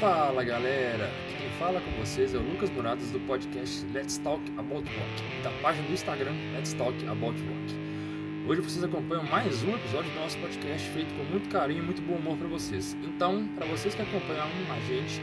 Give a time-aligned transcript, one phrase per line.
[0.00, 4.88] Fala galera, quem fala com vocês é o Lucas Muradas do podcast Let's Talk About
[4.88, 8.48] Rock, da página do Instagram Let's Talk About Rock.
[8.48, 12.00] Hoje vocês acompanham mais um episódio do nosso podcast feito com muito carinho e muito
[12.00, 12.96] bom humor para vocês.
[13.04, 15.20] Então, para vocês que acompanham a gente,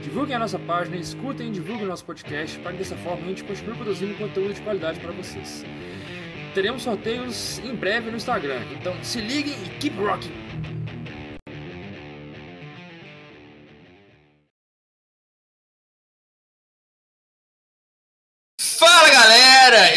[0.00, 3.28] divulguem a nossa página, escutem e divulguem o nosso podcast para que dessa forma a
[3.30, 5.64] gente continue produzindo conteúdo de qualidade para vocês.
[6.54, 10.39] Teremos sorteios em breve no Instagram, então se liguem e keep rocking!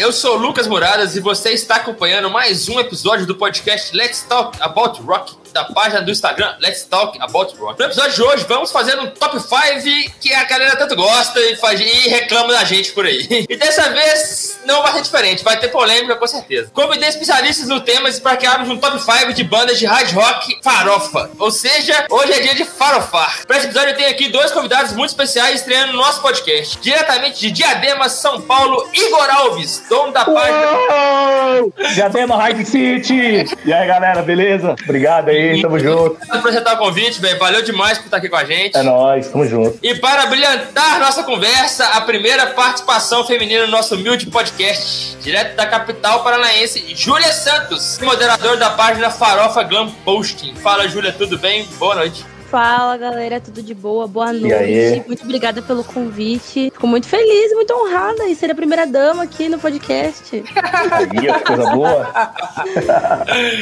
[0.04, 4.20] Eu sou o Lucas Muradas e você está acompanhando mais um episódio do podcast Let's
[4.20, 7.78] Talk About Rock da página do Instagram Let's Talk About Rock.
[7.78, 11.54] No episódio de hoje vamos fazer um top 5 que a galera tanto gosta e,
[11.54, 13.46] faz, e reclama da gente por aí.
[13.54, 16.70] E dessa vez não vai ser diferente, vai ter polêmica com certeza.
[16.72, 21.30] Convidei especialistas no tema para criarmos um top 5 de bandas de hard rock farofa.
[21.38, 23.46] Ou seja, hoje é dia de farofar.
[23.46, 26.78] Para esse episódio eu tenho aqui dois convidados muito especiais estreando no nosso podcast.
[26.80, 30.70] Diretamente de Diadema, São Paulo, Igor Alves, dono da página.
[30.72, 31.74] Uou!
[31.94, 33.44] Diadema Hard City!
[33.64, 34.74] E aí galera, beleza?
[34.82, 36.14] Obrigado aí aí, tamo junto.
[36.16, 37.38] Obrigado por aceitar o convite, velho.
[37.38, 38.76] Valeu demais por estar aqui com a gente.
[38.76, 39.78] É nóis, tamo junto.
[39.82, 45.66] E para brilhantar nossa conversa, a primeira participação feminina no nosso humilde podcast, direto da
[45.66, 50.54] capital paranaense, Júlia Santos, moderador da página Farofa Glam Posting.
[50.56, 51.66] Fala, Júlia, tudo bem?
[51.78, 52.33] Boa noite.
[52.54, 54.06] Fala, galera, tudo de boa?
[54.06, 55.02] Boa noite.
[55.08, 56.70] Muito obrigada pelo convite.
[56.70, 60.44] Fico muito feliz, muito honrada em ser a primeira dama aqui no podcast.
[60.92, 62.12] Aí, coisa boa.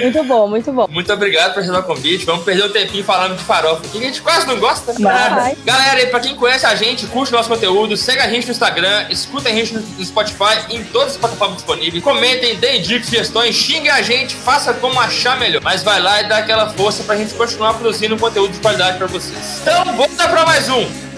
[0.02, 0.86] muito bom, muito bom.
[0.90, 2.26] Muito obrigado por receber o convite.
[2.26, 4.92] Vamos perder um tempinho falando de farofa, que a gente quase não gosta.
[4.98, 5.56] Nada.
[5.64, 9.06] Galera, e pra quem conhece a gente, curte nosso conteúdo, segue a gente no Instagram,
[9.08, 12.04] escuta a gente no Spotify, em todas as plataformas disponíveis.
[12.04, 15.62] Comentem, deem dicas, sugestões, xingue a gente, faça como achar melhor.
[15.62, 18.98] Mas vai lá e dá aquela força pra gente continuar produzindo conteúdo de qualidade novidade
[18.98, 19.60] para vocês.
[19.62, 21.11] Então, vamos para mais um.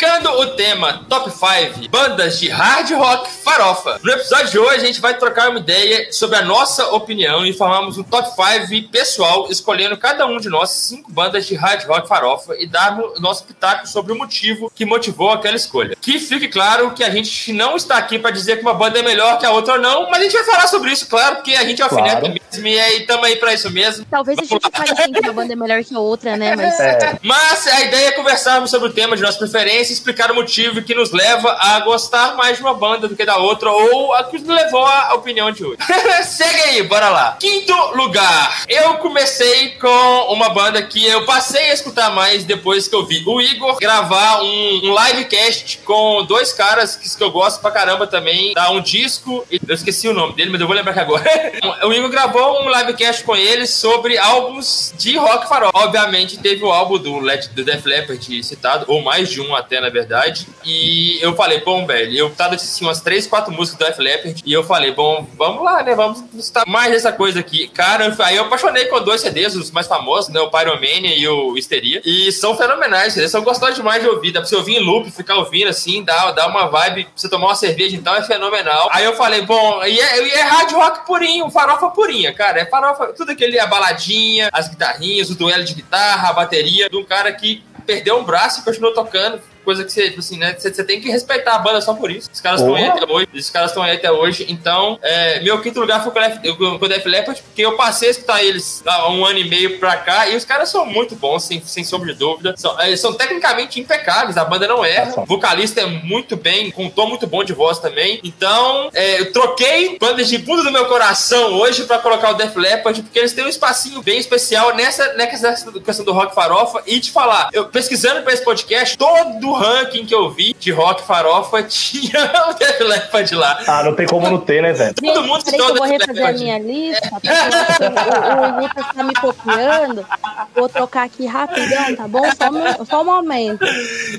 [0.00, 3.98] Explicando o tema Top 5 Bandas de Hard Rock Farofa.
[4.04, 7.52] No episódio de hoje a gente vai trocar uma ideia sobre a nossa opinião e
[7.52, 12.06] formamos um Top 5 pessoal, escolhendo cada um de nós cinco bandas de Hard Rock
[12.06, 15.96] Farofa e dar o nosso pitaco sobre o motivo que motivou aquela escolha.
[16.00, 19.02] Que fique claro que a gente não está aqui para dizer que uma banda é
[19.02, 21.52] melhor que a outra ou não, mas a gente vai falar sobre isso, claro, porque
[21.56, 22.34] a gente é alfineta claro.
[22.52, 24.06] mesmo e aí estamos aí para isso mesmo.
[24.08, 26.54] Talvez a gente fale assim que uma banda é melhor que a outra, né?
[26.54, 26.78] Mas...
[26.78, 27.18] É.
[27.20, 30.94] mas a ideia é conversarmos sobre o tema de nossa preferência, explicar o motivo que
[30.94, 34.38] nos leva a gostar mais de uma banda do que da outra, ou a que
[34.38, 35.78] nos levou à opinião de hoje.
[36.24, 37.36] Segue aí, bora lá.
[37.38, 38.64] Quinto lugar.
[38.68, 43.22] Eu comecei com uma banda que eu passei a escutar mais depois que eu vi
[43.26, 48.06] o Igor gravar um, um livecast com dois caras que, que eu gosto pra caramba
[48.06, 48.52] também.
[48.54, 51.24] Dá um disco, eu esqueci o nome dele, mas eu vou lembrar aqui agora.
[51.86, 55.70] o Igor gravou um livecast com eles sobre álbuns de rock farol.
[55.74, 59.80] Obviamente teve o álbum do, Led, do Def Leppard citado, ou mais de um até,
[59.80, 60.46] na verdade.
[60.64, 64.42] E eu falei, bom, velho, eu tava assistindo umas três, quatro músicas do Def Leppard.
[64.44, 65.94] E eu falei, bom, vamos lá, né?
[65.94, 67.68] Vamos estar mais dessa coisa aqui.
[67.68, 70.40] Cara, aí eu apaixonei com dois CDs, os mais famosos, né?
[70.40, 72.00] O Pyromania e o Histeria.
[72.04, 74.32] E são fenomenais, eles são gostosos demais de ouvir.
[74.32, 77.04] Dá pra você ouvir em loop, ficar ouvindo assim, dá, dá uma vibe.
[77.04, 78.88] Pra você tomar uma cerveja, então é fenomenal.
[78.92, 82.60] Aí eu falei, bom, e é, e é hard rock purinho, farofa purinha, cara.
[82.60, 86.96] É farofa, tudo aquele, a baladinha, as guitarrinhas, o duelo de guitarra, a bateria, de
[86.96, 89.40] um cara que perdeu um braço e continuou tocando
[89.70, 90.54] coisa que você, tipo assim, né?
[90.58, 92.28] Você, você, tem que respeitar a banda só por isso.
[92.32, 93.28] Os caras estão aí até hoje.
[93.32, 94.46] Os caras estão aí até hoje.
[94.48, 98.42] Então, é, meu quinto lugar foi com o Def Leppard, porque eu passei a escutar
[98.42, 101.62] eles há um ano e meio pra cá, e os caras são muito bons, sem,
[101.62, 102.54] sem sombra de dúvida.
[102.56, 105.22] São, eles são tecnicamente impecáveis, a banda não erra.
[105.22, 108.20] O vocalista é muito bem, com um tom muito bom de voz também.
[108.24, 112.56] Então, é, eu troquei bandas de fundo do meu coração hoje pra colocar o Def
[112.56, 116.82] Leppard, porque eles têm um espacinho bem especial nessa, nessa questão do rock farofa.
[116.86, 121.02] E te falar, eu pesquisando pra esse podcast, todo ranking que eu vi de rock
[121.06, 123.60] farofa tinha o Def Leppard lá.
[123.66, 124.94] Ah, não tem como não ter, né, velho?
[124.94, 127.10] Todo mundo Peraí eu vou refazer a minha lista.
[127.10, 130.06] o, o Lucas tá me copiando.
[130.54, 132.22] Vou trocar aqui rapidão, tá bom?
[132.36, 133.64] Só um, só um momento.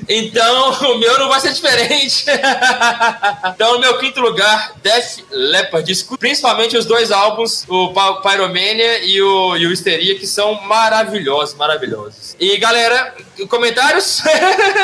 [0.08, 2.24] Então, o meu não vai ser diferente.
[3.54, 6.04] então, no meu quinto lugar, Def Leppard.
[6.18, 7.92] Principalmente os dois álbuns, o
[8.22, 12.36] Pyromania e o, e o Histeria, que são maravilhosos, maravilhosos.
[12.38, 13.14] E, galera,
[13.48, 14.22] comentários?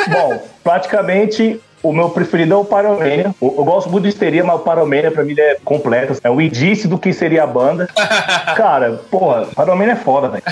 [0.08, 3.34] Bom, praticamente o meu preferido é o Pyromania.
[3.40, 6.19] Eu, eu, gosto muito de histeria, mas o Pyromania pra mim é completo.
[6.22, 7.88] É o indício do que seria a banda.
[8.56, 10.42] Cara, porra, Pyromania é foda, velho.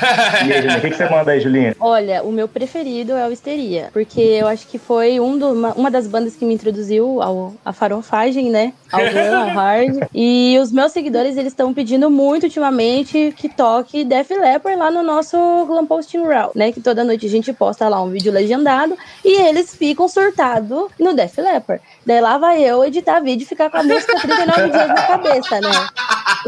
[0.46, 1.76] E aí, Julinha, o que, que, você manda aí, Julinha?
[1.80, 3.90] Olha, o meu preferido é o Histeria.
[3.92, 7.54] Porque eu acho que foi um do, uma, uma das bandas que me introduziu ao,
[7.64, 8.72] à farofagem, né?
[8.92, 10.08] Ao glam, ao hard.
[10.14, 15.02] E os meus seguidores, eles estão pedindo muito ultimamente que toque Def Leppard lá no
[15.02, 15.36] nosso
[15.66, 16.72] Glam Posting Raw, né?
[16.72, 21.14] Que toda noite a gente posta lá um vídeo legendado e eles ficam surtados no
[21.16, 21.80] Def Leppard.
[22.06, 25.60] Daí lá vai eu editar vídeo e ficar com a música 39 dias na cabeça,
[25.60, 25.88] né?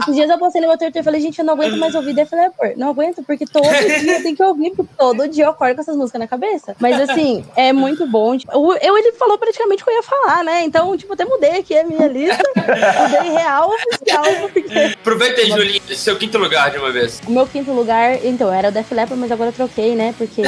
[0.00, 2.14] Esses dias eu postei no meu Twitter e falei, gente, eu não aguento mais ouvir
[2.14, 2.78] Def Leppard.
[2.78, 3.64] Não aguento, porque todo
[4.00, 6.76] dia eu tenho que ouvir, porque todo dia eu acordo com essas músicas na cabeça.
[6.78, 8.38] Mas assim, é muito bom.
[8.38, 10.62] Tipo, eu, ele falou praticamente o que eu ia falar, né?
[10.62, 12.43] Então, tipo, até mudei aqui a minha lista.
[12.54, 14.25] mudei real oficial.
[14.52, 14.78] Porque...
[15.00, 17.20] Aproveita aí, Julinha, seu quinto lugar de uma vez.
[17.26, 20.14] O meu quinto lugar, então, era o Def Leppard, mas agora eu troquei, né?
[20.16, 20.43] Porque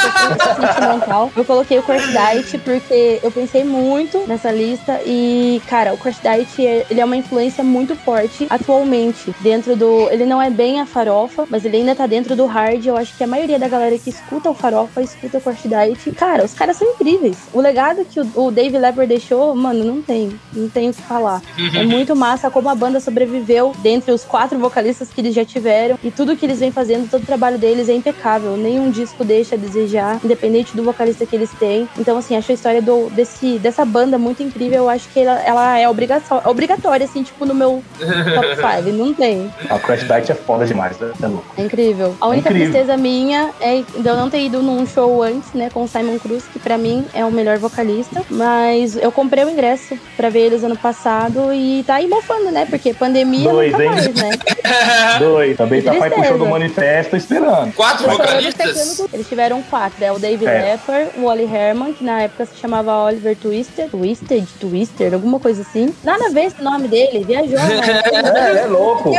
[0.00, 1.30] sentimental.
[1.36, 6.84] Eu coloquei o Diet porque eu pensei muito nessa lista e, cara, o Crash Diet,
[6.90, 10.08] ele é uma influência muito forte atualmente dentro do...
[10.10, 12.84] Ele não é bem a farofa, mas ele ainda tá dentro do hard.
[12.84, 16.12] Eu acho que a maioria da galera que escuta o farofa, escuta o Crash Diet.
[16.12, 17.38] Cara, os caras são incríveis.
[17.52, 20.38] O legado que o, o Dave Leppard deixou, mano, não tem.
[20.52, 21.42] Não tem o que falar.
[21.74, 25.98] É muito massa como a banda sobreviveu dentre os quatro vocalistas que eles já tiveram
[26.02, 28.56] e tudo que eles vêm fazendo, todo o trabalho deles é impecável.
[28.56, 31.88] Nenhum disco deixa a desejar, independente do vocalista que eles têm.
[31.98, 34.78] Então, assim, acho a história do, desse, dessa banda muito incrível.
[34.84, 38.96] Eu acho que ela, ela é obrigação, obrigatória, assim, tipo, no meu top 5.
[38.96, 39.50] Não tem.
[39.68, 41.12] A Crash Diet é foda demais, né?
[41.22, 41.46] É louco.
[41.56, 42.14] É incrível.
[42.20, 42.72] A única é incrível.
[42.72, 46.18] tristeza minha é de eu não ter ido num show antes, né, com o Simon
[46.18, 48.22] Cruz, que pra mim é o melhor vocalista.
[48.30, 52.66] Mas eu comprei o ingresso pra ver eles ano passado e tá aí mofando, né?
[52.68, 53.90] Porque pandemia Dois, nunca hein?
[53.90, 54.30] mais, né?
[55.18, 55.56] Dois.
[55.56, 57.72] Também tá pai puxando o manifesto esperando.
[57.74, 59.02] Quatro vocalistas?
[59.12, 60.04] Eles tiveram quatro.
[60.04, 60.62] É o David é.
[60.72, 63.88] Lepper, o Wally Herman, que na época se chamava Oliver Twister.
[64.30, 64.46] Twisted?
[64.60, 65.14] Twister?
[65.14, 65.92] Alguma coisa assim.
[66.04, 67.24] Nada a ver esse nome dele.
[67.24, 68.02] Viajou, né?
[68.54, 69.10] é, é louco.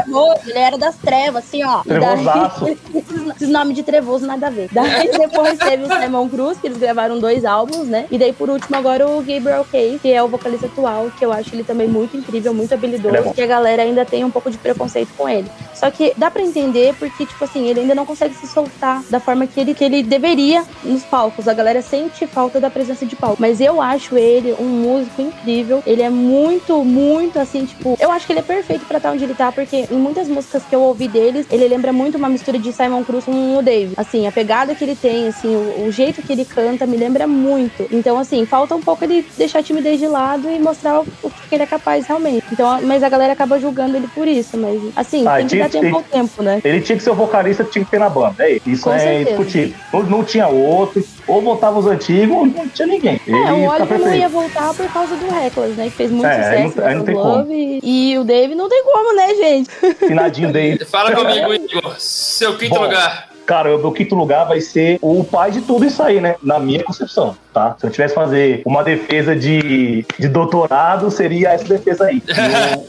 [0.45, 1.81] Ele era das trevas, assim, ó.
[1.83, 2.67] Trevosaço.
[3.35, 4.69] Esses nomes de trevoso nada a ver.
[4.71, 8.05] Daí depois teve o Simon Cruz, que eles gravaram dois álbuns, né?
[8.09, 11.33] E daí, por último, agora o Gabriel Case, que é o vocalista atual, que eu
[11.33, 14.49] acho ele também muito incrível, muito habilidoso, é que a galera ainda tem um pouco
[14.49, 15.49] de preconceito com ele.
[15.73, 19.19] Só que dá para entender porque, tipo assim, ele ainda não consegue se soltar da
[19.19, 21.47] forma que ele, que ele deveria nos palcos.
[21.47, 23.37] A galera sente falta da presença de palco.
[23.39, 25.83] Mas eu acho ele um músico incrível.
[25.85, 29.23] Ele é muito, muito assim, tipo, eu acho que ele é perfeito para estar onde
[29.23, 32.57] ele tá, porque em muitas músicas que eu ouvi deles, ele lembra muito uma mistura
[32.59, 33.93] de Simon Cruz com o Dave.
[33.97, 37.27] Assim, a pegada que ele tem, assim, o, o jeito que ele canta me lembra
[37.27, 37.87] muito.
[37.91, 41.29] Então, assim, falta um pouco ele deixar a timidez de lado e mostrar o, o
[41.29, 42.45] que ele é capaz realmente.
[42.51, 44.57] Então, mas a galera acaba julgando ele por isso.
[44.57, 46.61] Mas, assim, ah, tem que dar tempo ao tempo, né?
[46.63, 48.35] Ele tinha que ser o vocalista tinha que ter na banda.
[48.39, 48.83] É isso.
[48.83, 49.75] Com é indiscutível.
[49.93, 51.03] Não, não tinha outro.
[51.31, 53.21] Ou voltava os antigos, ou não tinha ninguém.
[53.25, 55.85] É, ele o Oliver não ia voltar por causa do Reckless, né?
[55.85, 56.57] Que fez muito é, sucesso.
[56.57, 57.79] Aí não, aí não tem Love, como.
[57.83, 59.69] E o Dave não tem como, né, gente?
[59.95, 60.83] Finadinho Dave.
[60.83, 61.95] Fala comigo, Igor.
[61.99, 63.30] Seu quinto Bom, lugar.
[63.45, 66.35] Cara, o meu quinto lugar vai ser o pai de tudo isso aí, né?
[66.41, 67.75] Na minha concepção tá?
[67.79, 72.21] Se eu tivesse que fazer uma defesa de, de doutorado, seria essa defesa aí.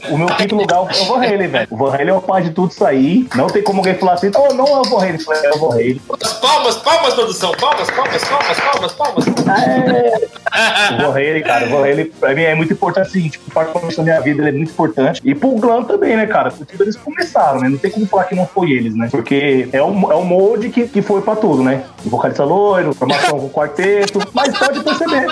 [0.09, 1.67] O, o, meu quinto lugar é o Van Halen, velho.
[1.69, 3.27] O Van Halen é o pai de tudo isso aí.
[3.35, 5.19] Não tem como alguém falar assim, oh, não é o Van Halen.
[5.43, 6.01] É o Van Halen.
[6.41, 7.51] Palmas, palmas, produção.
[7.53, 9.27] Palmas, palmas, palmas, palmas, palmas.
[9.27, 10.93] É.
[10.95, 13.97] o Van Halen, cara, o Van Halen pra mim é muito importante, assim, tipo, particularmente
[13.97, 15.21] na minha vida, ele é muito importante.
[15.23, 16.51] E pro Glam também, né, cara?
[16.51, 17.69] Porque eles começaram, né?
[17.69, 19.07] Não tem como falar que não foi eles, né?
[19.11, 21.85] Porque é o, é o molde que, que foi pra tudo, né?
[22.05, 25.25] O vocalista loiro, formação com quarteto, mas pode perceber.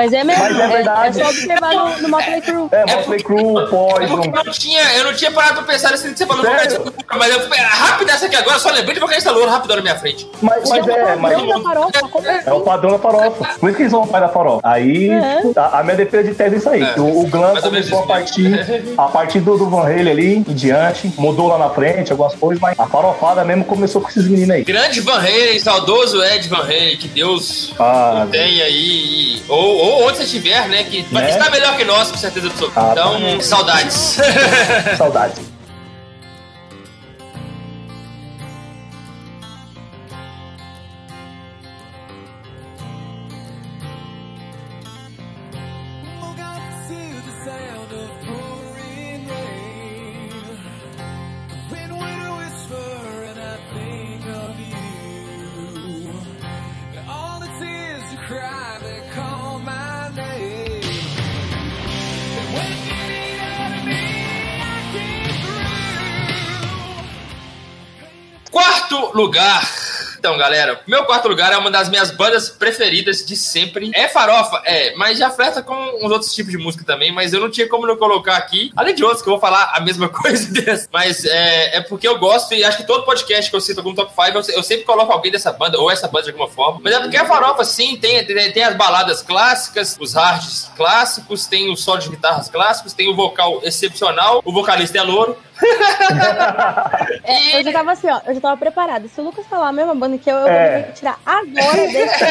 [0.00, 0.42] Mas é mesmo.
[0.42, 1.20] Mas é verdade.
[1.20, 2.68] É, é só observar no, no Motley Crue.
[2.72, 4.22] É, Motley Crue, Poison.
[4.24, 6.42] Eu não tinha, eu não tinha parado pra pensar nesse que você falou.
[6.42, 6.94] Sério?
[7.18, 10.26] Mas eu, rápido essa aqui agora, só lembrei de vocalista louro rápido na minha frente.
[10.40, 11.32] Mas, mas é, é, mas...
[11.32, 11.36] É,
[12.46, 13.44] é o padrão da farofa.
[13.58, 14.60] Por isso que eles são o pai da farofa.
[14.64, 15.42] Aí, é.
[15.54, 16.82] a, a, minha defesa de tese é isso aí.
[16.82, 16.94] É.
[16.98, 21.12] O, o Glam começou a partir, a partir do, do Van Halen ali em diante,
[21.18, 24.64] mudou lá na frente algumas coisas, mas a farofada mesmo começou com esses meninos aí.
[24.64, 29.42] Grande Van Halen, saudoso Ed Van Halen, que Deus ah, tem aí.
[29.46, 30.84] Ou, ou onde você estiver, né?
[30.84, 31.30] Que né?
[31.30, 32.80] está melhor que nós, com certeza absoluta.
[32.80, 33.42] Ah, então, tá.
[33.42, 34.18] saudades.
[34.96, 35.49] saudades.
[69.20, 69.62] Lugar.
[70.20, 73.90] Então, galera, meu quarto lugar é uma das minhas bandas preferidas de sempre.
[73.94, 77.40] É farofa, é, mas já flerta com uns outros tipos de música também, mas eu
[77.40, 78.70] não tinha como não colocar aqui.
[78.76, 80.86] Além de outros que eu vou falar a mesma coisa desse.
[80.92, 83.94] Mas é, é porque eu gosto e acho que todo podcast que eu cito algum
[83.94, 86.80] top 5, eu, eu, sempre coloco alguém dessa banda, ou essa banda de alguma forma.
[86.84, 91.46] Mas é porque a farofa, sim, tem, tem, tem as baladas clássicas, os hards clássicos,
[91.46, 95.34] tem o solo de guitarras clássicos, tem o vocal excepcional, o vocalista é louro.
[97.24, 99.06] é, eu já tava assim, ó, eu já tava preparada.
[99.08, 100.82] Se o Lucas falar a mesma banda que eu, eu é.
[100.82, 102.24] vou tirar agora desse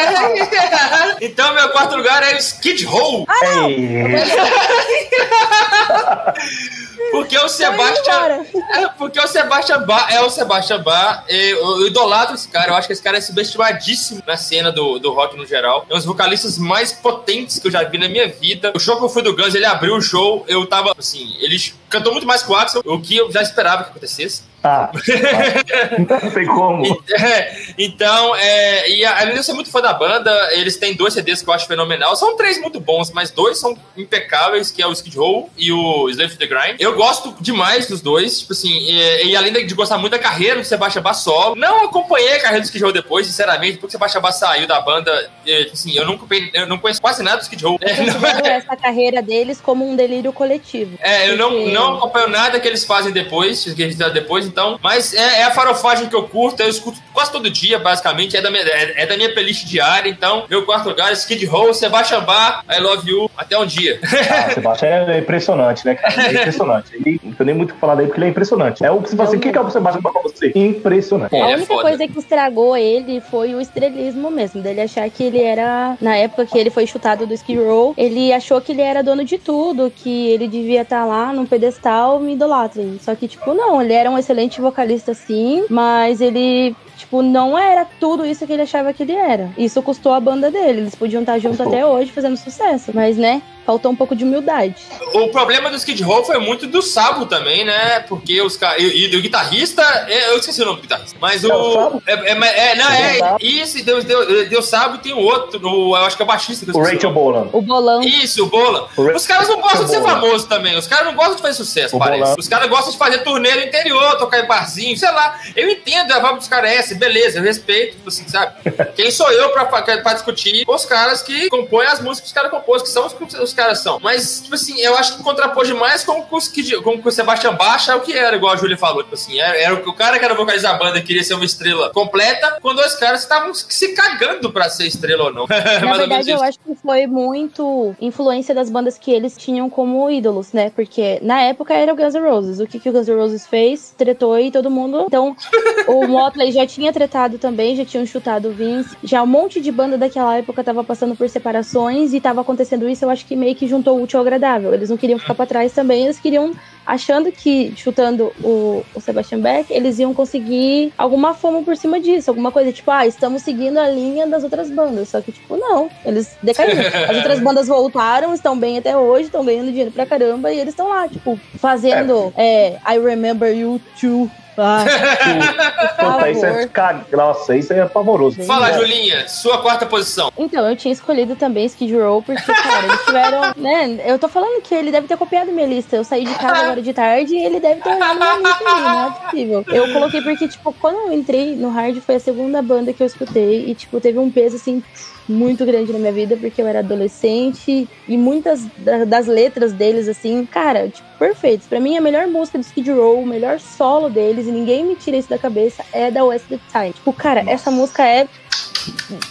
[1.21, 3.25] Então, meu quarto lugar é o Skid Row.
[3.27, 3.69] Ah, não!
[7.11, 8.45] Porque o Sebastian.
[8.69, 11.25] É, porque o Sebastian Bar é o Sebastian Bar.
[11.27, 12.71] Eu, eu idolatro esse cara.
[12.71, 15.85] Eu acho que esse cara é subestimadíssimo na cena do, do rock no geral.
[15.89, 18.71] É um dos vocalistas mais potentes que eu já vi na minha vida.
[18.75, 20.45] O show que eu fui do Guns, ele abriu o show.
[20.47, 21.57] Eu tava assim, ele
[21.89, 24.43] cantou muito mais que o Axel, o que eu já esperava que acontecesse.
[24.63, 24.91] Ah,
[25.97, 27.03] não tem como.
[27.09, 31.13] É, então, é, e além de eu ser muito fã da banda, eles têm dois
[31.13, 32.15] CDs que eu acho fenomenal.
[32.15, 36.09] São três muito bons, mas dois são impecáveis, que é o Skid Row e o
[36.09, 36.79] Slave to the Grind.
[36.79, 40.59] Eu gosto demais dos dois, tipo assim, e, e além de gostar muito da carreira
[40.59, 43.91] do Sebastião Bass solo, não acompanhei a carreira do Skid Row depois, sinceramente, porque o
[43.91, 46.19] Sebastião Bass saiu da banda, e, tipo assim, eu não,
[46.53, 47.77] eu não conheço quase nada do Skid Row.
[47.81, 50.97] Eu considero é, essa carreira deles como um delírio coletivo.
[51.01, 54.79] É, eu não, não acompanho nada que eles fazem depois, que eles fizeram depois, então.
[54.81, 58.35] Mas é, é, a farofagem que eu curto, eu escuto quase todo dia, basicamente.
[58.35, 60.09] É da minha, é, é da minha playlist diária.
[60.09, 63.99] Então, meu quarto lugar, Skid Row, Sebastian Bar, I Love You, até um dia.
[64.29, 66.27] Ah, Sebastian é impressionante, né, cara?
[66.27, 66.93] É impressionante.
[66.93, 68.83] Ele, não tem nem muito o que falar daí, porque ele é impressionante.
[68.83, 70.51] É o que você fala assim, o que é o Sebastian Bar pra você?
[70.55, 71.35] Impressionante.
[71.35, 75.97] a única coisa que estragou ele foi o estrelismo mesmo, dele achar que ele era,
[76.01, 79.23] na época que ele foi chutado do Skid Row, ele achou que ele era dono
[79.23, 82.99] de tudo, que ele devia estar lá num pedestal me idolatrem.
[83.01, 87.85] Só que, tipo, não, ele era um excelente vocalista sim, mas ele Tipo, não era
[87.85, 89.49] tudo isso que ele achava que ele era.
[89.57, 90.81] Isso custou a banda dele.
[90.81, 92.91] Eles podiam estar juntos até hoje fazendo sucesso.
[92.93, 94.75] Mas, né, faltou um pouco de humildade.
[95.13, 97.99] O problema do Skid Row foi muito do Sabo também, né?
[97.99, 98.81] Porque os caras.
[98.81, 99.83] E, do guitarrista.
[100.07, 101.15] É, eu esqueci o nome do guitarrista.
[101.21, 102.01] Mas o.
[102.07, 103.37] É, é, é, não, é.
[103.39, 105.59] Isso, deu, deu, deu Sabo e tem outro.
[105.63, 106.65] O, eu acho que é o baixista.
[106.75, 107.49] o Rachel Bolan.
[107.53, 108.01] O Bolão.
[108.01, 108.87] Isso, o Bolan.
[109.15, 110.75] Os caras não gostam de ser famoso também.
[110.75, 112.21] Os caras não gostam de fazer sucesso, o parece.
[112.21, 112.35] Bolan.
[112.39, 115.39] Os caras gostam de fazer turnê no interior, tocar em barzinho, sei lá.
[115.55, 118.53] Eu entendo a vibe dos caras é essa, beleza, eu respeito, tipo assim, sabe?
[118.95, 122.33] Quem sou eu pra, pra, pra discutir os caras que compõem as músicas que os
[122.33, 123.99] caras compôs, que são os, os caras são.
[124.01, 127.91] Mas, tipo assim, eu acho que contrapôs demais com, com, que, com, o Sebastião Baixa
[127.91, 129.03] é o que era, igual a Júlia falou.
[129.03, 131.89] Tipo assim, era, era o cara que era vocalista da banda queria ser uma estrela
[131.89, 135.45] completa, com dois caras que estavam se cagando pra ser estrela ou não.
[135.83, 140.53] Na verdade, eu acho que foi muito influência das bandas que eles tinham como ídolos,
[140.53, 140.69] né?
[140.69, 142.59] Porque na época era o Guns N' Roses.
[142.59, 143.93] O que, que o Guns N' Roses fez?
[143.97, 145.05] Tretou e todo mundo.
[145.07, 145.35] Então,
[145.87, 148.95] o Motley já tinha tretado também, já tinham chutado o Vince.
[149.03, 153.03] Já um monte de banda daquela época tava passando por separações e tava acontecendo isso.
[153.03, 154.73] Eu acho que meio que juntou o útil ao agradável.
[154.73, 156.53] Eles não queriam ficar para trás também, eles queriam
[156.85, 162.31] achando que chutando o, o Sebastian Beck, eles iam conseguir alguma fama por cima disso,
[162.31, 165.09] alguma coisa tipo, ah, estamos seguindo a linha das outras bandas.
[165.09, 166.81] Só que, tipo, não, eles decaíram.
[167.07, 170.73] As outras bandas voltaram, estão bem até hoje, estão ganhando dinheiro pra caramba, e eles
[170.73, 172.79] estão lá, tipo, fazendo é.
[172.87, 174.29] É, I Remember You Too
[174.61, 174.85] ah,
[176.29, 178.41] isso é, cara, nossa, isso é pavoroso.
[178.43, 180.31] Fala, Julinha, sua quarta posição.
[180.37, 183.39] Então, eu tinha escolhido também Skid Row, porque, cara, eles tiveram.
[183.59, 185.95] Né, eu tô falando que ele deve ter copiado minha lista.
[185.95, 188.81] Eu saí de casa agora de tarde e ele deve ter olhado minha lista ali,
[188.81, 189.65] não é possível.
[189.67, 193.07] Eu coloquei porque, tipo, quando eu entrei no hard, foi a segunda banda que eu
[193.07, 194.83] escutei e, tipo, teve um peso assim
[195.27, 198.65] muito grande na minha vida, porque eu era adolescente e muitas
[199.07, 201.67] das letras deles, assim, cara, tipo, perfeitos.
[201.67, 204.95] Pra mim, a melhor música do Skid Row, o melhor solo deles, e ninguém me
[204.95, 206.93] tira isso da cabeça, é da West the Time.
[206.93, 207.53] Tipo, cara, Nossa.
[207.53, 208.27] essa música é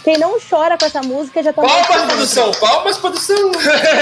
[0.03, 2.51] quem não chora com essa música já tá Palmas, produção!
[2.59, 3.51] Palmas, produção!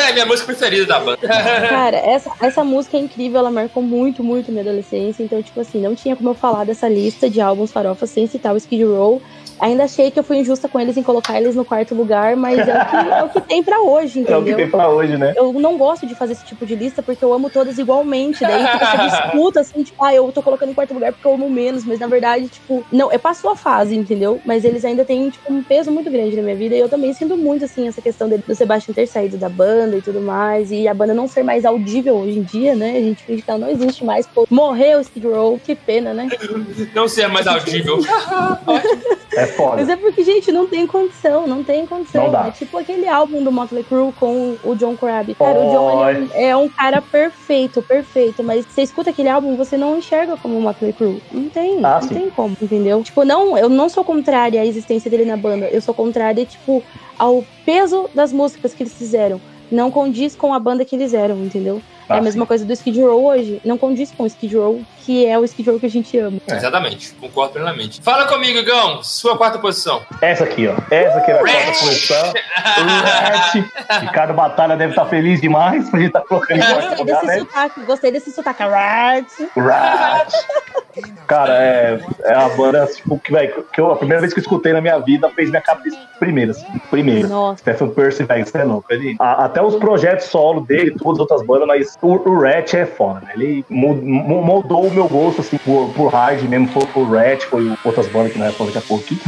[0.09, 1.17] é minha música preferida da banda.
[1.27, 5.23] Cara, essa, essa música é incrível, ela marcou muito, muito minha adolescência.
[5.23, 8.53] Então, tipo assim, não tinha como eu falar dessa lista de álbuns farofas sem citar
[8.53, 9.21] o Skid Row.
[9.59, 12.59] Ainda achei que eu fui injusta com eles em colocar eles no quarto lugar, mas
[12.59, 14.37] é o que, é o que tem pra hoje, entendeu?
[14.37, 15.33] É o que tem pra hoje, né?
[15.35, 18.41] Eu não gosto de fazer esse tipo de lista porque eu amo todas igualmente.
[18.41, 21.33] Daí fica essa disputa, assim, tipo, ah, eu tô colocando em quarto lugar porque eu
[21.33, 24.39] amo menos, mas na verdade, tipo, não, é passou a fase, entendeu?
[24.45, 27.11] Mas eles ainda têm, tipo, um peso muito grande na minha vida e eu também
[27.13, 30.87] sinto muito, assim, essa questão do Sebastião ter saído da banda e tudo mais, e
[30.87, 32.91] a banda não ser mais audível hoje em dia, né?
[32.97, 34.27] A gente finge que ela não existe mais.
[34.27, 36.29] Pô, morreu o Skid Row, que pena, né?
[36.93, 37.99] Não ser mais audível.
[39.35, 39.77] é foda.
[39.77, 42.25] Mas é porque, gente, não tem condição, não tem condição.
[42.25, 42.47] Não dá.
[42.47, 45.35] É tipo aquele álbum do Motley Crue com o John Corabi.
[45.35, 48.43] Cara, o John é um, é um, cara perfeito, perfeito.
[48.43, 51.21] Mas você escuta aquele álbum, você não enxerga como o Motley Crue.
[51.31, 52.13] Não tem, ah, não sim.
[52.13, 53.01] tem como, entendeu?
[53.03, 55.67] Tipo, não, eu não sou contrária à existência dele na banda.
[55.67, 56.83] Eu sou contrária, tipo,
[57.17, 59.41] ao peso das músicas que eles fizeram.
[59.69, 61.81] Não condiz com a banda que eles eram, entendeu?
[62.09, 62.47] Ah, é a mesma sim.
[62.47, 63.61] coisa do Skid Row hoje.
[63.65, 66.37] Não condiz com o Skid Row, que é o Skid Row que a gente ama.
[66.47, 66.55] É.
[66.55, 68.01] Exatamente, concordo plenamente.
[68.01, 70.01] Fala comigo, Gão, sua quarta posição.
[70.21, 70.75] Essa aqui, ó.
[70.89, 72.33] Essa aqui é a quarta posição.
[74.01, 77.39] Ricardo Batalha deve estar feliz demais pra gente estar tá colocando em quarto lugar, né?
[77.39, 78.63] Sotaque, gostei desse sotaque.
[78.63, 79.27] Rat.
[79.55, 80.33] Rat.
[81.27, 84.41] Cara, é, é a banda tipo, que, véio, que eu, a primeira vez que eu
[84.41, 87.27] escutei na minha vida fez minha cabeça primeira, assim, primeira.
[87.27, 87.61] Nossa.
[87.61, 88.91] Stephen Percy, velho, você é louco.
[88.91, 92.73] Ele, a, até os projetos solo dele, todas as outras bandas, mas o, o Rat
[92.73, 93.31] é foda, né?
[93.35, 98.07] Ele moldou o meu gosto, assim, por, por hard mesmo, foi o Rat, foi outras
[98.07, 99.19] bandas que não é falar daqui a pouco, que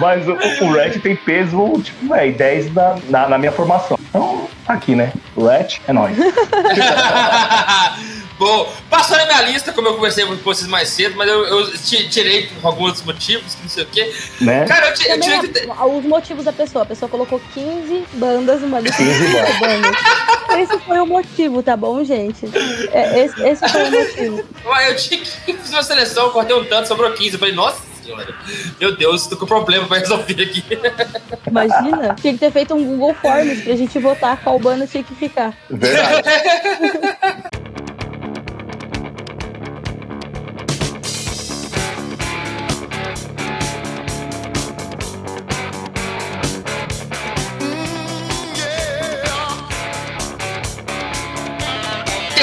[0.00, 0.32] Mas o,
[0.64, 3.98] o Rat tem peso, tipo, velho, 10 na, na, na minha formação.
[4.08, 5.12] Então, tá aqui, né?
[5.36, 6.16] Rat é nóis.
[8.38, 11.78] Bom, passou na minha lista, como eu conversei com vocês mais cedo, mas eu, eu
[11.78, 14.14] tirei por alguns motivos, não sei o quê.
[14.40, 14.64] Né?
[14.64, 15.12] Cara, eu, tirei.
[15.14, 15.68] Eu tirei...
[15.68, 16.84] Os motivos da pessoa.
[16.84, 19.96] A pessoa colocou 15 bandas numa lista 15 bandas.
[20.56, 22.46] Esse foi o motivo, tá bom, gente?
[22.92, 24.44] É, esse, esse foi o motivo.
[24.64, 27.32] Ué, eu tinha que fazer uma seleção, cortei um tanto, sobrou 15.
[27.32, 28.34] Eu falei, nossa senhora.
[28.80, 30.64] Meu Deus, tô com problema pra resolver aqui.
[31.46, 35.14] Imagina, tinha que ter feito um Google Forms pra gente votar qual banda tinha que
[35.14, 35.54] ficar.
[35.68, 36.28] Verdade.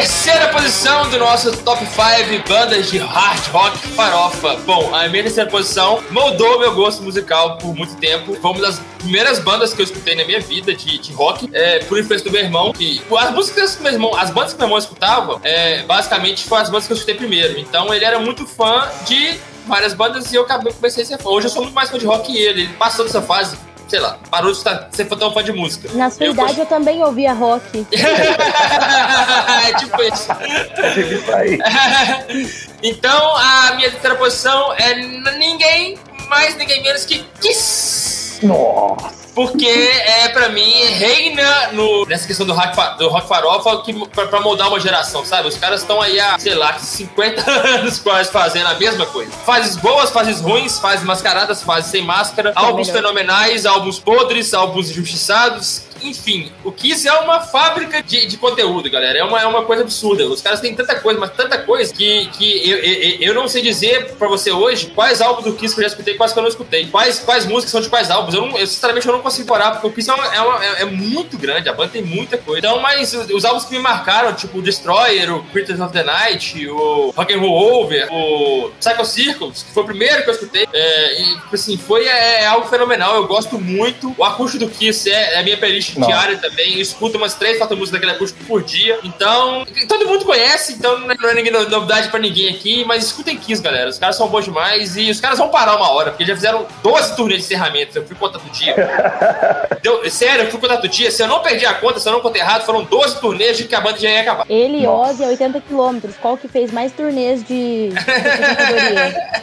[0.06, 4.56] Terceira posição do nosso top 5 bandas de hard rock farofa.
[4.58, 8.36] Bom, a minha terceira posição moldou meu gosto musical por muito tempo.
[8.36, 11.80] Foi uma das primeiras bandas que eu escutei na minha vida de, de rock, é,
[11.86, 12.72] por influência do meu irmão.
[12.80, 16.62] E as músicas que meu irmão, as bandas que meu irmão escutava, é, basicamente foram
[16.62, 17.58] as bandas que eu escutei primeiro.
[17.58, 21.32] Então ele era muito fã de várias bandas e eu acabei comecei a ser fã.
[21.32, 22.62] Hoje eu sou muito mais fã de rock que ele.
[22.66, 23.58] Ele passou dessa fase
[23.96, 25.90] sei lá, parou de estar, ser tão fã de música.
[25.94, 27.88] Na sua eu idade eu também ouvia rock.
[27.94, 30.28] é tipo isso.
[32.84, 34.96] Então, a minha terceira posição é
[35.38, 35.98] ninguém
[36.30, 38.15] mais, ninguém menos que Kiss.
[38.42, 43.94] Nossa porque é para mim reina no, nessa questão do rock, do rock farofa que,
[44.08, 45.50] pra, pra moldar uma geração, sabe?
[45.50, 49.30] Os caras estão aí há, sei lá, 50 anos quase fazendo a mesma coisa.
[49.46, 53.02] Fases boas, fases ruins, fases mascaradas, fases sem máscara, é álbuns melhor.
[53.02, 59.20] fenomenais, álbuns podres, álbuns injustiçados, enfim, o Kiss é uma fábrica de, de conteúdo, galera.
[59.20, 60.28] É uma, é uma coisa absurda.
[60.28, 63.62] Os caras têm tanta coisa, mas tanta coisa que, que eu, eu, eu não sei
[63.62, 66.44] dizer pra você hoje quais álbuns do Kiss que eu já escutei quais que eu
[66.44, 66.88] não escutei.
[66.88, 68.34] Quais, quais músicas são de quais álbuns.
[68.34, 70.66] Eu, não, eu sinceramente, eu não consigo parar, porque o Kiss é, uma, é, uma,
[70.66, 71.70] é, é, muito grande.
[71.70, 72.60] A banda tem muita coisa.
[72.60, 76.68] Então, mas os, álbuns que me marcaram, tipo o Destroyer, o Creatures of the Night,
[76.68, 80.68] o Rock and Roll Over, o Psycho Circles, que foi o primeiro que eu escutei.
[80.74, 83.16] É, e, assim, foi é, é, algo fenomenal.
[83.16, 84.14] Eu gosto muito.
[84.18, 86.08] O acústico do Kiss é, é a minha playlist não.
[86.08, 86.76] diária também.
[86.76, 89.00] Eu escuto umas três, quatro músicas daquele acústico por dia.
[89.04, 92.84] Então, todo mundo conhece, então não é ninguém, novidade pra ninguém aqui.
[92.86, 93.90] Mas escutem Kiss, galera.
[93.90, 96.66] Os caras são bons demais e os caras vão parar uma hora, porque já fizeram
[96.84, 97.98] 12 turnês de encerramento.
[97.98, 98.76] Eu fui contar do dia.
[99.82, 101.12] Deu, sério, eu fui contar do dia.
[101.12, 103.66] Se eu não perdi a conta, se eu não contei errado, foram 12 turnês de
[103.66, 104.46] que a banda já ia acabar.
[104.50, 106.16] Ele e Ozzy a 80 quilômetros.
[106.18, 107.96] Qual que fez mais turnês de, de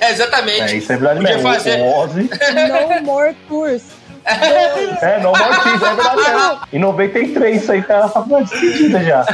[0.01, 0.75] é, Exatamente.
[0.75, 1.53] É, isso é verdade Podia mesmo.
[1.53, 1.81] Fazer...
[1.81, 2.31] Ozzy.
[2.99, 3.83] No More Tours.
[4.25, 6.61] É, no Mortis, é verdade.
[6.73, 9.25] Em 93, isso aí tá uma despedida já.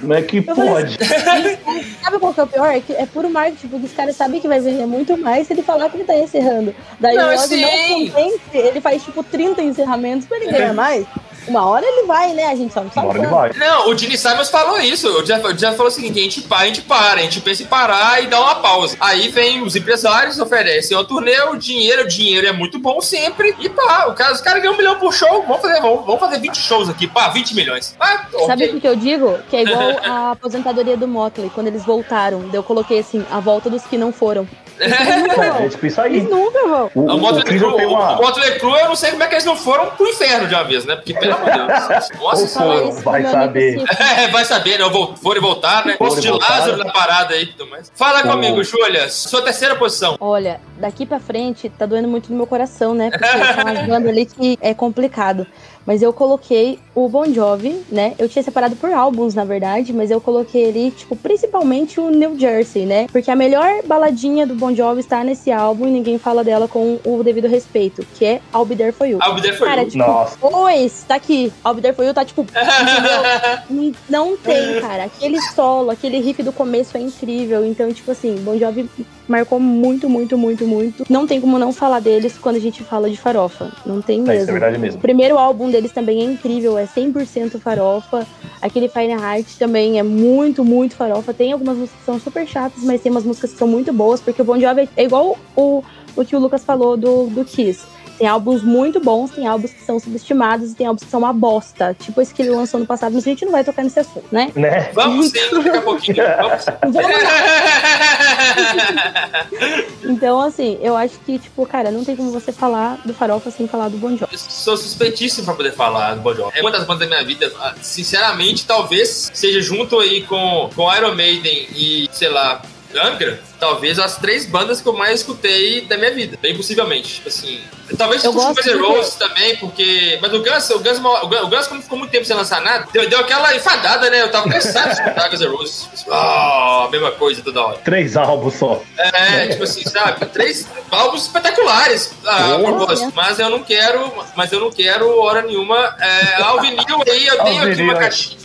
[0.00, 0.98] Como é que pode?
[2.02, 2.66] Sabe qual que é o pior?
[2.66, 5.52] É, que é puro marketing, porque os caras sabem que vai vender muito mais se
[5.52, 6.74] ele falar que ele tá encerrando.
[6.98, 11.06] Daí não, o Ozzy não contente, ele faz tipo 30 encerramentos pra ele ganhar mais.
[11.48, 12.46] Uma hora ele vai, né?
[12.46, 13.06] A gente só não sabe.
[13.06, 13.52] Uma hora ele vai.
[13.54, 15.08] Não, o Gene Simons falou isso.
[15.18, 17.40] O Jeff, o Jeff falou o seguinte: a gente, para, a gente para, a gente
[17.40, 18.96] pensa em parar e dar uma pausa.
[19.00, 23.54] Aí vem os empresários, oferecem o turnê, o dinheiro, o dinheiro é muito bom sempre.
[23.58, 25.42] E pá, o cara, os caras ganham um milhão por show.
[25.42, 27.96] Vamos fazer, vamos, vamos fazer 20 shows aqui, pá, 20 milhões.
[27.98, 29.38] Ah, Sabe o que eu digo?
[29.50, 32.48] Que é igual a aposentadoria do Motley, quando eles voltaram.
[32.52, 34.46] Eu coloquei assim, a volta dos que não foram.
[34.80, 36.18] É, é tipo isso aí.
[36.18, 36.90] Eles nunca vão.
[36.94, 38.18] O, o, Motley Crue, uma...
[38.18, 40.54] o Motley Crue, eu não sei como é que eles não foram pro inferno de
[40.54, 40.96] uma vez, né?
[40.96, 42.08] Porque, pelo amor de Deus.
[42.20, 43.84] Nossa, foram, vai saber.
[44.18, 44.84] É, vai saber, né?
[45.20, 45.96] Foram voltar, né?
[45.96, 47.90] Posto de Lázaro na parada aí e tudo mais.
[47.94, 48.30] Fala oh.
[48.30, 49.08] comigo, Júlia.
[49.08, 50.16] Sua terceira posição.
[50.20, 53.10] Olha, daqui pra frente tá doendo muito no meu coração, né?
[53.10, 55.46] Porque são as bandas ali que é complicado.
[55.86, 58.14] mas eu coloquei o Bon Jovi, né?
[58.18, 62.38] Eu tinha separado por álbuns, na verdade, mas eu coloquei ali, tipo, principalmente o New
[62.38, 63.06] Jersey, né?
[63.12, 66.98] Porque a melhor baladinha do Bon Jovi está nesse álbum e ninguém fala dela com
[67.04, 69.18] o devido respeito, que é I'll Be There For You.
[69.24, 69.90] I'll Be There For Cara, You.
[69.90, 70.36] tipo, Nossa.
[70.40, 71.52] pois, tá aqui.
[71.64, 73.94] I'll Be There For You tá, tipo, entendeu?
[74.08, 75.04] Não tem, cara.
[75.04, 77.64] Aquele solo, aquele riff do começo é incrível.
[77.64, 78.88] Então, tipo assim, Bon Jovi
[79.26, 81.04] marcou muito, muito, muito, muito.
[81.08, 83.70] Não tem como não falar deles quando a gente fala de farofa.
[83.84, 84.40] Não tem É, mesmo.
[84.42, 84.98] isso é verdade mesmo.
[84.98, 88.26] O primeiro álbum deles também é incrível, é 100% farofa.
[88.60, 91.32] Aquele Fine Heart também é muito, muito farofa.
[91.32, 94.20] Tem algumas músicas que são super chatas, mas tem umas músicas que são muito boas,
[94.20, 95.82] porque o Bon Jovi é igual o,
[96.16, 97.84] o que o Lucas falou do, do Kiss.
[98.18, 101.32] Tem álbuns muito bons, tem álbuns que são subestimados e tem álbuns que são uma
[101.32, 101.94] bosta.
[101.94, 104.26] Tipo esse que ele lançou no passado, mas a gente não vai tocar nesse assunto,
[104.32, 104.50] né?
[104.56, 104.90] Né?
[104.92, 106.16] Vamos sim, daqui a pouquinho.
[106.16, 106.70] Vamos sim.
[106.82, 106.96] Vamos
[110.04, 113.68] Então, assim, eu acho que, tipo, cara, não tem como você falar do Farofa sem
[113.68, 114.32] falar do Bon Jovi.
[114.32, 116.56] Eu sou suspeitíssimo pra poder falar do Bon Jovi.
[116.56, 120.94] É uma das bandas da minha vida, ah, sinceramente, talvez seja junto aí com, com
[120.94, 122.62] Iron Maiden e, sei lá,
[122.94, 127.14] Angra, talvez as três bandas que eu mais escutei da minha vida, bem possivelmente.
[127.14, 127.60] Tipo assim,
[127.96, 130.18] talvez Eu gosto Guns N' Roses também, porque.
[130.20, 132.60] Mas o Guns, o Guns, o Guns, o Guns como ficou muito tempo sem lançar
[132.60, 134.22] nada, deu, deu aquela enfadada, né?
[134.22, 135.88] Eu tava cansado de escutar Guns N' Roses.
[136.10, 137.78] Ah, a mesma coisa toda hora.
[137.78, 138.82] Três álbuns só.
[138.96, 140.24] É, tipo assim, sabe?
[140.26, 142.12] Três álbuns espetaculares.
[142.24, 143.12] Ah, a propósito.
[143.14, 145.96] Mas eu não quero, mas eu não quero hora nenhuma.
[146.00, 148.38] É, ao vinil aí eu tenho aqui uma caixinha.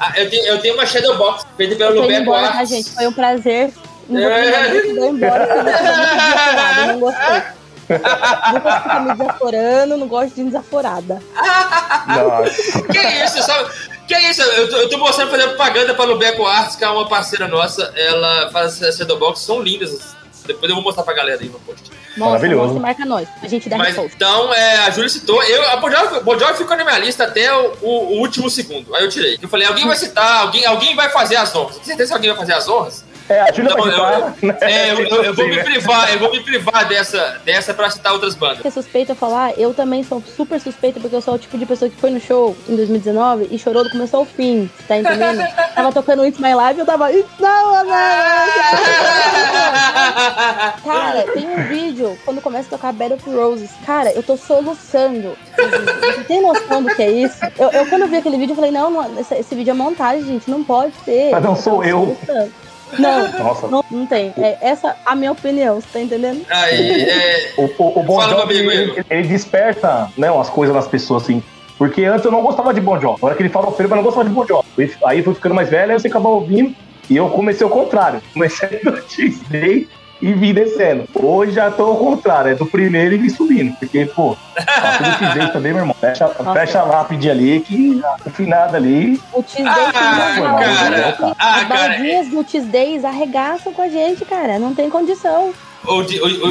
[0.00, 2.68] Ah, eu, tenho, eu tenho uma Shadow Box feita pelo Lubeco embora, Arts.
[2.68, 2.90] gente?
[2.90, 3.72] Foi um prazer.
[4.08, 4.42] Não vou É.
[4.42, 7.42] terminar muito, vou embora, porque não gostei.
[8.52, 11.22] Lucas fica me desaforando, não gosto de desaforada.
[12.06, 12.82] Nossa.
[12.82, 13.70] Que isso, sabe?
[14.06, 14.42] Que isso?
[14.42, 17.92] Eu tô, eu tô mostrando fazendo propaganda pra Lubeco Arts, que é uma parceira nossa.
[17.96, 20.16] Ela faz as Box, são lindas.
[20.46, 21.90] Depois eu vou mostra pra galera aí no post.
[22.16, 22.66] Nossa, Maravilhoso.
[22.68, 23.28] nossa, marca nós.
[23.42, 24.14] A gente dá Mas repost.
[24.16, 25.76] então, é, a Júlia citou, eu, a
[26.38, 28.94] Jovi ficou na minha lista até o, o- o último segundo.
[28.94, 29.38] Aí eu tirei.
[29.42, 31.76] Eu falei, alguém vai citar, alguém, alguém vai fazer as honras.
[31.76, 33.04] Tem certeza que alguém vai fazer as honras?
[33.28, 34.56] É, a Júlia Não, vai eu, né?
[34.62, 38.12] é, eu, eu- eu vou me privar, eu vou me privar dessa, dessa pra citar
[38.12, 38.60] outras bandas.
[38.60, 41.58] Que é suspeita eu falar, eu também sou super suspeita porque eu sou o tipo
[41.58, 44.96] de pessoa que foi no show em 2019 e chorou do começo ao fim, tá
[44.96, 45.42] entendendo?
[45.74, 47.46] tava tocando It's My Life e eu tava It's My
[47.84, 47.98] Life!
[50.84, 53.70] Cara, tem um vídeo quando começa a tocar Battle of Roses.
[53.84, 55.36] Cara, eu tô soluçando.
[55.56, 57.36] Você tem noção do que é isso?
[57.58, 60.24] Eu, eu, quando vi aquele vídeo, eu falei, não, não esse, esse vídeo é montagem,
[60.24, 61.30] gente, não pode ser.
[61.32, 62.16] Mas não sou eu.
[62.26, 62.52] soluçando.
[62.98, 63.66] Não, Nossa.
[63.68, 64.32] não, não tem.
[64.36, 66.44] É essa a minha opinião, você tá entendendo?
[66.50, 71.22] Aí, é, O, o, o Bon Jovi, ele, ele desperta né, umas coisas nas pessoas,
[71.24, 71.42] assim.
[71.76, 73.16] Porque antes eu não gostava de Bon Jovi.
[73.18, 74.64] Agora que ele fala feio, mas eu não gostava de Bon Jovi.
[74.78, 76.74] Aí- Aí fui ficando mais velho, aí você acaba ouvindo.
[77.10, 78.20] E eu comecei o contrário.
[78.34, 79.88] Comecei do X-Day
[80.20, 81.04] e vim descendo.
[81.14, 82.50] Hoje já tô ao contrário.
[82.52, 83.74] É do primeiro e vim subindo.
[83.78, 85.96] Porque, pô, passa do X-Day também, meu irmão.
[86.00, 89.20] Fecha, fecha a lápide ali, que o finado ali...
[89.32, 90.40] O Tuesday Ah, cara.
[90.52, 91.64] baladinha que- Ah, As cara.
[91.68, 92.44] baladinhas do
[93.04, 94.58] arregaçam com a gente, cara.
[94.58, 95.52] Não tem condição.
[95.86, 96.48] o, o, o, o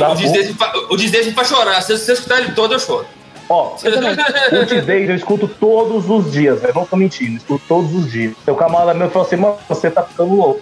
[0.93, 1.81] o Disney pra chorar.
[1.81, 3.05] Se você escutar ele todo, eu choro.
[3.49, 3.75] Ó,
[4.51, 8.11] o X-Days eu escuto todos os dias, eu não tô mentindo, eu escuto todos os
[8.11, 8.33] dias.
[8.43, 10.61] Seu camarada meu falou assim, mano, você tá ficando louco.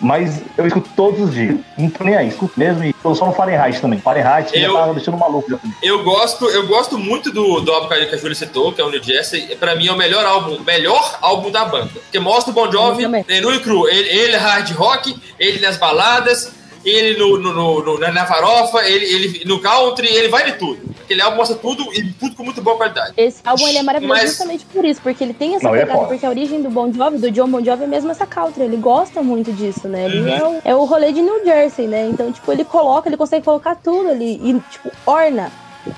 [0.00, 1.56] Mas eu escuto todos os dias.
[1.76, 3.98] Não tô nem aí, escuto mesmo e tô só no Fahrenheit também.
[4.00, 5.76] Fahrenheit Eu- já tá deixando maluco já também.
[5.82, 8.90] Eu gosto, eu gosto muito do, do álbum que a Júlia citou, que é o
[8.90, 9.56] New Jersey.
[9.56, 11.88] Pra mim é o melhor álbum, melhor álbum da banda.
[11.94, 13.24] Porque mostra o Bon Jovi, Eu também.
[13.28, 13.88] é, nu e cru.
[13.88, 16.52] Ele, ele é hard rock, ele nas baladas,
[16.84, 20.58] ele no, no- no- no- na, na farofa, ele, ele no country, ele vai de
[20.58, 20.78] tudo.
[21.04, 23.14] Aquele álbum mostra tudo e tudo com muito boa qualidade.
[23.16, 25.82] Esse álbum ele é maravilhoso Mas- justamente por isso, porque ele tem essa Não, ele
[25.82, 26.12] é pegada, foda.
[26.12, 28.76] porque a origem do Bon Jovi, do John Bon Jovi é mesmo essa country, ele
[28.76, 30.04] gosta muito disso, né?
[30.04, 30.28] Ele Uhum.
[30.28, 32.06] é, o, é o rolê de New Jersey, né?
[32.10, 35.50] Então, tipo, ele coloca, ele consegue colocar tudo ali e, tipo, orna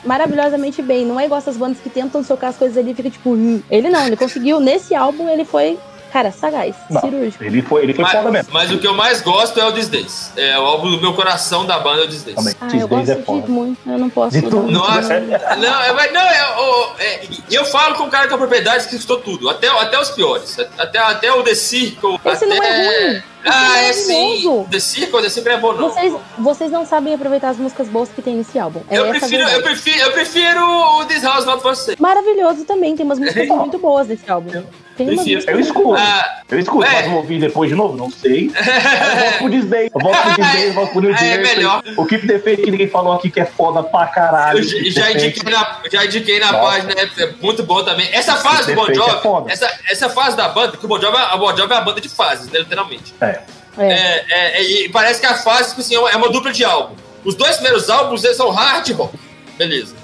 [0.04, 1.04] maravilhosamente bem.
[1.04, 3.60] Não é igual essas bandas que tentam socar as coisas ali e fica tipo, "Hum".
[3.70, 5.78] ele não, ele conseguiu, nesse álbum ele foi,
[6.12, 7.42] cara, sagaz, Não, cirúrgico.
[7.44, 8.53] ele foi, ele foi Mas, foda mesmo.
[8.53, 10.33] mas o que eu mais gosto é o Days.
[10.37, 12.23] É o álbum do meu coração da banda é o Days.
[12.25, 12.55] Também.
[12.61, 13.46] Ah, eu gosto é de foda.
[13.49, 14.33] muito, eu não posso.
[14.33, 14.70] De tudo.
[14.70, 15.20] Nossa.
[15.20, 18.38] Não, é, mas não, é, o- é, e eu falo com o cara com a
[18.38, 20.59] propriedade que escutou tudo, até, até os piores.
[20.79, 22.18] Até, até o The Circle.
[22.25, 22.46] Esse até...
[22.46, 23.23] não é ruim.
[23.42, 24.66] Esse Ah, é é sim.
[24.70, 25.88] The Circle, The Circle é bom, não.
[25.90, 28.83] Vocês, vocês não sabem aproveitar as músicas boas que tem nesse álbum.
[28.90, 30.62] É eu, prefiro, eu, prefiro, eu prefiro
[31.01, 31.96] o This House Not For Sale.
[31.99, 34.62] Maravilhoso também, tem umas músicas muito boas nesse álbum.
[35.06, 35.94] Tem Eu escuto.
[35.94, 36.92] Ah, Eu escuto, É.
[36.92, 37.96] mas vou ouvir depois de novo?
[37.96, 38.50] Não sei.
[38.50, 39.90] Eu volto pro Disney.
[39.94, 41.56] Eu volto pro Disney, eu volto pro New É Jersey.
[41.56, 41.82] melhor.
[41.96, 44.58] O Keep the Faith que ninguém falou aqui que é foda pra caralho.
[44.58, 46.64] eu já, Keep indiquei na, já indiquei na Nossa.
[46.66, 48.08] página, é, é muito bom também.
[48.12, 49.52] Essa fase do Bon é Jovi, foda.
[49.52, 51.80] essa, essa fase da banda, que o Bon Jovi, é- o bon Jovi é uma
[51.82, 53.14] banda de fases, né, literalmente.
[53.20, 53.40] É.
[53.78, 53.92] É.
[53.92, 56.52] É, é, é, e parece que a fase, tipo assim, é uma- é uma dupla
[56.52, 56.94] de álbum.
[57.24, 59.14] Os dois primeiros álbuns, eles são hard rock.
[59.56, 59.94] Beleza.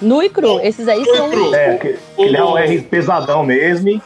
[0.00, 0.60] Nu e cru.
[0.60, 1.30] Esses aí Nu e são.
[1.30, 1.54] cru.
[1.54, 4.00] É, que, que ele é um R pesadão mesmo.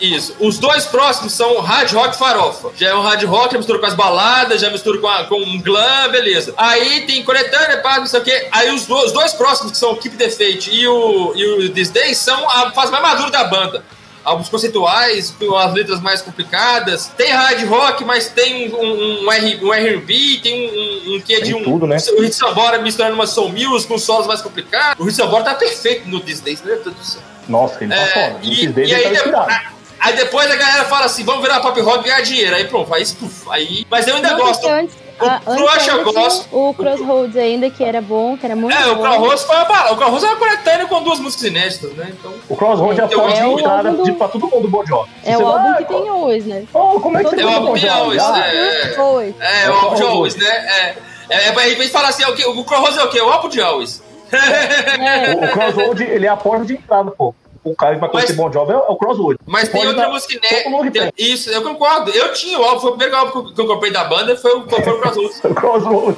[0.00, 0.34] E- Isso.
[0.40, 2.70] Os dois próximos são hard rock farofa.
[2.76, 5.36] Já é um hard rock, já mistura com as baladas, já mistura com, a, com
[5.40, 6.54] um glam, beleza.
[6.56, 8.48] Aí tem coletânea, pá, não sei o quê.
[8.52, 11.66] Aí os dois, os dois próximos, que são o Keep the Fate e o, e
[11.66, 13.84] o This Day, são a fase mais madura da banda.
[14.24, 17.08] Álbuns conceituais, com as letras mais complicadas.
[17.14, 21.34] Tem hard rock, mas tem um, um, um, R, um R&B, tem um, um, que
[21.34, 21.62] é de Tem um...
[21.62, 21.98] tudo, né?
[22.16, 24.98] O Hit Sambora misturando uma soul music com solos mais complicados.
[24.98, 27.20] O Hit Sambora tá perfeito no do céu.
[27.46, 28.38] Nossa, ele tá É, foda.
[28.42, 32.00] e, e ele aí, tá aí depois a galera fala assim: vamos virar pop rock
[32.00, 32.54] e ganhar dinheiro.
[32.56, 33.86] Aí pronto, aí, puf, aí.
[33.90, 34.66] Mas eu ainda Não, gosto.
[34.68, 36.48] Antes, O a, antes Crush eu gosto.
[36.56, 39.02] O Crossroads ainda, que era bom, que era muito É, o bom.
[39.02, 39.92] Crossroads foi uma bala.
[39.92, 42.12] O Crossroads é uma coletânea com duas músicas inéditas, né?
[42.18, 42.32] Então.
[42.48, 44.68] O Crossroad é porta é de o entrada álbum do- de, pra todo mundo do
[44.68, 45.10] Bon Jovi.
[45.24, 46.64] É o álbum que "Ah, tem hoje, né?
[46.74, 48.00] Oh, como é que você É o álbum tem Jovi?
[48.08, 48.92] hoje, Ah?
[48.96, 49.34] Foi.
[49.40, 50.14] É, É o o álbum de Crossroads.
[50.14, 50.48] Always, né?
[50.48, 50.96] É.
[51.30, 52.44] É, é, a gente fala assim, é o, quê?
[52.44, 53.20] o Crossroads é o quê?
[53.20, 54.02] O álbum de Always.
[54.32, 55.34] É.
[55.34, 57.34] O, o Crossroad, ele é a porta de entrada, pô.
[57.64, 59.38] O cara que vai conhecer Bon Jovi é, é o Crossroad.
[59.46, 61.12] Mas tem outra música tem.
[61.18, 62.10] Isso, eu concordo.
[62.10, 64.68] Eu tinha o álbum, foi o primeiro álbum que eu- comprei da banda, foi o,
[64.68, 65.40] foi o Crossroads.
[65.44, 66.16] O Crossroad.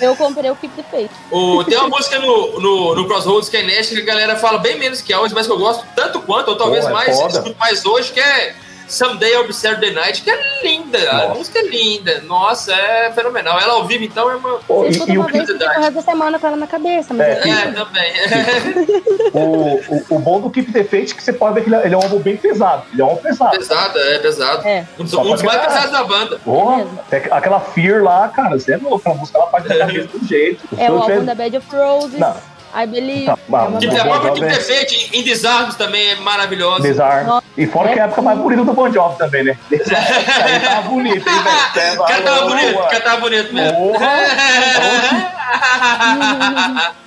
[0.00, 1.10] Eu comprei o Keep the Faith.
[1.30, 4.58] O, tem uma música no, no, no Crossroads que é inédita que a galera fala
[4.58, 7.56] bem menos que Always, mas que eu gosto tanto quanto, ou talvez é mais, escuto
[7.58, 8.54] mais hoje, que é
[8.88, 10.98] Someday I'll Be Saturday Night, que é linda.
[11.10, 11.34] A Nossa.
[11.34, 12.20] música é linda.
[12.22, 13.58] Nossa, é fenomenal.
[13.58, 14.58] Ela ao vivo, então, é uma.
[14.58, 17.14] Pô, e, e uma vez o resto da semana com ela na cabeça.
[17.14, 18.12] Mas É, é, É, também.
[19.32, 21.76] o, o, o bom do Keep the Faith é que você pode ver que ele
[21.76, 22.84] é, ele é um álbum bem pesado.
[22.92, 23.50] Ele é um álbum pesado.
[23.56, 24.66] pesado, é pesado.
[24.66, 24.86] É.
[24.98, 26.38] Um dos, um dos mais pesados da banda.
[26.44, 28.96] Porra, até aquela Fear lá, cara, você é louco.
[28.96, 30.64] Aquela música ela faz da cabeça do jeito.
[30.76, 32.18] é o álbum da Bad of Roses.
[32.18, 32.53] Não.
[32.74, 33.26] I Believe.
[33.26, 36.82] Tá, é uma mas- Tipo, a própria é- the Fate em Desarmes também é maravilhosa.
[36.82, 37.24] Desarme.
[37.28, 37.44] Nossa.
[37.56, 39.56] E fora que é a época mais bonita do Bon Jovi também, né?
[39.70, 41.42] Aí tava bonito, hein,
[41.74, 41.94] velho?
[42.02, 43.76] O cara tava bonito, o cara tava bonito mesmo.
[43.92, 44.08] Porra!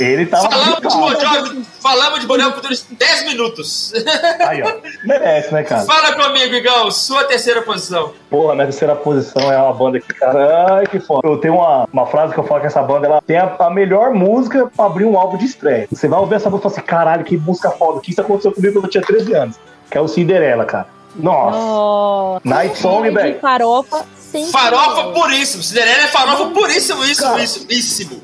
[0.00, 3.92] Ele tava Falamos de Bon falamos de Bon Jovi por 10 minutos.
[4.40, 4.74] Aí, ó.
[5.04, 5.82] Merece, né, cara?
[5.84, 8.12] Fala comigo, Igão, sua terceira posição.
[8.30, 11.26] Porra, minha terceira posição é uma banda que, cara, ai, que foda.
[11.26, 13.70] Eu tenho uma, uma frase que eu falo que essa banda ela tem a, a
[13.70, 15.88] melhor música pra abrir um álbum de estreia.
[15.90, 18.00] Você vai ouvir essa música e fala assim, caralho, que música foda.
[18.00, 19.56] Que isso aconteceu comigo quando eu tinha 13 anos.
[19.90, 20.86] Que é o Cinderela, cara.
[21.14, 21.58] Nossa.
[21.58, 22.48] Nossa.
[22.48, 23.38] Night Song, velho.
[23.40, 25.62] farofa sem Farofa puríssimo.
[25.62, 27.42] Cinderela é farofa puríssimo, isso, Cara.
[27.42, 28.22] isso, isso.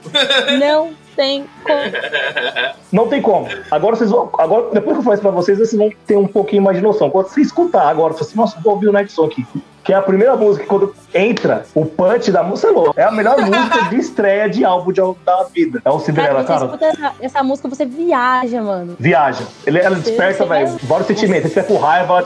[0.58, 1.81] Não tem como.
[2.92, 3.48] Não tem como.
[3.72, 4.31] Agora vocês vão.
[4.38, 6.83] Agora, depois que eu falar isso pra vocês, vocês vão ter um pouquinho mais de
[6.83, 7.11] noção.
[7.11, 9.44] Quando você escutar agora, você assim, nossa, vou ouvir o Night aqui.
[9.83, 12.94] Que é a primeira música, que quando entra o punch da música, é louco.
[12.96, 15.83] É a melhor música de estreia de álbum de, da vida.
[15.85, 16.87] É o Cinderela, Cara, você cara.
[16.92, 18.96] escuta essa, essa música, você viaja, mano.
[18.98, 19.44] Viaja.
[19.66, 21.48] Ele, ela desperta, velho, vários sentimentos.
[21.48, 22.24] Se você estiver com raiva, ela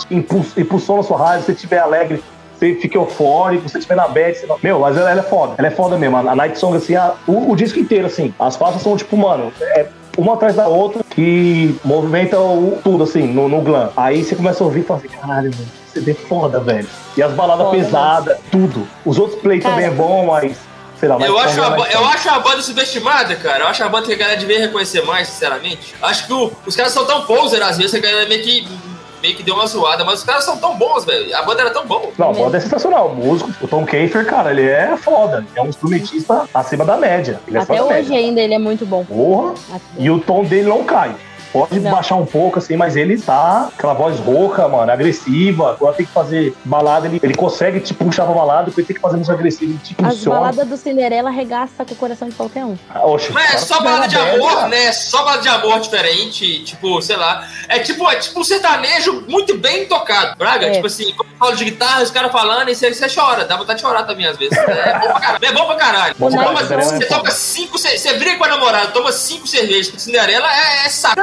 [0.59, 1.40] impulsiona a sua raiva.
[1.40, 2.22] Se você estiver alegre,
[2.66, 3.64] você fica eufórico.
[3.68, 4.46] Se você estiver na bad, você...
[4.62, 5.55] Meu, mas ela, ela é foda.
[5.59, 6.16] Ela é foda mesmo.
[6.16, 8.33] A, Night Song, assim, a- o, o disco inteiro, assim.
[8.38, 9.53] As faixas são, tipo, mano...
[9.61, 9.87] É,
[10.18, 13.90] uma atrás da outra que movimenta o, tudo, assim, no, no glam.
[13.96, 16.87] Aí você começa a ouvir e fala assim, caralho, mano, CD é foda, velho.
[17.16, 18.87] E as baladas Foda, pesadas, tudo.
[19.07, 20.57] Os outros play Cara, também é bom, mas...
[21.01, 23.64] Sei lá, Eu acho, é a, Night eu acho a banda subestimada, cara.
[23.64, 25.94] Eu acho a banda que a galera devia reconhecer mais, sinceramente.
[26.01, 28.68] Acho que o- os caras são tão poser, às vezes, que a galera meio que,
[29.22, 30.04] meio que deu uma zoada.
[30.04, 31.35] Mas os caras são tão bons, velho.
[31.37, 32.11] A banda era tão boa.
[32.18, 33.08] Não, a banda é sensacional.
[33.08, 35.46] O músico, o Tom Keifer, cara, ele é foda.
[35.54, 37.40] É um instrumentista acima da média.
[37.46, 38.18] Ele é Até hoje média.
[38.18, 39.04] ainda ele é muito bom.
[39.04, 39.54] Porra.
[39.70, 41.14] Até- E o tom dele não cai.
[41.52, 41.90] Pode Não.
[41.90, 45.72] baixar um pouco, assim, mas ele tá aquela voz rouca, mano, agressiva.
[45.72, 49.02] Agora tem que fazer balada, ele, ele consegue te puxar pra balada, depois tem que
[49.02, 50.38] fazer música agressiva, ele te As impulsiona.
[50.40, 52.76] baladas do Cinderela arregaça com o coração de qualquer um.
[52.88, 54.92] Ah, oxe, Mas é cara, só tá balada de amor, né?
[54.92, 57.46] Só balada de amor diferente, tipo, sei lá.
[57.68, 60.66] É tipo, é tipo um sertanejo muito bem tocado, Braga.
[60.66, 60.70] É.
[60.70, 63.56] Tipo assim, quando eu falo de guitarra, os caras falando, e você, você chora, dá
[63.56, 64.56] vontade de chorar também às vezes.
[64.56, 65.44] É bom pra caralho.
[65.44, 66.14] É bom pra caralho.
[66.18, 69.90] O Você, toma- você toca cinco, você, você briga com a namorada, toma cinco cervejas
[69.90, 71.20] com Cinderela, é, é saco.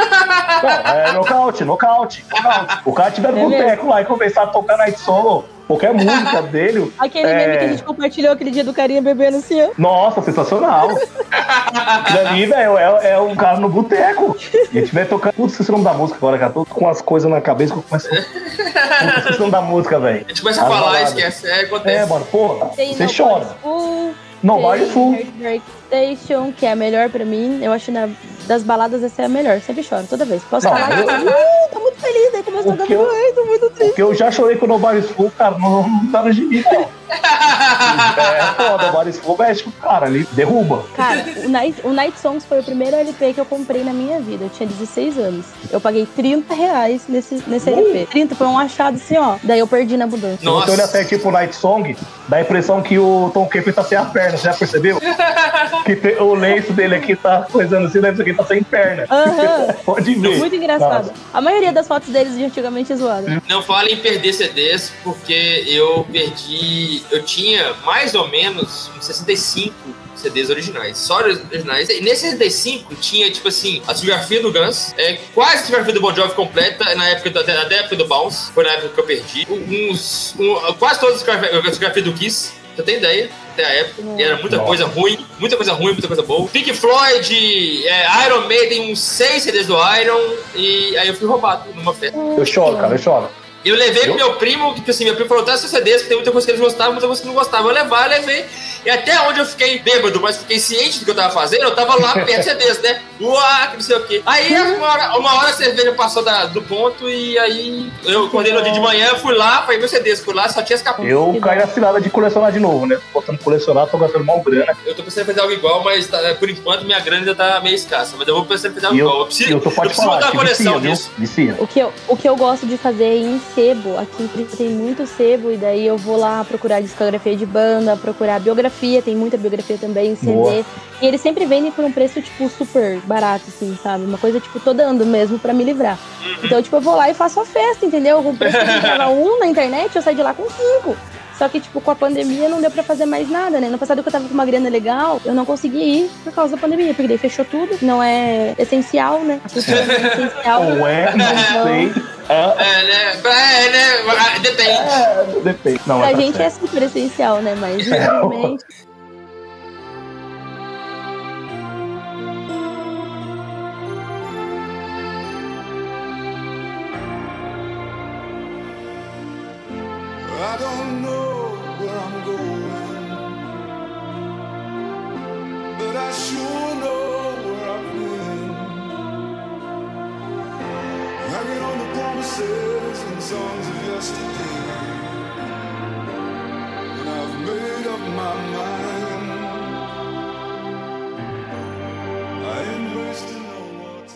[0.63, 2.77] Não, é nocaute, nocaute, nocaute.
[2.85, 6.41] O cara tiver no É boteco lá e começar a tocar Night Solo, qualquer música
[6.51, 6.91] dele.
[6.99, 7.35] Aquele é...
[7.35, 9.69] meme que a gente compartilhou aquele dia do carinha bebendo assim, ó.
[9.77, 10.89] Nossa, sensacional.
[11.31, 14.35] Aquilo ali, velho, é, é um cara no boteco.
[14.71, 15.33] E a gente vai tocando.
[15.33, 16.51] Putz, esqueci o nome da música agora, cara.
[16.51, 18.09] Tô com as coisas na cabeça que eu começo.
[18.09, 20.25] Putz, esqueci o nome da música, velho.
[20.25, 21.09] A gente começa a As falar, baladas.
[21.09, 22.09] esquece, é, É, acontece.
[22.09, 23.45] mano, porra, Tem você No chora.
[23.61, 25.13] Full, Não vale tem full.
[25.13, 27.59] Heartbreak Station, que é a melhor pra mim.
[27.63, 28.09] Eu acho na,
[28.49, 29.61] das baladas essa é a melhor.
[29.61, 30.41] Sempre choro, toda vez.
[30.43, 30.99] Posso Não, falar?
[30.99, 33.89] eu- Uh, tô muito feliz, aí começa O a que eu- ai, tô muito triste.
[33.89, 36.99] Porque eu já chorei com o Nobody's Full, cara, não, não tá no gibi, não.
[37.09, 40.83] é foda, Boris Fogo é tipo, cara, ele derruba.
[40.95, 44.19] Cara, o Night, o Night Songs foi o primeiro LP que eu comprei na minha
[44.19, 44.45] vida.
[44.45, 45.45] Eu tinha 16 anos.
[45.71, 47.73] Eu paguei 30 reais nesse, nesse uh.
[47.79, 48.05] LP.
[48.11, 49.37] 30 foi um achado assim, ó.
[49.43, 50.39] Daí eu perdi na mudança.
[50.43, 50.65] Nossa.
[50.67, 53.67] Se você olha até tipo o Night Song, dá a impressão que o Tom Kemp
[53.73, 54.99] tá sem a perna, já percebeu?
[55.85, 59.03] que te, o lenço dele aqui tá coisando assim, deve ser que tá sem perna.
[59.03, 59.73] Uhum.
[59.85, 60.37] Pode ver.
[60.37, 61.07] Muito engraçado.
[61.07, 61.13] Nossa.
[61.33, 63.41] A maioria das fotos deles de antigamente é zoada.
[63.47, 67.03] Não fale em perder CDs, porque eu perdi.
[67.11, 69.73] Eu tinha mais ou menos uns 65
[70.19, 71.89] CDs originais, só originais.
[71.89, 76.01] E nesse 65 tinha, tipo assim, a discografia do Guns, é, quase a discografia do
[76.01, 79.05] Bon Jovi completa, na época, do, até, época do Bounce, foi na época que eu
[79.05, 79.47] perdi.
[79.49, 83.29] Uns, um, quase toda a discografia do Kiss, você tem ideia?
[83.53, 84.01] Até a época.
[84.17, 84.67] E era muita Nossa.
[84.67, 86.47] coisa ruim, muita coisa ruim, muita coisa boa.
[86.47, 91.69] Pink Floyd, é, Iron Maiden, uns seis CDs do Iron, e aí eu fui roubado
[91.73, 92.17] numa festa.
[92.17, 93.29] Eu choro, cara, eu choro.
[93.63, 96.17] Eu levei pro meu primo, que assim, meu primo falou, traz seus CDs, porque tem
[96.17, 97.67] muita coisa que eles gostavam, muita coisa que não gostavam.
[97.67, 98.45] Eu levar, eu levei.
[98.85, 101.75] E até onde eu fiquei bêbado, mas fiquei ciente do que eu tava fazendo, eu
[101.75, 103.01] tava lá perto de CDs, né?
[103.19, 104.21] Uá, que não sei o quê.
[104.25, 108.53] Aí uma hora, uma hora a cerveja passou da, do ponto e aí eu acordei
[108.53, 111.05] no dia de manhã, fui lá, falei meus CDs, fui lá, só tinha escapado.
[111.05, 112.95] Eu caí na cilada de colecionar de novo, né?
[112.95, 114.77] Tô botando colecionar, tô gastando mal grana.
[114.85, 117.59] Eu tô pensando em fazer algo igual, mas tá, por enquanto minha grana ainda tá
[117.59, 118.15] meio escassa.
[118.17, 119.19] Mas eu vou pensar em fazer algo eu, igual.
[119.19, 121.11] Eu preciso, eu tô pode eu preciso falar, coleção vicia, disso.
[121.59, 125.05] O que, eu, o que eu gosto de fazer é em sebo, aqui tem muito
[125.05, 129.77] sebo, e daí eu vou lá procurar discografia de banda, procurar biografia, tem muita biografia
[129.77, 130.31] também, CD.
[130.31, 130.65] Boa.
[131.01, 134.05] E eles sempre vendem por um preço, tipo, super barato, assim, sabe?
[134.05, 135.99] Uma coisa, tipo, tô dando mesmo pra me livrar.
[136.21, 136.45] Uhum.
[136.45, 138.23] Então, tipo, eu vou lá e faço a festa, entendeu?
[138.23, 140.95] Com o preço que eu um na internet, eu saio de lá com cinco.
[141.39, 143.69] Só que, tipo, com a pandemia não deu pra fazer mais nada, né?
[143.69, 146.57] No passado que eu tava com uma grana legal, eu não consegui ir por causa
[146.57, 147.77] da pandemia, porque daí fechou tudo.
[147.81, 149.39] Não é essencial, né?
[149.45, 150.63] A cultura não é essencial.
[150.63, 152.03] Ou é, não então, sei.
[152.27, 153.13] É, né?
[153.23, 154.39] É, né?
[154.41, 154.69] Depende.
[154.69, 155.81] É, depende.
[155.87, 157.55] Não, pra é gente é super essencial, né?
[157.55, 158.65] Mas, infelizmente.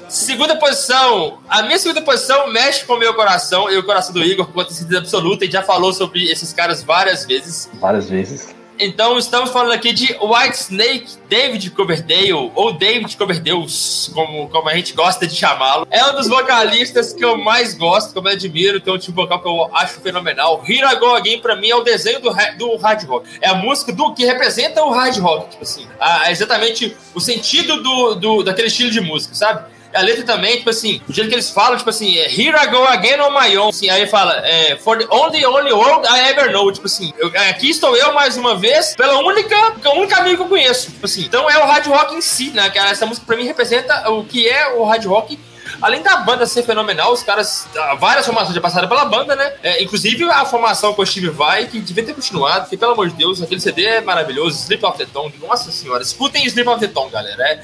[0.10, 1.40] Segunda posição.
[1.48, 4.64] A minha segunda posição mexe com o meu coração e o coração do Igor, com
[4.68, 7.70] certeza absoluta, e já falou sobre esses caras várias vezes.
[7.80, 8.63] Várias vezes.
[8.86, 13.66] Então, estamos falando aqui de White Snake, David Coverdale, ou David Coverdale,
[14.14, 15.88] como, como a gente gosta de chamá-lo.
[15.90, 19.42] É um dos vocalistas que eu mais gosto, que eu admiro, tem um tipo vocal
[19.42, 20.62] que eu acho fenomenal.
[20.68, 23.30] I Go Again, pra mim, é o desenho do, do hard rock.
[23.40, 25.88] É a música do que representa o hard rock, tipo assim.
[26.26, 29.73] é exatamente o sentido do, do, daquele estilo de música, sabe?
[29.94, 32.68] A letra também, tipo assim, o jeito que eles falam, tipo assim, é Here I
[32.68, 33.70] go again on my own.
[33.70, 36.72] Assim, aí fala, é, For the only, only world I ever know.
[36.72, 40.44] Tipo assim, eu, aqui estou eu mais uma vez, pela única, o único amigo que
[40.44, 40.92] eu conheço.
[40.92, 42.72] Tipo assim, então é o hard rock em si, né?
[42.74, 45.38] Essa música pra mim representa o que é o hard rock
[45.82, 47.68] Além da banda ser fenomenal, os caras.
[47.76, 49.54] Ah, várias formações já passaram pela banda, né?
[49.62, 53.10] É, inclusive a formação com o Steve Vai, que devia ter continuado, porque, pelo amor
[53.10, 54.58] de Deus, aquele CD é maravilhoso.
[54.60, 56.02] Sleep of the Tongue, nossa senhora.
[56.02, 57.44] Escutem Sleep of the Tongue, galera.
[57.44, 57.62] É,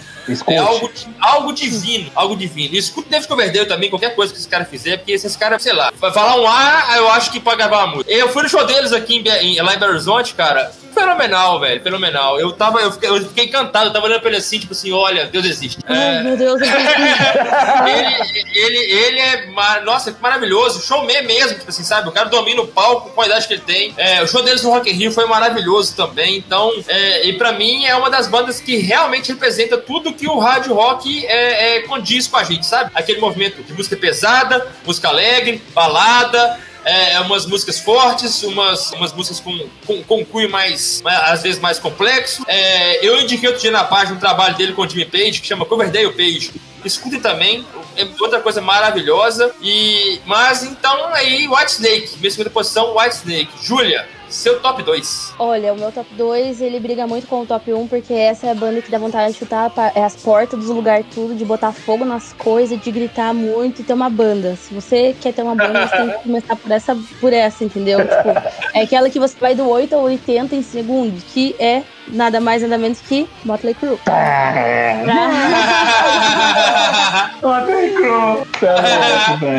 [0.47, 2.75] é algo, algo divino, algo divino.
[2.75, 5.91] Escute David Coverdale também, qualquer coisa que esse cara fizer, porque esses caras, sei lá,
[5.95, 8.11] vai falar um A, eu acho que pode gravar uma música.
[8.11, 11.81] Eu fui no show deles aqui em, em, lá em Belo Horizonte, cara fenomenal, velho,
[11.81, 12.39] fenomenal.
[12.39, 14.91] Eu tava, eu fiquei, eu fiquei encantado, eu tava olhando pra ele assim, tipo assim,
[14.91, 15.79] olha, Deus existe.
[15.87, 16.23] Ai, é...
[16.23, 16.69] meu Deus, ele,
[18.53, 19.83] ele, ele é, mar...
[19.83, 22.09] nossa, que maravilhoso, showman mesmo, tipo assim, sabe?
[22.09, 23.93] O cara domina o palco com a idade que ele tem.
[23.97, 27.53] É, o show deles no Rock in Rio foi maravilhoso também, então, é, e pra
[27.53, 31.81] mim é uma das bandas que realmente representa tudo que o rádio rock é, é,
[31.83, 32.91] condiz com a gente, sabe?
[32.93, 39.13] Aquele movimento de música pesada, música alegre, balada, é, é, umas músicas fortes, umas, umas
[39.13, 42.43] músicas com, com, com cunho mais, mais, às vezes mais complexo.
[42.47, 45.47] É, eu indiquei outro dia na página um trabalho dele com o Jimmy Page, que
[45.47, 46.51] chama Coverdale Page.
[46.83, 47.65] Escute também,
[47.97, 49.53] é outra coisa maravilhosa.
[49.61, 53.49] E, mas então aí, White Snake, minha segunda posição, White Snake.
[53.61, 55.33] Júlia, seu top 2.
[55.39, 58.51] Olha, o meu top 2, ele briga muito com o top 1, porque essa é
[58.51, 61.71] a banda que dá vontade de chutar é as portas dos lugares tudo, de botar
[61.71, 64.55] fogo nas coisas, de gritar muito e ter uma banda.
[64.55, 67.99] Se você quer ter uma banda, você tem que começar por essa, por essa, entendeu?
[67.99, 68.29] Tipo,
[68.73, 72.61] é aquela que você vai do 8 ao 80 em segundos, que é nada mais
[72.61, 73.97] nada menos que Motley Crue.
[77.41, 78.45] Motley Crue.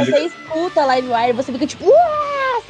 [0.04, 1.90] Você escuta Live Wire, você fica tipo!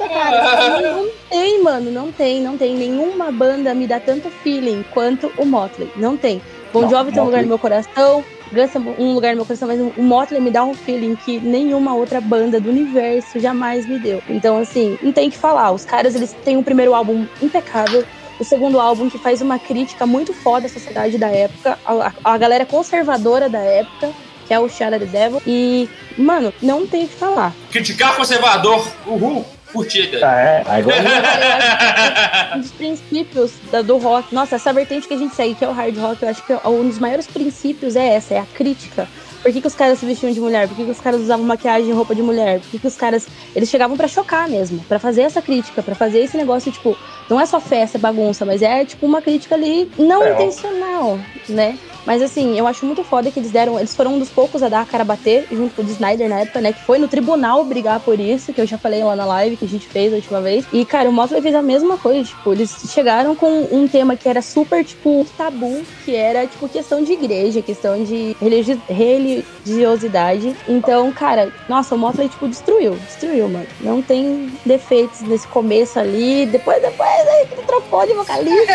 [0.01, 2.75] Puta, cara, não, não tem, mano, não tem, não tem.
[2.75, 5.89] Nenhuma banda me dá tanto feeling quanto o Motley.
[5.95, 6.41] Não tem.
[6.73, 9.79] Bon Jovi tem um lugar no meu coração, Guns um lugar no meu coração, mas
[9.79, 14.21] o Motley me dá um feeling que nenhuma outra banda do universo jamais me deu.
[14.29, 15.71] Então, assim, não tem que falar.
[15.71, 18.05] Os caras, eles têm um primeiro álbum impecável,
[18.41, 22.37] o segundo álbum que faz uma crítica muito foda à sociedade da época, a, a
[22.39, 24.11] galera conservadora da época,
[24.47, 25.39] que é o Shara the Devil.
[25.45, 25.87] E,
[26.17, 27.53] mano, não tem o que falar.
[27.69, 29.45] Criticar conservador, uhul!
[29.71, 30.19] curtida.
[30.27, 32.55] Ah, é, agora...
[32.57, 34.33] um dos princípios da, do rock.
[34.33, 36.53] Nossa, essa vertente que a gente segue, que é o hard rock, eu acho que
[36.67, 39.07] um dos maiores princípios é essa, é a crítica.
[39.41, 40.67] Por que, que os caras se vestiam de mulher?
[40.67, 42.59] Por que, que os caras usavam maquiagem e roupa de mulher?
[42.59, 43.27] Por que, que os caras.
[43.55, 46.95] Eles chegavam para chocar mesmo, para fazer essa crítica, para fazer esse negócio, tipo,
[47.29, 51.19] não é só festa, bagunça, mas é tipo uma crítica ali não é, intencional,
[51.49, 51.77] né?
[52.05, 53.77] Mas assim, eu acho muito foda que eles deram.
[53.77, 56.29] Eles foram um dos poucos a dar a cara a bater, junto com o Snyder
[56.29, 56.73] na época, né?
[56.73, 59.65] Que foi no tribunal brigar por isso, que eu já falei lá na live que
[59.65, 60.65] a gente fez a última vez.
[60.71, 62.23] E, cara, o Motley fez a mesma coisa.
[62.23, 67.03] Tipo, eles chegaram com um tema que era super, tipo, tabu, que era, tipo, questão
[67.03, 70.55] de igreja, questão de religi religiosidade.
[70.67, 72.95] Então, cara, nossa, o Motley, tipo, destruiu.
[73.07, 73.67] Destruiu, mano.
[73.79, 76.45] Não tem defeitos nesse começo ali.
[76.45, 78.73] Depois, depois, aí, trocou de vocalista,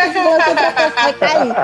[0.94, 1.54] vai cair.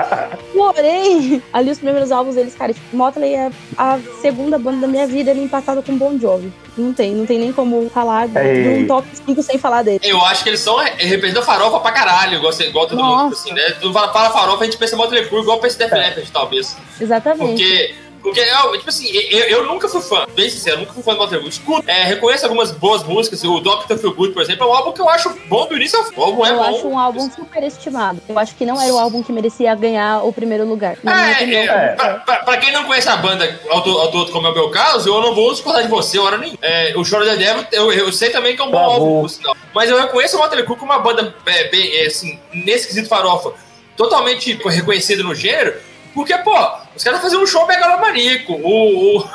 [0.53, 5.05] Porém, ali os primeiros álbuns deles, cara, tipo, Motley é a segunda banda da minha
[5.05, 6.51] vida, ele empatado com Bon Jovi.
[6.75, 9.99] Não tem, não tem nem como falar de um top 5 sem falar dele.
[10.01, 13.23] Eu acho que eles são representam farofa pra caralho, igual, igual todo Nossa.
[13.23, 13.61] mundo, assim, né?
[13.79, 15.97] Tu fala, farofa, a gente pensa Motley Crue igual pensa Def é.
[15.97, 16.75] Leppard, talvez.
[16.99, 17.47] Exatamente.
[17.47, 21.11] Porque porque, eu, tipo assim, eu, eu, nunca fui fã, bem sincero, nunca fui fã
[21.11, 24.69] do Motley Escuto, é, reconheço algumas boas músicas, o Doctor Feel Good, por exemplo, é
[24.69, 26.13] um álbum que eu acho bom do início ao fim.
[26.15, 26.63] O álbum é eu bom.
[26.63, 28.21] acho um álbum super estimado.
[28.29, 30.97] Eu acho que não era o álbum que merecia ganhar o primeiro lugar.
[31.05, 34.53] É, é, é, pra, pra, pra, quem não conhece a banda auto, como é o
[34.53, 36.57] meu caso, eu não vou discordar de você, hora nenhuma.
[36.61, 39.27] É, o Choro da Devil, eu, eu sei também que é um bom tá álbum,
[39.27, 39.55] sinal.
[39.75, 43.09] Mas eu reconheço o Motley Crue como uma banda, é, bem, é, assim, nesse quesito
[43.09, 43.51] farofa,
[43.97, 45.75] totalmente reconhecida no gênero,
[46.13, 46.55] porque, pô,
[46.95, 48.53] os caras faziam um show megalomaníaco.
[48.53, 49.29] O, o,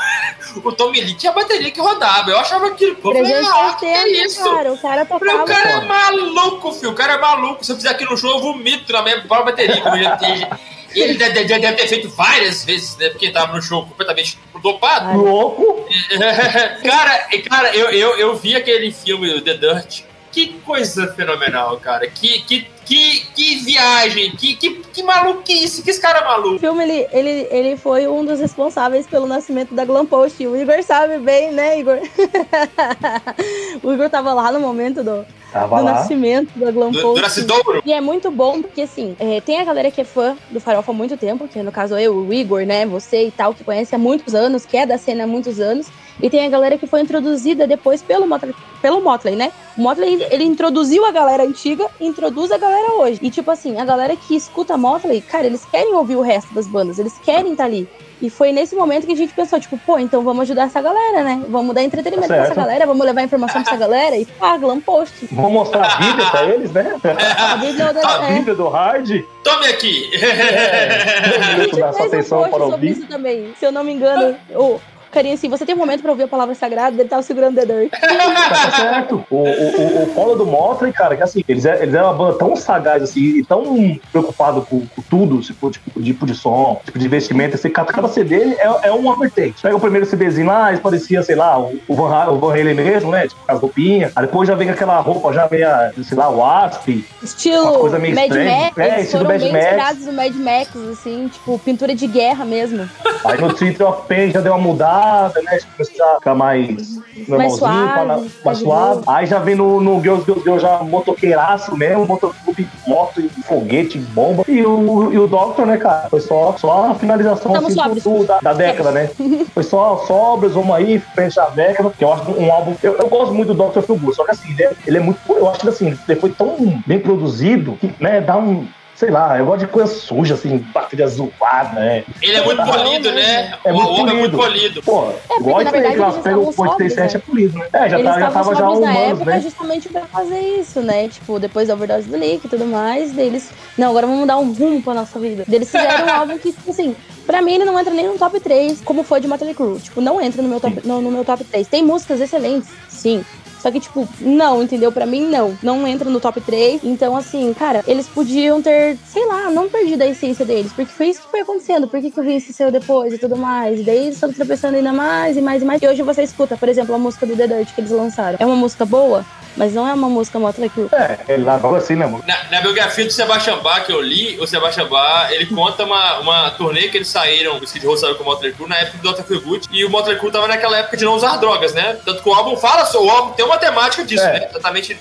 [0.64, 2.30] o Tommy Lee tinha bateria que rodava.
[2.30, 2.94] Eu achava que.
[2.94, 4.44] Pô, falei, ah, que é isso?
[4.44, 5.42] Cara, o cara tocava.
[5.42, 6.90] O cara é maluco, filho.
[6.92, 7.64] O cara é maluco.
[7.64, 9.80] Se eu fizer aqui no show, eu vomito na minha própria bateria.
[9.80, 10.48] Como ele, tem,
[10.94, 13.08] ele deve, deve, ter feito várias vezes, né?
[13.10, 15.18] Porque tava no show completamente dopado.
[15.18, 15.88] Louco!
[16.84, 20.07] cara, cara eu, eu, eu vi aquele filme, The Dirt.
[20.30, 22.06] Que coisa fenomenal, cara.
[22.08, 26.56] Que, que que, que viagem, que, que, que maluquice, que esse cara é maluco.
[26.56, 30.46] O filme, ele, ele, ele foi um dos responsáveis pelo nascimento da Glam Post.
[30.46, 31.98] O Igor sabe bem, né, Igor?
[33.84, 35.92] o Igor tava lá no momento do, Tava do lá.
[35.92, 37.42] nascimento da Glam do, Post.
[37.42, 40.58] Do e é muito bom, porque assim, é, tem a galera que é fã do
[40.58, 43.64] Farofa há muito tempo, que no caso eu, o Igor, né, você e tal, que
[43.64, 45.88] conhece há muitos anos, que é da cena há muitos anos.
[46.20, 49.52] E tem a galera que foi introduzida depois pelo Motley, pelo Motley, né?
[49.76, 53.20] O Motley, ele introduziu a galera antiga introduz a galera hoje.
[53.22, 56.66] E, tipo assim, a galera que escuta Motley, cara, eles querem ouvir o resto das
[56.66, 57.88] bandas, eles querem estar tá ali.
[58.20, 61.22] E foi nesse momento que a gente pensou, tipo, pô, então vamos ajudar essa galera,
[61.22, 61.40] né?
[61.48, 64.56] Vamos dar entretenimento tá pra essa galera, vamos levar informação pra essa galera e pá,
[64.56, 65.28] glam post.
[65.30, 66.96] Vamos mostrar a Bíblia pra eles, né?
[67.04, 69.24] A Bíblia, da, a Bíblia do Hard.
[69.44, 70.10] Tome aqui!
[70.20, 72.90] É, a gente fez atenção um para ouvir.
[72.90, 73.54] isso também.
[73.58, 74.80] Se eu não me engano, o,
[75.10, 77.66] carinha assim, você tem um momento pra ouvir a palavra sagrada, ele tava segurando The
[77.66, 77.90] Dirt.
[77.90, 79.24] tá certo.
[79.30, 82.54] O, o, o polo do Motley, cara, que assim, eles, eles eram uma banda tão
[82.56, 87.08] sagaz, assim, e tão preocupado com, com tudo, tipo, tipo, tipo de som, tipo de
[87.08, 89.62] vestimento, assim, cada, cada CD é, é uma vertente.
[89.62, 92.74] Pega o primeiro CDzinho lá, eles pareciam, sei lá, o, o Van, o Van Halen
[92.74, 94.12] mesmo, né, tipo, com as roupinhas.
[94.14, 97.04] Aí depois já vem aquela roupa, já vem a, sei lá, o Asp.
[97.22, 98.62] Estilo coisa meio Mad estranha.
[98.62, 99.64] Max, é, estilo foram Mad bem Max.
[99.64, 102.88] inspirados no Mad Max, assim, tipo, pintura de guerra mesmo.
[103.24, 104.98] Aí no Twitter of Pain já deu uma mudada
[105.42, 105.58] né?
[105.76, 109.02] Começar a ficar mais mais suave, mais suave.
[109.06, 114.44] Aí já vem no, no Girls, Girls, Girls já motoqueiraço mesmo, motoclube, moto, foguete, bomba.
[114.46, 116.08] E o, e o Doctor, né, cara?
[116.08, 119.10] Foi só, só a finalização assim, do, da, da, década, né?
[119.54, 122.74] Foi só sobras, vamos aí, frente à década, que eu acho um álbum.
[122.82, 125.18] Eu, eu gosto muito do Doctor Feel só que assim, ele é, ele é muito.
[125.28, 126.56] Eu acho que assim, ele foi tão
[126.86, 128.66] bem produzido que, né, dá um
[128.98, 132.04] sei lá, eu gosto de coisa suja, assim, bateria zoada, né?
[132.20, 133.54] Ele é muito polido, né?
[133.64, 134.10] É muito polido.
[134.10, 134.82] É muito polido.
[134.82, 137.68] Pô, é, igual isso aí que elas pegam o Point 37 é polido, né?
[137.72, 139.40] É, já, tá, já tava já humanos, época né?
[139.40, 141.08] justamente pra fazer isso, né?
[141.08, 144.52] Tipo, depois da overdose do Lick e tudo mais, deles, não, agora vamos dar um
[144.52, 145.44] rumo pra nossa vida.
[145.48, 148.40] Eles fizeram um álbum que, tipo assim, Pra mim, ele não entra nem no top
[148.40, 149.78] 3, como foi de Motley Crue.
[149.80, 151.68] Tipo, não entra no meu top, no, no meu top 3.
[151.68, 153.22] Tem músicas excelentes, sim.
[153.60, 154.92] Só que, tipo, não, entendeu?
[154.92, 155.56] Pra mim, não.
[155.62, 156.82] Não entra no top 3.
[156.84, 160.72] Então, assim, cara, eles podiam ter, sei lá, não perdido a essência deles.
[160.72, 161.88] Porque foi isso que foi acontecendo.
[161.88, 163.80] Por que, que o Vince saiu depois e tudo mais?
[163.80, 165.82] E daí eles estão tropeçando ainda mais e mais e mais.
[165.82, 168.36] E hoje você escuta, por exemplo, a música do The Dirt que eles lançaram.
[168.40, 169.24] É uma música boa?
[169.56, 170.88] Mas não é uma música Motley Crue.
[170.92, 172.22] É, ele largou assim, né, mano?
[172.26, 176.18] Na, na, biografia do Sebastian Bach que eu li, o Sebastian Bach, ele conta uma,
[176.20, 178.98] uma turnê que eles saíram, o Skid Row saiu com o Motley Crue na época
[178.98, 179.40] do Dr.
[179.40, 181.98] Good, e o Motley Crue tava naquela época de não usar drogas, né?
[182.04, 184.40] Tanto que o álbum fala, o álbum tem uma temática disso, é.
[184.40, 184.48] né?
[184.50, 184.98] Exatamente,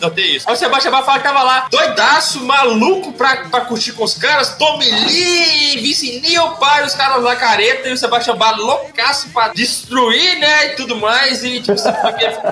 [0.00, 0.48] notei isso.
[0.48, 4.14] Aí o Sebastian Bach fala que tava lá, doidaço, maluco pra, pra curtir com os
[4.14, 9.28] caras, Tommy Lee, Vince Neil, pai, os caras lá careta, e o Sebastian Bach loucaço
[9.30, 11.78] pra destruir, né, e tudo mais, e tipo,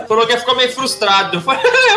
[0.08, 1.19] falou que ficou meio frustrado.
[1.32, 1.40] Eu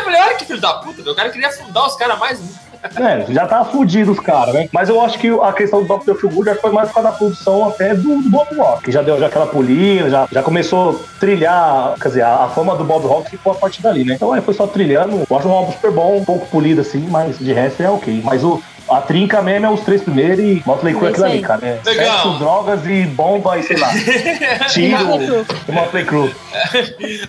[0.04, 3.48] falei, olha que filho da puta, meu cara queria fundar os caras mais é, já
[3.48, 4.68] tava fudido os caras, né?
[4.72, 6.16] Mas eu acho que a questão do Dr.
[6.16, 9.02] Feelgood já foi mais por causa da produção até do, do Bob Rock, que já
[9.02, 12.84] deu já aquela polida, já, já começou a trilhar, quer dizer, a, a fama do
[12.84, 14.16] Bob Rock ficou a partir dali, né?
[14.16, 15.24] Então aí foi só trilhando.
[15.30, 18.22] Eu acho um álbum super bom, um pouco polido assim, mas de resto é ok.
[18.24, 21.42] Mas o, a trinca mesmo é os três primeiros e Motley Crue é aquilo ali,
[21.42, 21.66] cara.
[21.66, 22.12] É Legal.
[22.12, 23.90] Sexo, drogas e bomba e sei lá.
[24.70, 26.36] Tiro e Motley Crue.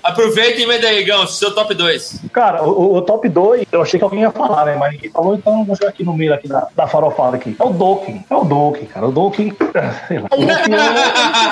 [0.02, 2.22] Aproveita e manda aí, Gão, seu top 2.
[2.32, 4.76] Cara, o, o, top 2, eu achei que alguém ia falar, né?
[4.76, 7.56] Mas ninguém falou, então vou jogar aqui no meio aqui da, da farofada aqui.
[7.58, 8.24] É o Dokken.
[8.28, 9.06] É o Dokken, cara.
[9.06, 9.52] O Dokken.
[10.08, 10.28] Sei lá.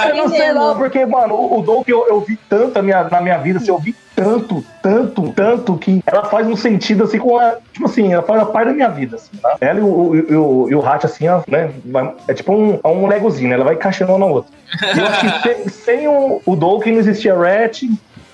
[0.09, 3.05] eu, não sei lá, porque, mano, o, o Dokken eu, eu vi tanto na minha,
[3.05, 7.19] na minha vida, assim, eu vi tanto, tanto, tanto que ela faz um sentido assim
[7.19, 7.57] com a.
[7.73, 9.57] Tipo assim, ela faz a parte da minha vida, assim, tá?
[9.61, 11.71] Ela e o, o, o, e o Hat, assim, né?
[12.29, 13.55] É tipo um, é um legozinho, né?
[13.55, 14.53] Ela vai encaixando um na outra.
[14.95, 17.83] E eu acho que sem, sem o, o Dolkin não existia Rat,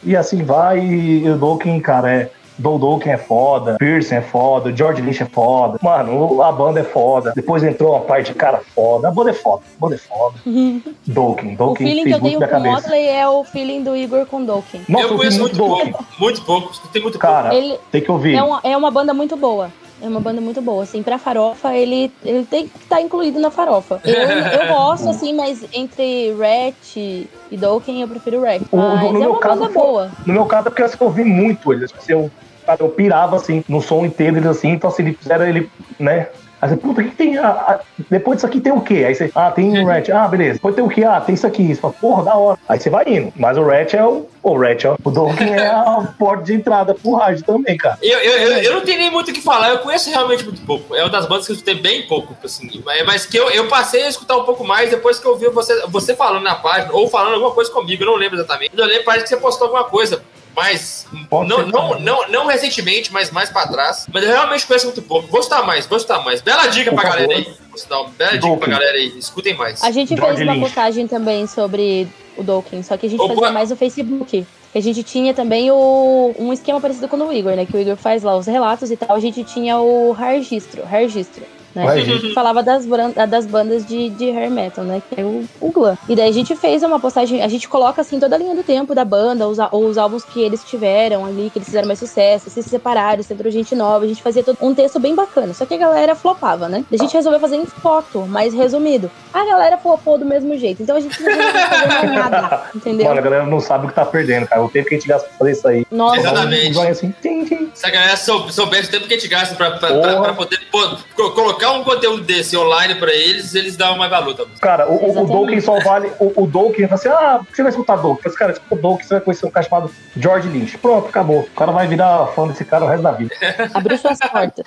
[0.03, 5.01] e assim vai, e o Dolkin, cara, é Doldoken é foda, Pearson é foda, George
[5.01, 5.79] Lynch é foda.
[5.83, 7.33] Mano, a banda é foda.
[7.35, 9.09] Depois entrou uma parte, cara, foda.
[9.09, 10.35] A banda é foda, a banda é foda.
[11.07, 14.27] Dolken, Dolken O feeling que eu tenho com o Motley é o feeling do Igor
[14.27, 14.83] com Dolken.
[14.89, 16.89] Nossa, eu conheço muito pouco, muito pouco.
[16.93, 18.35] Tem muito Cara, Ele tem que ouvir.
[18.35, 19.71] É uma, é uma banda muito boa.
[20.01, 23.41] É uma banda muito boa, assim, pra farofa, ele, ele tem que estar tá incluído
[23.41, 24.01] na farofa.
[24.05, 28.63] Eu, eu gosto, assim, mas entre Rat e Dolken, eu prefiro Rat.
[28.71, 30.11] Mas no, no é uma banda foi, boa.
[30.25, 31.93] No meu caso, é porque eu ouvi muito eles.
[31.97, 32.31] Assim, eu
[32.79, 36.29] eu pirava assim, no som inteiro, eles assim, então se assim, eles fizeram ele, né?
[36.61, 37.39] Aí você, puta, o que, que tem?
[37.39, 37.81] Ah, ah,
[38.11, 39.05] depois disso aqui tem o quê?
[39.07, 40.13] Aí você, ah, tem o Ratchet.
[40.13, 40.55] Ah, beleza.
[40.55, 41.05] Depois tem o quê?
[41.05, 41.75] Ah, tem isso aqui.
[41.75, 42.59] Você fala, porra, da hora.
[42.69, 43.33] Aí você vai indo.
[43.37, 44.29] Mas o Ratchet é o.
[44.41, 47.99] O Ratchet, o Donkey é a porta de entrada pro hard também, cara.
[48.01, 49.71] Eu, eu, eu, eu, não tenho nem muito o que falar.
[49.71, 50.95] Eu conheço realmente muito pouco.
[50.95, 52.83] É uma das bandas que eu escutei bem pouco, assim.
[53.05, 55.87] Mas que eu, eu passei a escutar um pouco mais depois que eu vi você,
[55.89, 58.03] você falando na página, ou falando alguma coisa comigo.
[58.03, 58.71] Eu não lembro exatamente.
[58.77, 60.23] Eu lembro, parece que você postou alguma coisa
[60.59, 61.07] mais.
[61.31, 64.07] Não, não, não, não, recentemente, mas mais pra trás.
[64.13, 65.29] Mas eu realmente conheço muito pouco.
[65.29, 66.41] Vou estar mais, vou estar mais.
[66.41, 67.27] Bela dica Por pra favor.
[67.27, 67.55] galera aí.
[67.71, 69.19] Vou dar uma bela dica pra galera aí.
[69.19, 69.83] Escutem mais.
[69.83, 73.35] A gente fez uma postagem também sobre o Dokken, só que a gente Opa.
[73.35, 74.47] fazia mais no Facebook.
[74.75, 77.65] A gente tinha também o, um esquema parecido com o do Igor, né?
[77.65, 79.17] Que o Igor faz lá os relatos e tal.
[79.17, 81.43] A gente tinha o registro, registro
[81.75, 81.87] né?
[81.89, 82.85] A gente falava das,
[83.29, 85.03] das bandas de, de hair metal, né?
[85.09, 85.97] Que é o, o Glam.
[86.09, 88.63] E daí a gente fez uma postagem, a gente coloca assim toda a linha do
[88.63, 92.51] tempo da banda, os, os álbuns que eles tiveram ali, que eles fizeram mais sucesso,
[92.51, 95.55] se separaram, se entrou gente nova, a gente fazia todo, um texto bem bacana.
[95.55, 96.85] Só que a galera flopava, né?
[96.91, 99.11] A gente resolveu fazer em foto, mais resumido.
[99.33, 100.83] A galera flopou do mesmo jeito.
[100.83, 103.07] Então a gente não fazer nada, entendeu?
[103.07, 104.63] Mano, a galera não sabe o que tá perdendo, cara.
[104.63, 105.87] O tempo que a gente gasta pra fazer isso aí.
[105.91, 106.21] Nossa.
[106.21, 106.79] Exatamente.
[106.79, 107.71] Assim, tim, tim.
[107.75, 110.61] Se a galera soubesse o tempo que a gente gasta pra, pra, pra, pra poder
[110.71, 114.57] pô, colocar colocar um conteúdo desse online pra eles, eles dão mais valor também.
[114.61, 116.11] Cara, o, o Dokken só vale.
[116.19, 118.23] O, o Dokken fala assim: ah, você vai escutar Dokken?
[118.25, 120.79] Mas, cara, escuta o Dokken, você vai conhecer um cara chamado George Lynch.
[120.79, 121.41] Pronto, acabou.
[121.41, 123.35] O cara vai virar fã desse cara o resto da vida.
[123.75, 124.65] Abriu suas portas.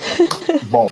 [0.63, 0.87] Bom.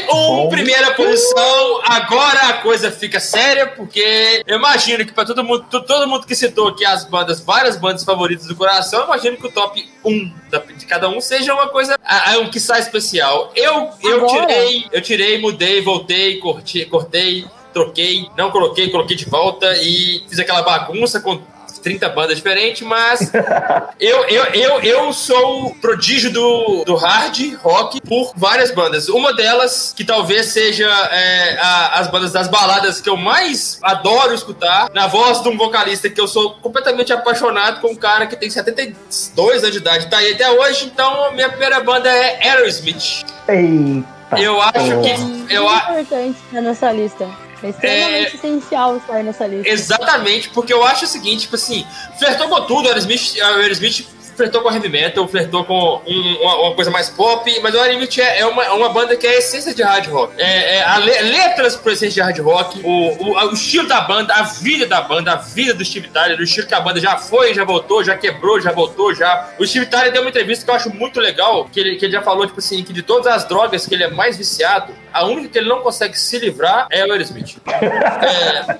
[0.00, 1.80] Top 1, primeira posição.
[1.84, 6.34] Agora a coisa fica séria, porque eu imagino que para todo mundo, todo mundo que
[6.34, 10.32] citou aqui as bandas, várias bandas favoritas do coração, eu imagino que o top 1
[10.76, 11.96] de cada um seja uma coisa,
[12.40, 13.52] um que sai especial.
[13.54, 19.66] Eu, eu tirei, eu tirei, mudei, voltei, cortei, cortei troquei, não coloquei, coloquei de volta
[19.78, 21.40] e fiz aquela bagunça com
[21.82, 23.32] 30 bandas diferentes, mas
[24.00, 29.08] eu, eu, eu, eu sou prodígio do, do hard rock por várias bandas.
[29.08, 34.34] Uma delas, que talvez seja é, a, as bandas das baladas que eu mais adoro
[34.34, 38.36] escutar, na voz de um vocalista que eu sou completamente apaixonado com um cara que
[38.36, 43.24] tem 72 anos de idade, tá aí até hoje, então minha primeira banda é Aerosmith.
[43.48, 44.22] Eita.
[44.40, 45.54] Eu acho que.
[45.54, 47.28] Eu, é importante na nossa lista.
[47.62, 48.36] É extremamente é...
[48.36, 49.68] essencial estar nessa lista.
[49.68, 51.86] Exatamente, porque eu acho o seguinte, tipo assim,
[52.18, 54.06] flertou com tudo, o Aerosmith, Aerosmith
[54.36, 58.18] flertou com heavy metal, flertou com um, uma, uma, coisa mais pop, mas o Aerosmith
[58.18, 60.34] é, é uma, uma banda que é a essência de hard rock.
[60.38, 64.00] É, é a le, letras por essência de hard rock, o, o, o, estilo da
[64.00, 67.00] banda, a vida da banda, a vida do Steve Tyler, o estilo que a banda
[67.00, 69.50] já foi, já voltou, já quebrou, já voltou, já.
[69.58, 72.12] O Steve Tyler deu uma entrevista que eu acho muito legal, que ele, que ele
[72.12, 75.24] já falou, tipo assim, que de todas as drogas que ele é mais viciado, a
[75.24, 77.56] única que ele não consegue se livrar é o Aerosmith.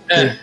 [0.08, 0.36] é, é.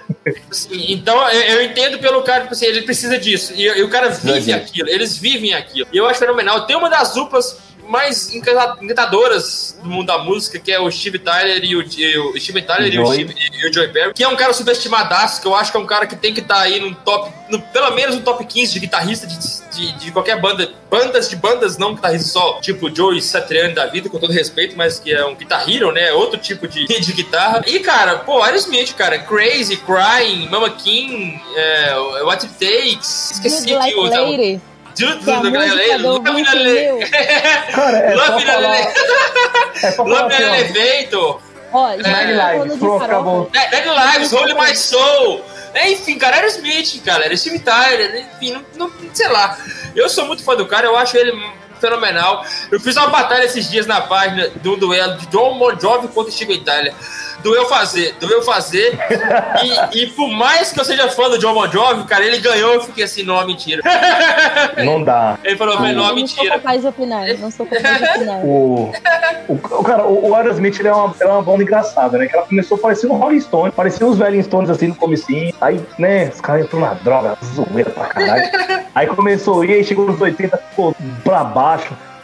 [0.49, 3.53] Assim, então, eu, eu, entendo pelo cara, tipo assim, ele precisa disso.
[3.55, 5.87] E, e o cara vive aquilo, eles vivem aquilo.
[5.91, 6.65] E eu acho fenomenal.
[6.65, 7.57] Tem uma das duplas
[7.89, 12.39] mais encantadoras do mundo da música, que é o Steve Tyler e o, e o
[12.39, 15.47] Steve Tyler e o, Steve, e o Joey Perry, que é um cara subestimadaço, que
[15.47, 17.59] eu acho que é um cara que tem que estar tá aí no top, no,
[17.59, 19.37] pelo menos no top 15 de guitarrista de,
[19.71, 24.07] de, de, qualquer banda, bandas de bandas, não guitarrista só, tipo Joey Satriani da vida,
[24.07, 26.13] com todo respeito, mas que é um guitar hero, né?
[26.13, 27.63] Outro tipo de, de guitarra.
[27.65, 33.73] E, cara, pô, Aerosmith, cara, Crazy, Crying, Mama King, é, What It Takes, esqueci que
[33.73, 34.68] like o.
[34.99, 35.97] Tudo do Galilei.
[35.97, 36.23] Love
[37.73, 38.75] Cara, é Love só falar...
[38.75, 41.41] É só falar Love assim, Elevator.
[41.71, 43.51] Ó, Lives, pronto, acabou.
[43.53, 45.43] Nine Lives, Holy My Soul.
[45.85, 49.57] Enfim, cara, era Smith, cara, era Steve Tyler, enfim, não, não, sei lá.
[49.95, 51.31] Eu sou muito fã do cara, eu acho ele
[51.79, 52.43] fenomenal.
[52.71, 56.31] Eu fiz uma batalha esses dias na página do duelo de John Bon Jovi contra
[56.31, 56.93] Steve Tyler
[57.43, 58.97] doeu fazer, doeu fazer.
[59.93, 62.73] e, e por mais que eu seja fã do John Bon Jovi, cara, ele ganhou,
[62.73, 63.81] eu fiquei assim, não, mentira.
[64.83, 65.37] Não dá.
[65.43, 66.43] Ele falou, ah, não, mentira.
[66.43, 68.45] Não sou capaz de opinar, não sou capaz de opinar.
[68.45, 68.91] o,
[69.47, 72.27] o, cara, o, o Aerosmith ele é, uma, é uma banda engraçada, né?
[72.27, 75.53] Que ela começou parecendo um Rolling Stone, parecia uns velhos Stones assim no comecinho.
[75.61, 78.49] Aí, né, os caras entrou na droga, zoeira pra caralho.
[78.95, 81.68] Aí começou a ir, aí chegou nos 80, ficou pra baixo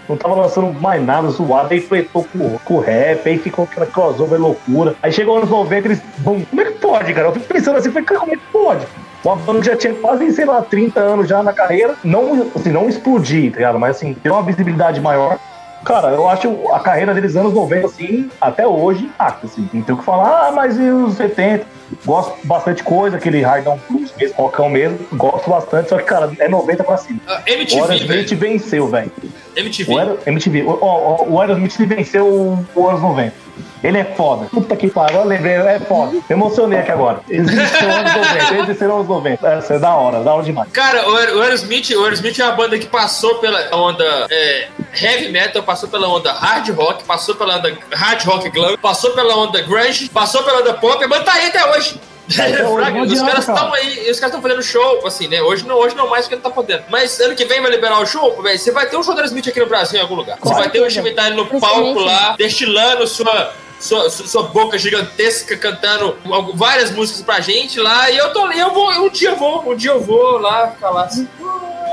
[0.08, 3.86] não tava lançando mais nada zoado, aí fletou com, com o rap, aí ficou aquela
[3.86, 4.96] crossover loucura.
[5.02, 6.02] Aí chegou anos 90, eles.
[6.20, 7.28] Bom, como é que pode, cara?
[7.28, 8.86] Eu fico pensando assim, falei, cara, como é que pode?
[9.24, 12.88] Uma banda já tinha quase, sei lá, 30 anos já na carreira, não, assim, não
[12.88, 13.80] explodir, tá ligado?
[13.80, 15.40] Mas assim, ter uma visibilidade maior.
[15.84, 19.68] Cara, eu acho a carreira deles anos 90, assim, até hoje, intacta, assim.
[19.74, 21.66] Não tem o que falar, ah, mas e os 70?
[22.04, 25.00] Gosto bastante coisa, aquele hardão plus mesmo, rockão mesmo.
[25.14, 27.20] Gosto bastante, só que, cara, é 90 pra cima.
[27.28, 29.12] Uh, MTV, o Aerosmith venceu, velho.
[29.56, 29.94] MTV.
[29.94, 30.64] O, Aero, MTV.
[30.64, 33.46] O, o, o Aerosmith venceu o, o anos 90.
[33.84, 34.48] Ele é foda.
[34.48, 36.14] Puta que pariu, eu lembrei, é foda.
[36.14, 37.20] Me emocionei aqui agora.
[37.30, 39.48] Existem anos 90, existiram anos 90.
[39.48, 40.72] Essa é da hora, da hora demais.
[40.72, 44.68] Cara, o Aerosmith, o Aerosmith é uma banda que passou pela onda é,
[45.00, 49.38] heavy metal, passou pela onda hard rock, passou pela onda hard rock glam, passou pela
[49.38, 51.85] onda grunge, passou pela onda pop, banda tá aí até hoje.
[52.28, 55.42] Fraga, os caras estão aí, os caras estão fazendo show, assim, né?
[55.44, 56.84] Hoje não, hoje não mais porque não tá podendo.
[56.90, 58.58] Mas ano que vem vai liberar o show, velho.
[58.58, 60.38] Você vai ter um show da Smith aqui no Brasil em algum lugar.
[60.42, 66.18] Você vai ter um Steve no palco lá, destilando sua sua, sua boca gigantesca cantando
[66.54, 68.10] várias músicas pra gente lá.
[68.10, 70.72] E eu tô ali, eu vou, um dia eu vou, um dia eu vou lá
[70.72, 71.06] ficar lá.
[71.06, 71.28] Assim.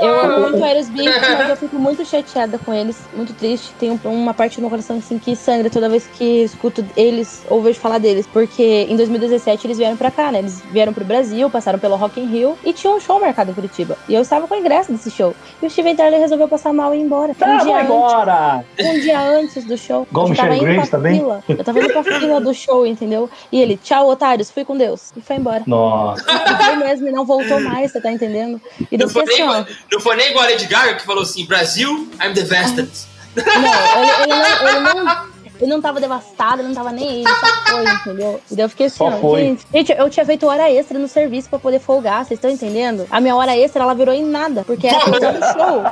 [0.01, 1.05] Eu amo muito Aerosmith,
[1.37, 3.71] mas eu fico muito chateada com eles, muito triste.
[3.79, 7.61] Tem uma parte do meu coração assim que sangra toda vez que escuto eles ou
[7.61, 8.27] vejo falar deles.
[8.27, 10.39] Porque em 2017 eles vieram pra cá, né?
[10.39, 13.53] Eles vieram pro Brasil, passaram pelo Rock in Rio e tinha um show marcado em
[13.53, 13.97] Curitiba.
[14.09, 15.35] E eu estava com o ingresso desse show.
[15.61, 17.33] E o Steven Tyler resolveu passar mal e ir embora.
[17.35, 18.65] Tá, um dia embora!
[18.79, 20.07] Antes, um dia antes do show.
[20.09, 21.19] Igual indo pra também?
[21.19, 21.43] fila.
[21.47, 23.29] Eu tava indo pra fila do show, entendeu?
[23.51, 25.11] E ele, tchau, otários, fui com Deus.
[25.15, 25.63] E foi embora.
[25.65, 26.23] Nossa.
[26.29, 28.61] E foi mesmo e não voltou mais, você tá entendendo?
[28.91, 31.45] E não, foi nem, assim, não foi nem igual a Lady Gaga que falou assim:
[31.45, 32.89] Brasil, I'm devasted.
[33.35, 35.33] Não, ele, ele, não, ele não.
[35.59, 38.41] Ele não tava devastado, ele não tava nem aí, só foi, entendeu?
[38.51, 41.47] E daí eu fiquei assim, ó, gente, gente, eu tinha feito hora extra no serviço
[41.47, 43.07] pra poder folgar, vocês estão entendendo?
[43.09, 45.83] A minha hora extra, ela virou em nada, porque era no show.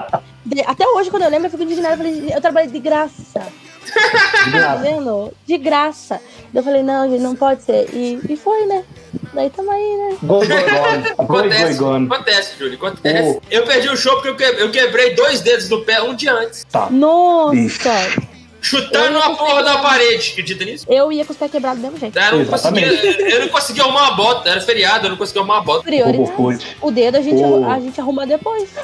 [0.66, 3.48] Até hoje, quando eu lembro, eu fico indignada, eu falei, eu trabalhei de graça.
[3.84, 4.68] De graça.
[4.68, 5.34] Tá vendo?
[5.46, 6.22] De graça.
[6.54, 7.90] Eu falei, não, gente, não pode ser.
[7.94, 8.84] E, e foi, né?
[9.34, 10.18] Daí tamo aí, né?
[10.24, 10.42] Gol,
[11.78, 13.38] gol, acontece, Júlio, acontece.
[13.38, 13.42] Oh.
[13.50, 16.66] Eu perdi o show porque eu quebrei dois dedos do pé um dia antes.
[16.70, 16.90] Tá.
[16.90, 18.31] Nossa!
[18.62, 20.86] Chutando a porra da parede, acredita nisso?
[20.88, 22.18] Eu ia com os pés quebrados do mesmo jeito.
[22.18, 25.56] Eu não, conseguia, eu não conseguia arrumar uma bota, era feriado, eu não conseguia arrumar
[25.56, 25.84] uma bota.
[25.84, 26.78] Prioridade.
[26.80, 27.66] O dedo a gente, oh.
[27.66, 28.70] a gente arruma depois.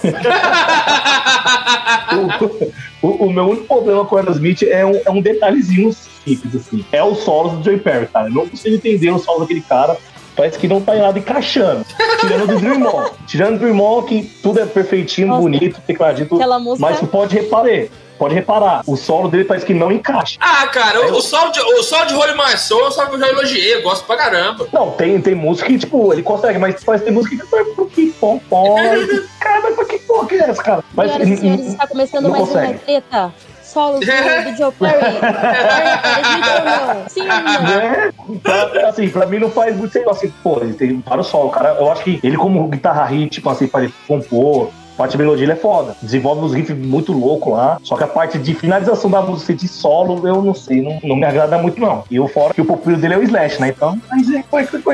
[3.01, 6.55] o, o, o, meu único problema com o Aerosmith é um, é um detalhezinho simples,
[6.55, 6.84] assim.
[6.91, 8.30] É o solo do Joey Perry, cara.
[8.30, 9.95] Eu não consigo entender o solo daquele cara
[10.36, 11.84] parece que não tá em nada encaixando.
[12.21, 13.09] Tirando do Dream On.
[13.25, 15.41] Tirando do Dream On, que tudo é perfeitinho, Nossa.
[15.41, 16.38] bonito, tecladito.
[16.80, 17.88] Mas tu pode reparar.
[18.18, 20.38] Pode reparar, o solo dele parece que não encaixa.
[20.39, 23.20] Ah, cara, o, o, solo de, o solo de Holy My Soul, só que eu
[23.20, 24.68] já elogiei, eu gosto pra caramba.
[24.72, 27.63] Não, tem, tem música que, tipo, ele consegue, mas parece que tem música que foi
[27.74, 28.76] pro que pom pom.
[29.39, 30.84] cara, mas pra que porra que é essa, cara?
[30.93, 32.68] Mas, Senhoras e senhores, está começando mais consegue.
[32.74, 33.34] uma treta
[33.78, 35.20] solos do, do Joe Perry.
[37.09, 37.80] Sim não?
[37.80, 38.11] É,
[38.41, 40.09] pra, assim, pra mim não faz muito sentido.
[40.09, 41.76] Assim, pô, ele tem vários solos, cara.
[41.80, 45.51] Eu acho que ele, como guitarra hit, tipo assim, para compor, A parte de melodia
[45.53, 45.95] é foda.
[46.01, 47.77] Desenvolve uns riffs muito loucos lá.
[47.83, 51.15] Só que a parte de finalização da música de solo, eu não sei, não, não
[51.15, 52.03] me agrada muito, não.
[52.09, 53.67] E o fora que o pupilo dele é o Slash, né?
[53.69, 54.43] Então, mas é,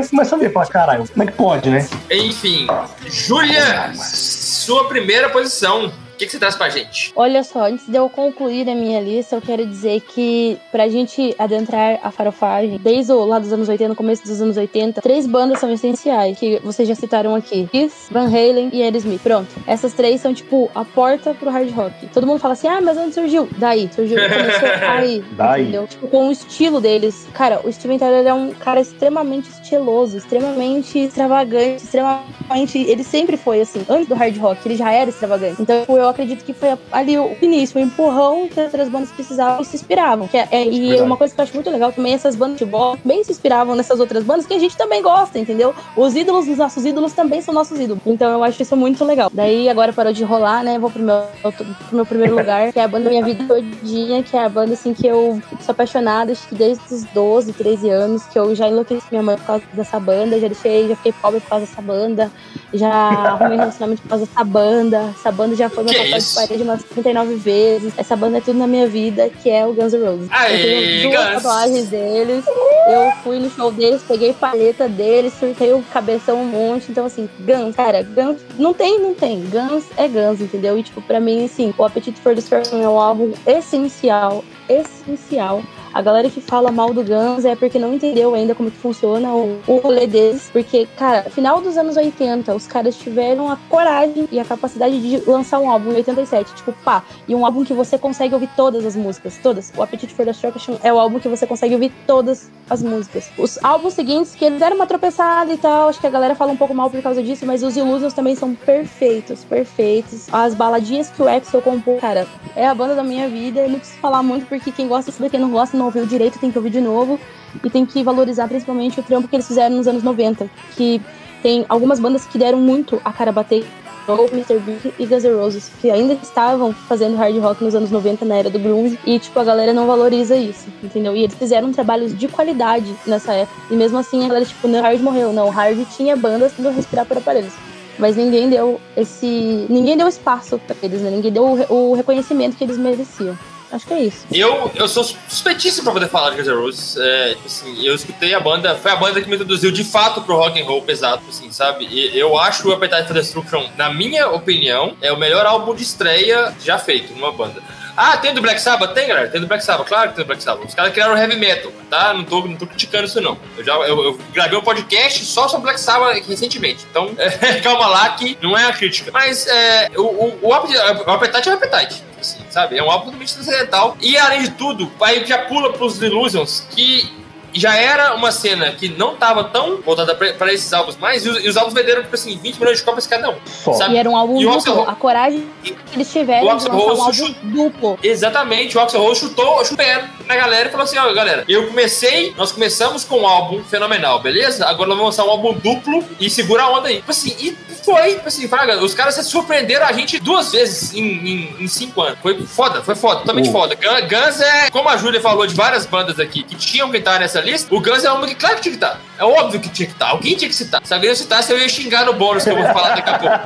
[0.10, 1.88] começa a ver, fala, caralho, como é que pode, né?
[2.12, 2.68] Enfim,
[3.08, 7.12] Júlia, sua primeira posição o que, que, você traz pra gente?
[7.16, 11.36] Olha só, antes de eu concluir a minha lista, eu quero dizer que pra gente
[11.40, 15.60] adentrar a farofagem, desde o lá dos anos 80, começo dos anos 80, três bandas
[15.60, 17.68] são essenciais, que vocês já citaram aqui.
[17.72, 19.22] Kiss, Van Halen e Aerosmith.
[19.22, 19.50] Pronto.
[19.66, 22.08] Essas três são, tipo, a porta pro hard rock.
[22.08, 23.50] Todo mundo fala assim, ah, mas onde surgiu?
[23.58, 23.90] Daí.
[23.94, 25.24] Surgiu, começou aí.
[25.36, 25.62] Daí.
[25.64, 25.88] Entendeu?
[25.88, 27.28] Tipo, com o estilo deles.
[27.34, 32.78] Cara, o Steven Tyler é um cara extremamente estiloso, extremamente extravagante, extremamente...
[32.78, 33.86] Ele sempre foi, assim.
[33.90, 35.62] Antes do hard rock, ele já era extravagante.
[35.62, 39.12] Então, tipo, eu acredito que foi ali o início, o empurrão que as outras bandas
[39.12, 40.28] precisavam e se inspiravam.
[40.28, 41.02] Que é, é, e Verdade.
[41.02, 43.76] uma coisa que eu acho muito legal também, essas bandas de futebol bem se inspiravam
[43.76, 45.74] nessas outras bandas que a gente também gosta, entendeu?
[45.96, 48.02] Os ídolos dos nossos ídolos também são nossos ídolos.
[48.06, 49.30] Então eu acho isso muito legal.
[49.34, 50.80] Daí agora parou de rolar, né?
[50.80, 54.24] Vou pro meu, pro meu primeiro lugar, que é a banda da minha vida todinha,
[54.24, 57.90] que é a banda assim que eu sou apaixonada, acho que desde os 12, 13
[57.90, 61.14] anos, que eu já enlouqueci minha mãe por causa dessa banda, já deixei, já fiquei
[61.14, 62.32] pobre por causa dessa banda,
[62.74, 65.14] já arrumei relacionamento por causa dessa banda.
[65.18, 67.94] Essa banda já foi meu papel de parede umas 39 vezes.
[67.98, 70.28] Essa banda é tudo na minha vida, que é o Guns N' Roses.
[70.32, 72.46] Aê, eu tenho duas tatuagens deles.
[72.88, 76.92] Eu fui no show deles, peguei paleta deles, surtei o cabeção um monte.
[76.92, 79.42] Então, assim, Guns, cara, Guns não tem, não tem.
[79.42, 80.78] Guns é Guns, entendeu?
[80.78, 85.64] E, tipo, pra mim, assim, o Appetite for Destruction é um álbum essencial, essencial
[85.94, 89.32] a galera que fala mal do Guns é porque não entendeu ainda como que funciona
[89.32, 90.50] o, o rolê deles.
[90.52, 95.30] Porque, cara, final dos anos 80, os caras tiveram a coragem e a capacidade de
[95.30, 96.56] lançar um álbum em 87.
[96.56, 97.04] Tipo, pá.
[97.28, 99.38] E um álbum que você consegue ouvir todas as músicas.
[99.38, 99.72] Todas.
[99.78, 103.30] O Appetite for Destruction é o álbum que você consegue ouvir todas as músicas.
[103.38, 106.52] Os álbuns seguintes, que eles deram uma tropeçada e tal, acho que a galera fala
[106.52, 110.28] um pouco mal por causa disso, mas os Illusions também são perfeitos, perfeitos.
[110.32, 112.26] As baladinhas que o Axel compôs, cara,
[112.56, 113.62] é a banda da minha vida.
[113.62, 116.40] Eu não preciso falar muito porque quem gosta disso daqui não gosta, não ouviu direito,
[116.40, 117.20] tem que ouvir de novo.
[117.64, 120.50] E tem que valorizar principalmente o trampo que eles fizeram nos anos 90.
[120.76, 121.02] Que
[121.42, 123.66] tem algumas bandas que deram muito a cara bater.
[124.08, 124.60] O Mr.
[124.60, 128.36] Big e Guns N' Roses, que ainda estavam fazendo hard rock nos anos 90, na
[128.36, 131.16] era do grunge, e, tipo, a galera não valoriza isso, entendeu?
[131.16, 134.68] E eles fizeram um trabalho de qualidade nessa época, e mesmo assim a galera, tipo,
[134.68, 137.54] não, hard morreu, não, hard tinha bandas que respirar por aparelhos
[137.98, 141.12] mas ninguém deu esse ninguém deu espaço para eles, né?
[141.12, 143.38] Ninguém deu o, reconhecimento que eles mereciam.
[143.74, 144.28] Acho que é isso.
[144.32, 146.96] Eu, eu sou suspeitíssimo pra poder falar de Guns N' Roses.
[146.96, 150.36] É, assim, eu escutei a banda, foi a banda que me introduziu de fato pro
[150.36, 151.88] rock and roll pesado, assim, sabe?
[151.90, 155.82] E eu acho o Appetite for Destruction, na minha opinião, é o melhor álbum de
[155.82, 157.64] estreia já feito numa banda.
[157.96, 158.94] Ah, tem do Black Sabbath?
[158.94, 159.30] Tem, galera.
[159.30, 160.68] Tem do Black Sabbath, claro que tem do Black Sabbath.
[160.68, 162.14] Os caras criaram heavy metal, tá?
[162.14, 163.38] Não tô, não tô criticando isso, não.
[163.58, 166.86] Eu já eu, eu gravei um podcast só sobre Black Sabbath recentemente.
[166.90, 169.12] Então, é, calma lá que não é a crítica.
[169.12, 172.04] Mas é, o, o, o, Appetite é o Appetite.
[172.20, 172.78] Assim, sabe?
[172.78, 173.98] É um álbum totalmente transcendental.
[174.02, 177.23] E além de tudo, aí já pula pros Illusions, que
[177.54, 181.44] já era uma cena que não tava tão voltada para esses álbuns mais, e os,
[181.44, 183.36] e os, álbuns venderam, tipo assim, 20 milhões de cópias cada um.
[183.46, 183.96] Sabe?
[183.96, 184.90] E era um álbum e duplo.
[184.90, 187.38] a coragem que eles tiveram de lançar um álbum chut...
[187.44, 188.00] duplo.
[188.04, 189.86] Exatamente, o Axel Rose chutou, chutou
[190.28, 193.64] na galera e falou assim, ó, oh, galera, eu comecei, nós começamos com um álbum
[193.64, 194.66] fenomenal, beleza?
[194.66, 196.98] Agora nós vamos lançar um álbum duplo e segura a onda aí.
[196.98, 200.94] Tipo assim, e foi, tipo assim, fraga, os caras se surpreenderam a gente duas vezes
[200.94, 202.18] em, em, em cinco anos.
[202.22, 203.52] Foi foda, foi foda, totalmente uh.
[203.52, 203.76] foda.
[203.76, 207.42] Guns é, como a Júlia falou de várias bandas aqui que tinham que estar nessa
[207.44, 209.00] lista, o Guns é uma que, claro que tinha que estar.
[209.18, 210.10] É óbvio que tinha que estar.
[210.10, 210.82] Alguém tinha que citar.
[210.84, 213.20] Se alguém não citasse, eu ia xingar no bônus que eu vou falar daqui a
[213.20, 213.38] pouco.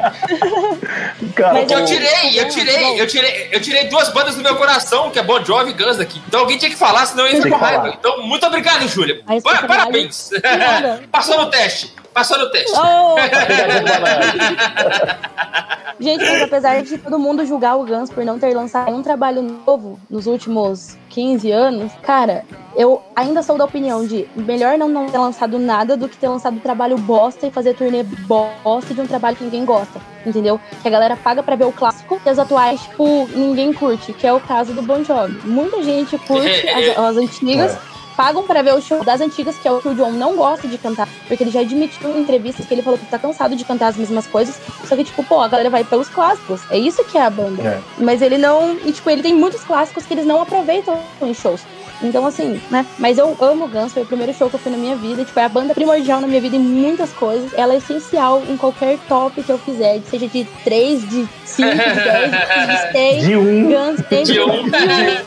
[1.35, 5.19] Cara, eu tirei, eu tirei, eu tirei, eu tirei duas bandas do meu coração, que
[5.19, 6.21] é Bon Jovi e Guns daqui.
[6.27, 7.95] Então alguém tinha que falar, senão eu ia ficar com raiva.
[7.99, 9.21] Então, muito obrigado, Júlia.
[9.67, 10.31] Parabéns.
[11.11, 11.93] Passou no teste.
[12.13, 12.73] Passou no teste.
[12.75, 13.15] Oh!
[15.99, 19.41] Gente, mas apesar de todo mundo julgar o Guns por não ter lançado um trabalho
[19.41, 22.45] novo nos últimos 15 anos, cara,
[22.75, 26.29] eu ainda sou da opinião de melhor não, não ter lançado nada do que ter
[26.29, 30.59] lançado trabalho bosta e fazer turnê bosta de um trabalho que ninguém gosta, entendeu?
[30.81, 34.25] Que a galera paga para ver o clássico e as atuais, tipo, ninguém curte, que
[34.25, 35.37] é o caso do Bon Jovi.
[35.45, 37.73] Muita gente curte as, as antigas.
[37.75, 40.35] É pagam para ver o show das antigas, que é o que o John não
[40.35, 43.55] gosta de cantar, porque ele já admitiu em entrevistas que ele falou que tá cansado
[43.55, 46.61] de cantar as mesmas coisas, só que, tipo, pô, a galera vai pelos clássicos.
[46.71, 47.61] É isso que é a banda.
[47.61, 47.79] É.
[47.99, 48.75] Mas ele não.
[48.83, 51.61] E, tipo, ele tem muitos clássicos que eles não aproveitam em shows.
[52.01, 52.85] Então, assim, né?
[52.99, 55.25] Mas eu amo Guns, foi o primeiro show que eu fui na minha vida.
[55.25, 57.53] Tipo, é a banda primordial na minha vida em muitas coisas.
[57.53, 61.77] Ela é essencial em qualquer top que eu fizer, seja de 3, de 5, de
[61.77, 63.23] 10, de 6.
[63.27, 63.67] De um.
[63.67, 64.65] Guns tem De um.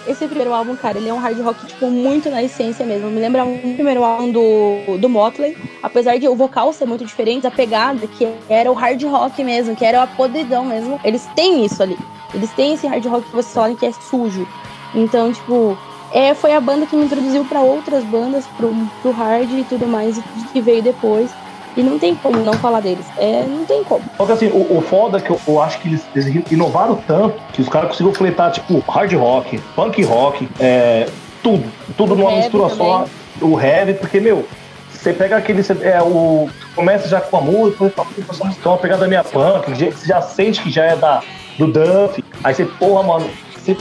[0.06, 3.10] Esse primeiro álbum, cara, ele é um hard rock, tipo, muito na essência mesmo.
[3.10, 5.56] Me lembra um primeiro álbum do, do Motley.
[5.82, 9.74] Apesar de o vocal ser muito diferente, a pegada, que era o hard rock mesmo,
[9.74, 11.00] que era a podridão mesmo.
[11.02, 11.98] Eles têm isso ali.
[12.32, 14.46] Eles têm esse hard rock que vocês falam que é sujo.
[14.94, 15.76] Então, tipo,
[16.12, 19.86] é, foi a banda que me introduziu para outras bandas, pro, pro hard e tudo
[19.86, 20.20] mais,
[20.52, 21.30] que veio depois.
[21.76, 23.06] E não tem como não falar deles.
[23.16, 24.02] É, não tem como.
[24.16, 26.96] Só que assim, o, o foda é que eu, eu acho que eles, eles inovaram
[27.06, 31.08] tanto que os caras conseguiram fletar, tipo, hard rock, punk rock, é,
[31.42, 31.64] tudo.
[31.96, 33.06] Tudo O numa mistura só.
[33.40, 34.44] O heavy, porque, meu,
[34.92, 35.62] você pega aquele.
[35.62, 38.78] cê- É, o, começa já com a música, depois fala, "Pô, essa música é uma
[38.78, 41.22] pegada minha punk, você já sente que já é da,
[41.56, 42.22] do Duff.
[42.42, 43.30] Aí você, porra, mano,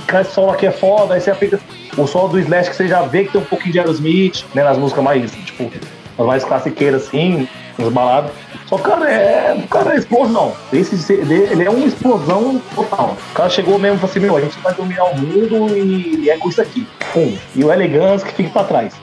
[0.07, 1.59] cara esse solo aqui é foda, aí você aplica
[1.97, 4.63] o solo do Slash que você já vê que tem um pouquinho de Aerosmith, né?
[4.63, 5.71] Nas músicas mais, tipo,
[6.17, 8.31] as mais classiqueiras assim, nas baladas.
[8.67, 9.53] Só que o cara é.
[9.55, 10.53] O cara é explosão.
[10.71, 13.17] Esse ele é uma explosão total.
[13.31, 16.29] O cara chegou mesmo e falou assim, meu, a gente vai dominar o mundo e
[16.29, 16.87] é com isso aqui.
[17.11, 17.35] Pum.
[17.55, 18.93] E o Elegance que fica pra trás.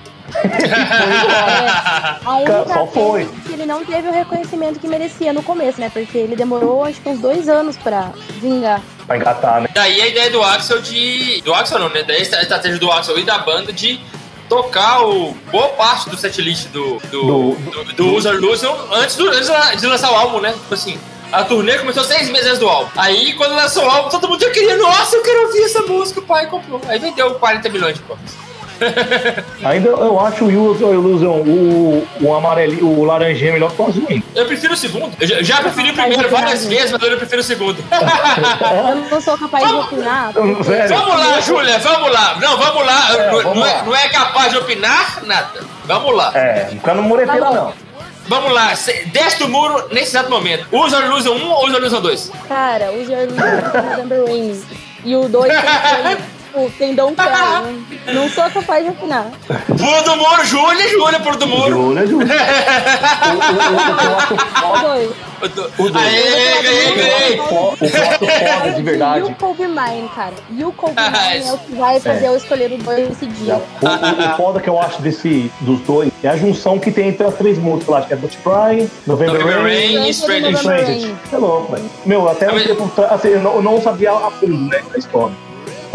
[2.25, 3.23] A única só foi.
[3.23, 5.91] é que ele não teve o reconhecimento que merecia no começo, né?
[5.93, 8.11] Porque ele demorou, acho que uns dois anos pra
[8.41, 8.81] vingar.
[9.07, 9.69] Pra engatar, né?
[9.75, 11.41] Daí a ideia do Axel de.
[11.43, 12.03] Do Axel não, né?
[12.03, 14.01] Daí a estratégia do Axel e da banda de
[14.49, 17.55] tocar o, boa parte do setlist do, do, Do-
[17.85, 20.53] do, do User Illusion antes, do, antes de lançar o álbum, né?
[20.53, 20.99] Tipo assim.
[21.33, 22.89] A turnê começou seis meses antes do álbum.
[22.97, 26.21] Aí, quando lançou o álbum, todo mundo já queria, nossa, eu quero ouvir essa música.
[26.21, 26.81] O pai comprou.
[26.87, 28.37] Aí vendeu 40 milhões de cópias.
[29.65, 34.07] Ainda eu acho o User Illusion, o, o amarelinho, o laranjinha melhor que o azul
[34.09, 34.25] ainda.
[34.35, 35.13] Eu prefiro o segundo.
[35.21, 37.79] Eu já, já preferi o primeiro várias vezes, mas eu prefiro o segundo.
[37.91, 40.33] Eu não sou capaz de opinar.
[40.65, 40.97] Sério?
[40.97, 42.37] Vamos lá, Júlia, vamos lá.
[42.41, 43.15] Não, vamos lá.
[43.17, 43.83] É, não, vamos não é, lá.
[43.85, 45.61] não é capaz de opinar nada.
[45.85, 46.33] Vamos lá.
[46.35, 47.55] É, fica no mureteiro Tá bom.
[47.55, 47.73] não.
[48.29, 48.73] Vamos lá.
[49.13, 50.67] Desce do muro nesse exato momento.
[50.73, 52.33] Usa o Illusion 1 ou usa o Illusion 2?
[52.49, 54.63] Cara, o Jordan November Rain
[55.05, 56.17] e o 2 tem,
[56.65, 57.27] tipo, tem Don't Cry.
[58.07, 59.27] Não, não sou capaz de opinar.
[59.67, 61.71] Pulo do muro, Júlia, Júlia, pulo do muro.
[61.71, 62.35] Júlia, Júlia.
[63.23, 65.11] O, o, o, o que eu acho O foda, 2.
[65.43, 66.05] Eu tô- O dois.
[66.07, 67.41] Aê, ganhei, ganhei.
[67.41, 69.23] o acho foda de E verdade.
[69.25, 70.33] o Kobe Mine, cara.
[70.51, 73.57] E o Kobe Mine é o que vai fazer eu escolher o 2 esse dia.
[73.83, 77.09] O, o, o foda que eu acho desse, dos dois é a junção que tem
[77.09, 80.15] entre as três músicas lá, que é Dutch Cry, November, November Rain Rain e e
[80.15, 80.57] Stranger.
[80.65, 81.17] Rain.
[81.33, 81.91] É louco, velho.
[82.07, 85.35] Meu, até tempo assim, eu não, eu não sabia a fundo, né, da história.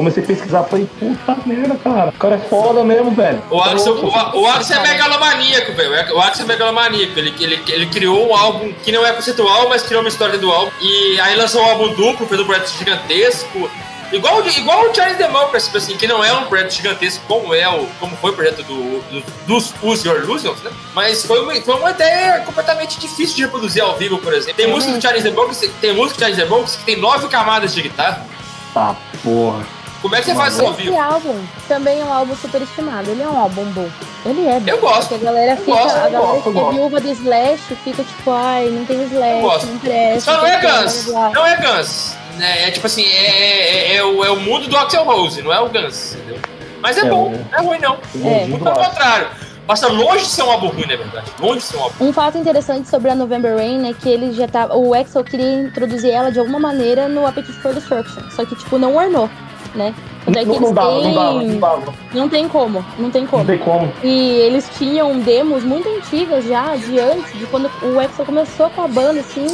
[0.01, 2.09] Comecei a pesquisar, falei, puta merda, cara.
[2.09, 3.39] O cara é foda mesmo, velho.
[3.51, 6.15] O Axel, o, o Axel é megalomaníaco, velho.
[6.15, 7.19] O Axel é megalomaníaco.
[7.19, 10.51] Ele, ele, ele criou um álbum que não é conceitual, mas criou uma história do
[10.51, 10.71] álbum.
[10.81, 13.69] E aí lançou um álbum duplo, fez um projeto gigantesco.
[14.11, 17.69] Igual, igual o Charles Democracy, tipo assim, que não é um projeto gigantesco como é
[17.69, 20.71] o, como foi o projeto do, do- dos Use Your Illusions, né?
[20.95, 24.55] Mas foi uma, foi uma ideia completamente difícil de reproduzir ao vivo, por exemplo.
[24.55, 27.83] Tem música do Charles Democracy, tem música do Charles Democracy que tem nove camadas de
[27.83, 28.25] guitarra.
[28.73, 29.65] Tá, porra.
[30.01, 30.99] Como é que você faz isso ao Esse vivo?
[30.99, 33.09] álbum também é um álbum super estimado.
[33.11, 33.87] Ele é um álbum bom.
[34.25, 34.67] Ele é bom.
[34.71, 35.13] Eu gosto.
[35.13, 35.71] A galera fica.
[35.71, 36.71] gosto, a galera gosto, é gosto.
[36.73, 39.67] viúva do Slash fica tipo, ai, não tem Slash, Eu gosto.
[39.67, 40.19] não presta.
[40.31, 41.07] Só não é sei o quê, Guns.
[41.33, 42.15] Não é Guns.
[42.39, 45.53] É, é tipo assim, é, é, é o, é o mundo do Axel Rose, não
[45.53, 46.15] é o Guns.
[46.15, 46.39] Entendeu?
[46.81, 47.51] Mas é, É, bom, é.
[47.51, 47.93] não é ruim não.
[48.27, 48.45] É.
[48.47, 49.27] Muito pelo contrário.
[49.67, 51.31] Passa longe de ser um álbum ruim, na verdade.
[51.39, 52.05] Longe de ser um álbum.
[52.07, 54.75] Um fato interessante sobre a November Rain é que ele já tá.
[54.75, 58.23] O Axel queria introduzir ela de alguma maneira no Appetite for Destruction.
[58.35, 59.29] Só que, tipo, não ornou,
[59.75, 59.93] né?
[60.25, 61.93] Tanto é que Não, eles não dava, não têm- dava, não dava.
[62.13, 63.45] Não tem como, não tem Não como.
[63.45, 63.93] tem como.
[64.03, 68.81] E eles tinham demos muito antigas já, de antes, de quando o Axel começou com
[68.83, 69.47] a banda, assim,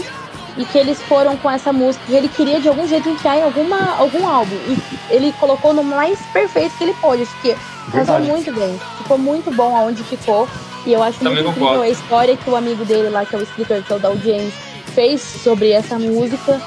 [0.58, 2.04] e que eles foram com essa música.
[2.08, 4.56] que Ele queria de algum jeito enfiar em alguma, algum álbum.
[4.68, 4.78] E
[5.10, 7.22] ele colocou no mais perfeito que ele pôde.
[7.24, 7.56] Acho que
[7.92, 8.80] casou muito bem.
[8.98, 10.48] Ficou muito bom aonde ficou.
[10.86, 13.40] E eu acho Também muito incrível a história que o amigo dele lá, que é
[13.40, 14.54] o escritor, que é o Dow James,
[14.96, 16.60] fez sobre essa música.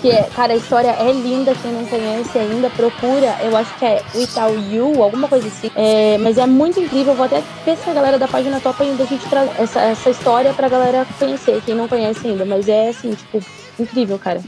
[0.00, 3.36] Que é, cara, a história é linda, quem não conhece ainda, procura.
[3.42, 5.70] Eu acho que é Without You, alguma coisa assim.
[5.76, 7.12] É, mas é muito incrível.
[7.12, 9.80] Eu vou até ver se a galera da página topa ainda a gente traz essa,
[9.80, 12.46] essa história pra galera conhecer, quem não conhece ainda.
[12.46, 13.44] Mas é assim, tipo,
[13.78, 14.40] incrível, cara.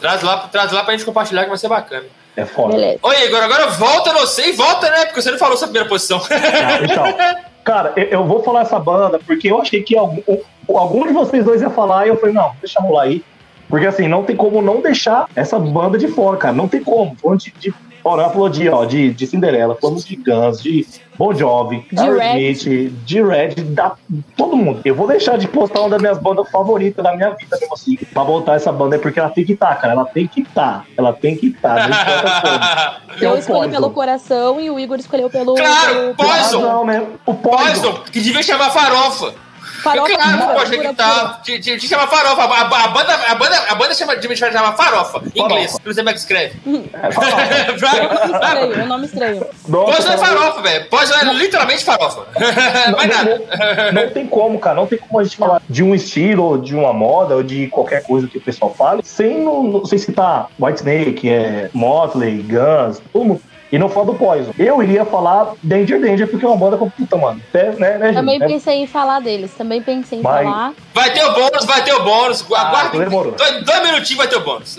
[0.00, 2.06] Traz lá, traz lá pra gente compartilhar que vai ser bacana.
[2.34, 2.72] É foda.
[2.72, 3.00] Beleza.
[3.02, 5.06] Oi, Igor, agora volta você e volta, né?
[5.06, 6.22] Porque você não falou sua primeira posição.
[6.30, 7.04] Ah, Então,
[7.64, 10.22] cara, eu, eu vou falar essa banda porque eu achei que algum,
[10.68, 13.22] algum de vocês dois ia falar e eu falei, não, deixa rolar aí.
[13.68, 16.54] Porque assim, não tem como não deixar essa banda de fora, cara.
[16.54, 17.14] Não tem como.
[17.16, 20.86] Falando de, de Ora, ela falou de, ó, de, de Cinderela, falamos de Guns, de
[21.18, 23.96] Bon Jovi, De Aerosmith, de Red, da
[24.36, 24.80] todo mundo.
[24.84, 27.96] Eu vou deixar de postar uma das minhas bandas favoritas da minha vida mesmo assim,
[27.96, 29.92] pra voltar essa banda é porque ela tem que estar, cara.
[29.94, 30.86] Ela tem que estar.
[30.96, 33.02] Ela tem que estar.
[33.18, 33.70] Que é Eu escolhi Poison.
[33.72, 35.54] pelo coração e o Igor escolheu pelo.
[35.54, 36.60] Claro, pelo- Poison.
[36.60, 37.04] Razão, né?
[37.26, 37.58] O Poison.
[37.58, 39.34] Poison, que devia chamar farofa.
[39.82, 41.40] Farofa claro, pura, pode gritar.
[41.42, 42.42] Te, te, te chama farofa.
[42.42, 45.22] A, a- a banda, a banda, a banda chama, devia chamar farofa.
[45.34, 45.76] Em inglês.
[45.84, 46.58] Não sei como é que escreve.
[46.66, 49.44] É, é um nome estranho.
[49.44, 50.86] É cara, farofa, velho.
[50.88, 52.26] Poison é literalmente farofa.
[52.96, 53.42] Mais nada.
[53.92, 54.76] Não, não tem como, cara.
[54.76, 57.66] Não tem como a gente falar de um estilo, ou de uma moda, ou de
[57.68, 63.00] qualquer coisa que o pessoal fale, sem, não, não sei citar Whitesnake, é, Motley, Guns,
[63.12, 63.42] todo mundo.
[63.70, 64.52] E não falar do Poison.
[64.58, 67.40] Eu iria falar Danger Danger, porque é uma banda com puta, mano.
[67.52, 68.44] É, né, né, Também Júlio?
[68.50, 69.52] É- pensei em falar deles.
[69.54, 70.44] Também pensei em Vai.
[70.44, 70.72] falar.
[70.94, 72.42] Vai ter o bônus, vai ter o bônus.
[72.50, 72.96] Aguarde.
[72.96, 73.32] Ah, demorou.
[73.32, 74.78] dois, dois minutinhos vai ter o bônus.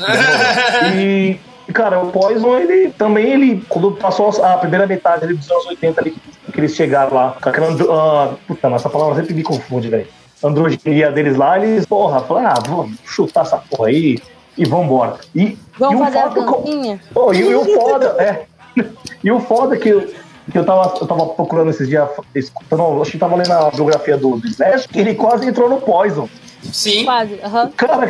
[0.96, 1.40] E,
[1.74, 6.02] cara, o Poison, ele também, ele, quando passou a primeira metade ali dos anos 80
[6.02, 6.16] ali,
[6.52, 7.68] que eles chegaram lá, com aquela.
[7.92, 10.08] ah, puta, mas essa palavra sempre me confunde, velho.
[10.44, 14.18] Androginia deles lá, eles, porra, falaram, ah, vamos chutar essa porra aí
[14.58, 15.16] e vambora.
[15.36, 17.00] E, Vamos e fazer as foda, co- dancinhas?
[17.14, 18.46] Pô, e, e o foda, é.
[19.22, 20.08] E o foda que eu,
[20.50, 24.16] que eu, tava, eu tava procurando esses dias, escutando, acho que tava lendo a biografia
[24.16, 26.30] do, do Slash, que ele quase entrou no Poison.
[26.64, 27.04] Sim.
[27.06, 27.40] Quase.
[27.44, 27.72] aham.
[27.76, 28.08] Cara,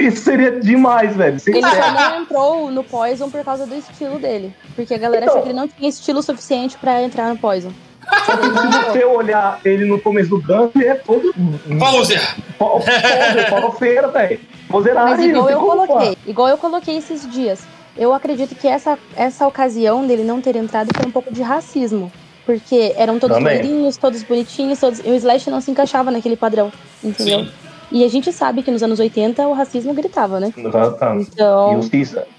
[0.00, 1.38] isso seria demais, velho.
[1.40, 4.54] Sem Ele só não entrou no Poison por causa do estilo dele.
[4.74, 5.34] Porque a galera Então.
[5.34, 7.72] achou que ele não tinha estilo suficiente pra entrar no Poison.
[8.26, 11.32] Só que se você olhar ele no começo do Guns, ele é todo.
[11.78, 12.20] Poser.
[13.48, 14.40] Farofeira, velho.
[14.68, 17.64] Poserar Mas igual eu coloquei, igual eu coloquei esses dias.
[17.96, 22.10] Eu acredito que essa, essa ocasião dele não ter entrado foi um pouco de racismo.
[22.44, 23.58] Porque eram todos Também.
[23.58, 24.98] loirinhos, todos bonitinhos, todos.
[24.98, 26.72] E o Slash não se encaixava naquele padrão,
[27.02, 27.40] entendeu?
[27.44, 27.52] Sim.
[27.92, 30.50] E a gente sabe que nos anos 80 o racismo gritava, né?
[30.72, 31.16] falar.
[31.18, 31.80] E Então.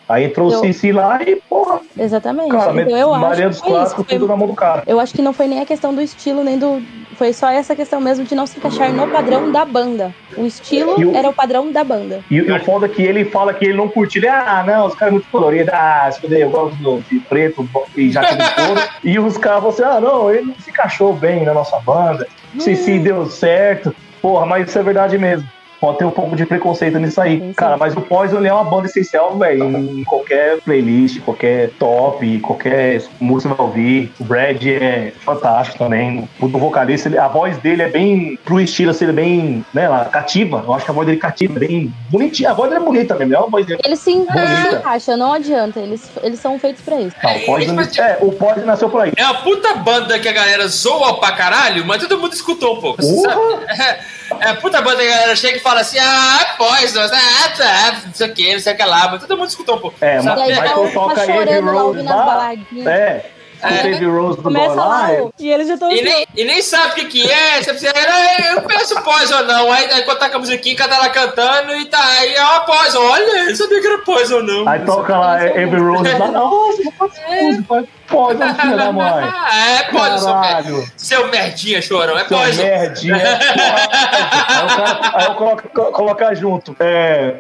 [0.10, 2.50] Aí entrou Eu- o Cici lá e, porra, exatamente.
[2.50, 3.66] cara, então eu Maria acho dos isso.
[3.66, 4.84] Clássicos, tudo na mão do cara.
[4.86, 6.82] Eu acho que não foi nem a questão do estilo, nem do.
[7.16, 10.14] Foi só essa questão mesmo de não se encaixar no padrão da banda.
[10.36, 12.22] O estilo o- era o padrão da banda.
[12.30, 14.18] E, e o foda é que ele fala que ele não curte.
[14.18, 15.72] Ele, ah, não, os caras muito coloridos.
[15.74, 16.76] Ah, eu gosto
[17.10, 18.82] de preto e jaqueta de couro.
[19.04, 22.28] e os caras falam assim, ah, não, ele não se encaixou bem na nossa banda.
[22.56, 22.60] Hum.
[22.60, 23.96] Cici deu certo.
[24.24, 25.46] Porra, mas isso é verdade mesmo.
[25.84, 27.40] Pode ter um pouco de preconceito nisso aí.
[27.42, 27.54] Sim, sim.
[27.54, 32.40] Cara, mas o Poison ele é uma banda essencial, velho, em qualquer playlist, qualquer top,
[32.40, 34.14] qualquer música vai ouvir.
[34.18, 36.30] O Brad é fantástico também.
[36.40, 39.66] O do vocalista, ele- a voz dele é bem, pro estilo, assim, ele é bem,
[39.74, 40.64] né, lá, cativa.
[40.66, 42.52] Eu acho que a voz dele cativa, bem bonitinha.
[42.52, 43.82] A voz dele é bonita mesmo, é uma voz dele.
[43.84, 44.78] Eles se, Bonita.
[44.80, 45.82] encaixam, não adianta.
[45.82, 47.14] Eles, eles são feitos pra isso.
[47.22, 49.12] Não, o Poison, é, o Poison nasceu por aí.
[49.18, 52.80] É uma puta banda que a galera zoa pra caralho, mas todo mundo escutou um
[52.80, 53.02] pouco.
[53.02, 53.34] Porra!
[53.34, 53.64] sabe?
[53.84, 54.00] É,
[54.42, 58.28] é puta banda a galera chega e fala assim: ah, Poison, ah, tá, não sei
[58.30, 59.98] o que, não sei o que lá, mas todo mundo escutou um pouco.
[60.02, 62.26] É, aí Michael tá, toca tá lá Rose ouvindo as lá.
[62.26, 62.88] baladinhas.
[62.88, 63.32] É,
[63.64, 64.06] É.
[64.06, 66.96] Rose do Começa lá é- e eles já estão E nem, e nem sabe o
[66.96, 70.40] que que é, você precisa, "Ah, eu conheço Poison não, aí, aí quando tá a
[70.40, 73.98] musiquinha, cada ela cantando e tá, aí é uma Poison, olha, eu sabia que era
[74.00, 74.68] Poison não.
[74.68, 76.28] Aí toca lá é, Heavy Rose lá.
[76.34, 79.24] Nossa, não música, Poison, filha da mãe.
[79.34, 82.64] Ah, é Poison, seu, seu merdinha chorão, é Seu Poison.
[82.64, 83.16] merdinha.
[83.16, 86.76] aí, cara, aí eu coloco, co- colocar junto.
[86.80, 87.36] É,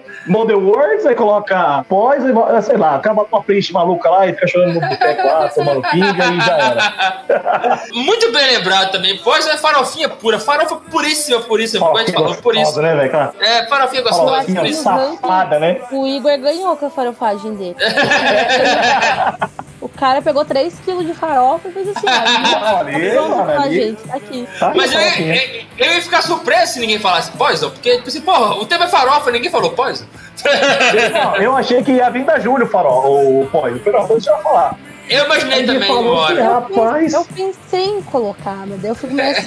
[0.48, 4.48] the Words, aí coloca Poison, sei lá, acaba com uma playlist maluca lá e fica
[4.48, 5.82] chorando no boteco lá, tomando
[6.18, 7.84] e já era.
[7.93, 12.36] Muito bem lembrado também, Poison é farofinha pura, farofa puríssima, puríssima, como a gente falou,
[12.36, 12.82] por isso.
[12.82, 13.05] Né?
[13.05, 14.84] Aquela É, farofinha gostosa, farofinha por isso.
[14.84, 15.82] safada, né?
[15.91, 17.76] O Igor ganhou com a farofagem dele.
[19.82, 22.07] o cara pegou 3kg de farofa e fez assim.
[22.07, 24.47] Olha aí, gente, tá aqui.
[24.59, 25.36] Tá aí, Mas eu, farofinha.
[25.36, 28.86] eu, eu ia ficar surpreso se ninguém falasse Poison, porque, tipo assim, porra, o tema
[28.86, 30.05] é farofa, ninguém falou Poison.
[31.39, 33.80] Eu achei que ia vir da Júlio, Farol, o Poison.
[33.80, 34.76] Pelo deixa eu falar.
[35.14, 36.53] Eu imaginei Ele também falou uma que, hora.
[36.53, 39.43] rapaz, Eu pensei em colocar, mas daí eu fico meio assim.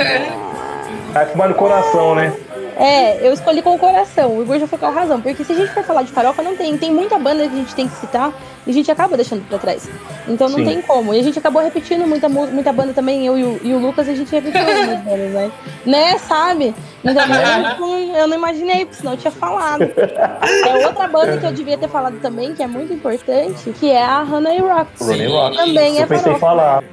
[1.12, 2.32] vai fumar no coração, né?
[2.78, 4.36] É, eu escolhi com o coração.
[4.36, 5.20] O Igor já foi com a razão.
[5.20, 6.76] Porque se a gente for falar de farofa, não tem.
[6.76, 8.32] Tem muita banda que a gente tem que citar
[8.66, 9.88] e a gente acaba deixando pra trás.
[10.28, 10.64] Então não Sim.
[10.64, 11.14] tem como.
[11.14, 13.24] E a gente acabou repetindo muita, mu- muita banda também.
[13.26, 15.52] Eu e o, e o Lucas, a gente repetiu algumas bandas, né?
[15.86, 16.74] Né, sabe?
[17.04, 19.82] Então eu não- eu não imaginei, porque senão eu tinha falado.
[19.84, 24.02] É outra banda que eu devia ter falado também, que é muito importante, que é
[24.04, 24.90] a Hannah e Rock.
[25.00, 25.56] Ronnie Rock.
[25.56, 26.40] Também é Eu pensei em farofa.
[26.40, 26.84] falar.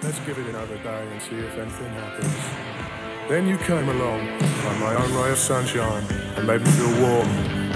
[0.00, 2.32] Let's give it another day and see if anything happens.
[3.28, 4.20] Then you came along,
[4.64, 6.06] like my own ray of sunshine,
[6.36, 7.28] and made me feel warm,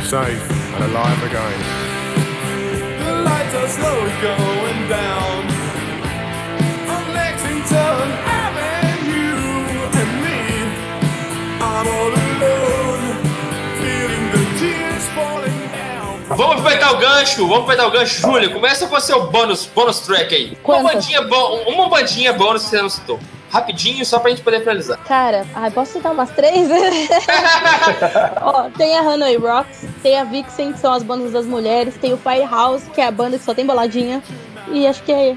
[0.09, 0.41] safe,
[0.77, 2.22] and alive again.
[16.43, 18.21] Vamos aproveitar o gancho, vamos aproveitar o gancho.
[18.21, 20.47] Júlia, começa com o seu bônus, bônus track aí.
[20.47, 20.95] Uma Quantas?
[20.95, 21.21] bandinha,
[21.67, 23.21] uma bandinha bônus que você não citou.
[23.53, 24.97] Rapidinho, só pra gente poder finalizar.
[25.05, 26.69] Cara, ai, posso citar umas três?
[28.41, 32.13] Ó, tem a Hanoi Rocks, tem a Vixen, que são as bandas das mulheres, tem
[32.13, 34.23] o Firehouse, que é a banda que só tem boladinha.
[34.69, 35.37] E acho que é,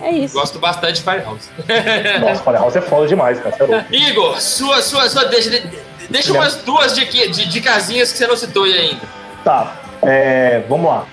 [0.00, 0.34] é isso.
[0.34, 1.48] Gosto bastante de Firehouse.
[2.20, 3.86] Nossa, Firehouse é foda demais, cara.
[3.90, 3.96] É.
[3.96, 5.68] Igor, sua, sua, sua deixa, de-
[6.08, 6.38] deixa Já.
[6.38, 9.00] umas duas diqui- de, de casinhas que você não citou aí ainda.
[9.42, 11.04] Tá, é, vamos lá.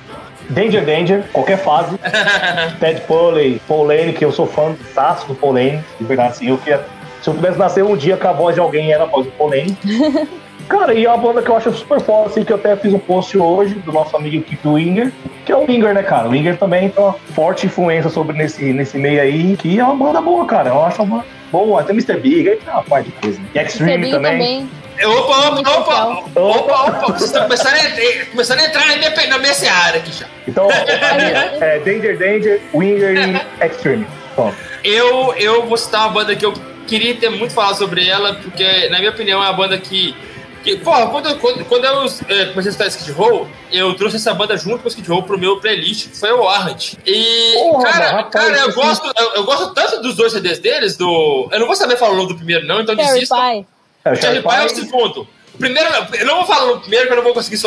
[0.49, 1.97] Danger Danger, qualquer fase.
[2.79, 6.29] Ted Foley, Paul Lane, que eu sou fã do taço do Paul Lane, de verdade,
[6.29, 6.85] assim, eu queria,
[7.21, 9.31] se eu pudesse nascer um dia com a voz de alguém, era a voz do
[9.33, 9.77] Paul Lane.
[10.67, 12.93] Cara, e é uma banda que eu acho super foda, assim, que eu até fiz
[12.93, 15.11] um post hoje do nosso amigo Keith Winger,
[15.45, 16.27] que é o Winger, né, cara?
[16.27, 19.95] O Winger também tem uma forte influência sobre nesse, nesse meio aí, que é uma
[19.95, 20.69] banda boa, cara.
[20.69, 21.83] Eu acho uma banda boa.
[21.83, 22.17] Tem Mr.
[22.17, 23.41] Big, aí tem uma parte de coisa.
[23.53, 24.31] E Extreme também.
[24.31, 24.69] também.
[25.05, 29.27] Opa, opa, opa, opa, opa, vocês estão começando a, entrar- começando a entrar na minha,
[29.27, 30.25] na minha seara aqui já.
[30.47, 33.15] Então, é, Danger Danger, Winger
[33.61, 34.07] e Extreme.
[34.35, 34.55] Pronto.
[34.83, 36.53] Eu, eu vou citar uma banda que eu
[36.87, 40.15] queria ter muito falado sobre ela, porque, na minha opinião, é uma banda que.
[40.63, 44.15] que porra, quando, eu- quando, quando eu eh, comecei a escutar Skid Row, eu trouxe
[44.17, 46.93] essa banda junto com o Skid Row pro meu playlist, que foi o Warrant.
[47.05, 50.59] E, Porra, cara, rapaz, cara eu, isso- gosto, eu, eu gosto tanto dos dois CDs
[50.59, 51.47] deles, do.
[51.51, 53.35] Eu não vou saber falar o nome do primeiro, não, então desista.
[54.03, 54.09] Pie.
[54.09, 55.27] É, o Cherry Pie é o segundo.
[55.53, 55.87] O primeiro,
[56.19, 57.59] eu não vou falar no primeiro, que eu não vou conseguir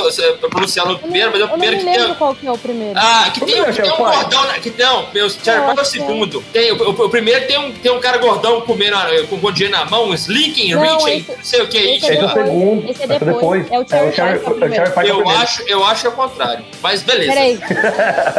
[0.50, 2.00] pronunciar no Eu não, primeiro, mas é o eu não primeiro me que tem.
[2.00, 2.98] lembro qual que é o primeiro.
[2.98, 4.42] Ah, que tem, é, que tem um gordão.
[4.48, 5.84] né, Que, não, meu, Cherry Pie é o é.
[5.84, 6.40] segundo.
[6.52, 8.96] Tem, o, o- primeiro tem um, tem um cara gordão comendo
[9.28, 11.78] com com dinheiro na mão, slinking, Não, reaching, esse- não sei o que.
[11.78, 12.90] esse é Esse é o segundo.
[12.90, 13.70] Esse é depois.
[13.70, 14.90] É o Cherry Pie que é o Cherry primeiro.
[14.90, 16.64] Pie é Eu eu acho que é o contrário.
[16.82, 17.32] Mas beleza.
[17.32, 17.60] Peraí.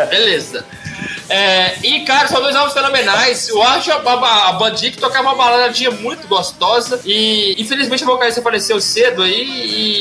[0.10, 0.66] Beleza.
[1.30, 3.50] É, e, cara, são dois álbuns fenomenais.
[3.50, 7.02] Eu acho a, a, a que tocava uma baladinha muito gostosa.
[7.06, 9.44] E, infelizmente, a vocalista faleceu cedo aí.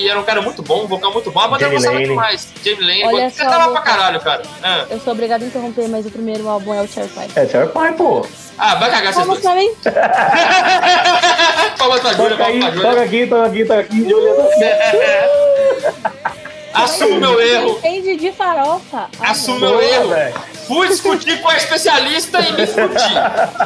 [0.05, 1.41] E era um cara muito bom, um vocal muito bom.
[1.41, 2.49] A banda eu gostava demais.
[2.65, 3.05] Jamie Lane.
[3.05, 4.43] Olha Você só, pra caralho, cara.
[4.63, 7.31] Ah, Eu sou obrigada a interromper, mas o primeiro álbum é o Cherry Pie.
[7.35, 8.25] É, Cherry Pie, pô.
[8.59, 9.55] ah vai cagar vocês Vamos dois.
[9.55, 9.71] pra mim?
[11.79, 13.03] Palmas pra Júlia, Toca pra toca Júlia.
[13.03, 14.07] aqui, toca aqui, toca aqui.
[16.85, 17.79] Assumo meu erro.
[17.79, 19.09] Entende de farofa.
[19.21, 20.11] Assumo meu erro.
[20.67, 22.95] Fui discutir com a especialista e me fudi.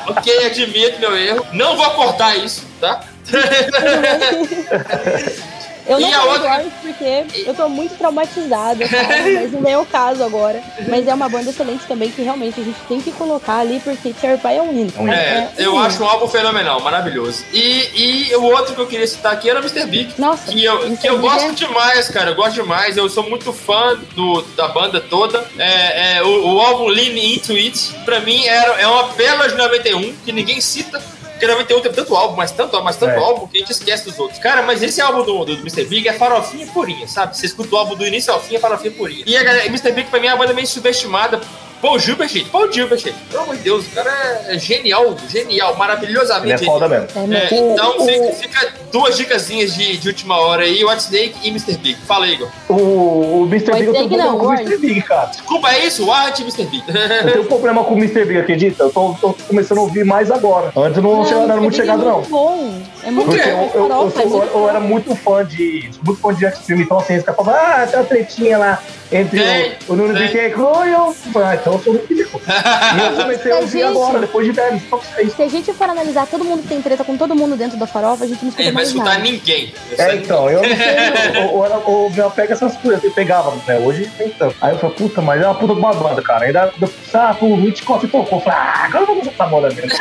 [0.07, 1.45] ok, admito meu erro.
[1.53, 3.01] Não vou cortar isso, tá?
[5.87, 9.35] Eu não E falei outra- do Arms porque eu tô muito traumatizada, sabe?
[9.35, 10.63] mas não é o caso agora.
[10.89, 14.15] Mas é uma banda excelente também que realmente a gente tem que colocar ali porque
[14.21, 14.93] Cherry Pie é um hino.
[14.99, 15.13] hino.
[15.13, 15.83] É, um eu hino.
[15.85, 17.45] acho um álbum fenomenal, maravilhoso.
[17.53, 19.87] E, e o outro que eu queria citar aqui era o Mr.
[19.87, 20.15] Big.
[20.19, 21.01] Nossa, Que eu, Mr.
[21.01, 22.31] que eu Big gosto é- demais, cara.
[22.31, 22.97] Eu gosto demais.
[22.97, 25.45] Eu sou muito fã do, da banda toda.
[25.59, 29.55] É, é, o, o álbum Lean Into It, pra mim, era, é uma pérola de
[29.57, 31.03] 91 que ninguém cita.
[31.41, 33.17] Porque 91 teve tanto álbum, mas tanto, mas tanto É.
[33.17, 34.39] álbum que a gente esquece dos outros.
[34.39, 35.85] Cara, mas esse álbum do, do Mr.
[35.87, 37.35] Big é farofinha purinha, sabe?
[37.35, 39.25] Você escuta o álbum do início ao fim, é farofinha purinha.
[39.27, 39.91] E a galera, Mr.
[39.93, 41.41] Big pra mim é uma banda meio subestimada.
[41.81, 42.49] Paul Gilbert, gente.
[42.51, 43.17] Paul Gilbert, gente.
[43.31, 44.11] Pelo amor de Deus, o cara
[44.49, 47.07] é genial, genial, maravilhosamente Ele é foda genial.
[47.27, 47.35] mesmo.
[47.35, 51.03] É, É, então O- fica, o- fica duas dicasinhas de, de última hora aí, White
[51.03, 51.77] Snake e Mr.
[51.79, 51.97] Big.
[52.07, 52.49] Fala, Igor.
[52.69, 53.73] O, o Mr.
[53.73, 54.53] Big, eu tenho que não, problema com o.
[54.67, 54.77] Mr.
[54.79, 55.27] Big, cara.
[55.27, 56.03] Desculpa, é isso?
[56.11, 56.65] White e Mr.
[56.67, 56.85] Big.
[56.89, 58.25] Eu tenho um problema com o Mr.
[58.25, 58.83] Big, acredita?
[58.85, 60.73] Eu tô, tô começando a ouvir mais agora.
[60.77, 62.15] Antes eu não, Não, chegava- não era muito Big chegado, é não.
[62.17, 62.83] muito bom.
[63.03, 63.71] É muito Por Porque bom.
[63.75, 65.91] eu, eu, eu, é eu era muito fã de.
[66.05, 68.83] Muito fã de Extreme, então assim, esse cara falava, ah, tem uma tretinha lá
[69.13, 69.41] entre
[69.89, 70.15] o, o Nuno.
[70.15, 71.17] Biquet e eu.
[71.37, 72.41] Ah, então eu sou muito rico.
[72.47, 74.81] E eu comecei a ouvir gente, agora, depois de velho.
[74.89, 75.29] Só que é.
[75.29, 77.87] Se a gente for analisar todo mundo que tem treta com todo mundo dentro da
[77.87, 79.23] farofa, a gente não escuta Ele vai mais escutar nada.
[79.23, 79.75] ninguém.
[79.99, 83.79] É, então, eu não sei, ou, ou já pega essas coisas, eu pegava, né?
[83.79, 84.55] Hoje nem tanto.
[84.61, 86.45] Aí eu falei, puta, mas é uma puta de uma banda, cara.
[86.45, 86.73] Ainda,
[87.15, 88.39] ah, o Rich Coffee tocou.
[88.39, 89.91] Eu falei, ah, agora eu vou gostar da banda mesmo.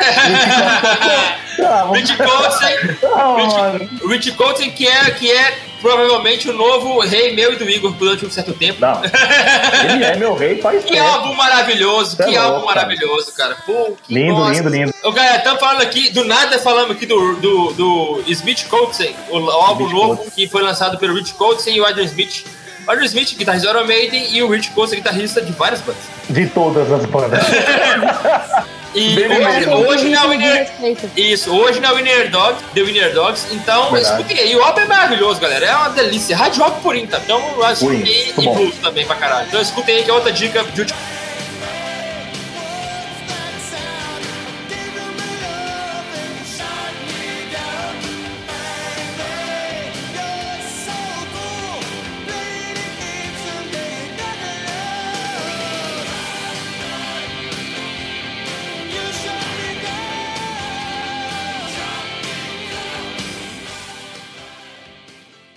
[1.92, 2.16] Rich
[4.32, 8.24] Colson, Ah, que é, que é provavelmente o novo rei meu e do Igor durante
[8.26, 8.80] um certo tempo.
[8.80, 9.00] Não.
[9.94, 11.06] Ele é meu rei, faz Que tempo.
[11.08, 12.80] álbum maravilhoso, Cê é que louco, álbum cara.
[12.80, 13.56] maravilhoso, cara.
[13.66, 14.52] Pô, Lindo, nossa.
[14.52, 14.94] lindo, lindo.
[15.02, 19.38] Ô, galera, estamos falando aqui, do nada falamos aqui do, do, do Smith Coltrane, o,
[19.38, 20.30] o álbum Smith novo Coltrane.
[20.32, 22.44] que foi lançado pelo Rich Coltrane e o Adrian Smith.
[22.86, 26.02] O Adrian Smith, guitarrista do Iron Maiden, e o Rich Coltrane, guitarrista de várias bandas.
[26.28, 27.40] De todas as bandas.
[28.94, 29.16] E
[29.68, 30.70] hoje, na Winner...
[31.16, 35.40] Isso, hoje na Winner Dogs, The Winner Dogs, então escutem aí, o álbum é maravilhoso,
[35.40, 37.20] galera, é uma delícia, hard rock purinho, tá?
[37.24, 39.46] Então escutem aí, muito e blues também pra caralho.
[39.46, 40.86] Então escutem aí que é outra dica de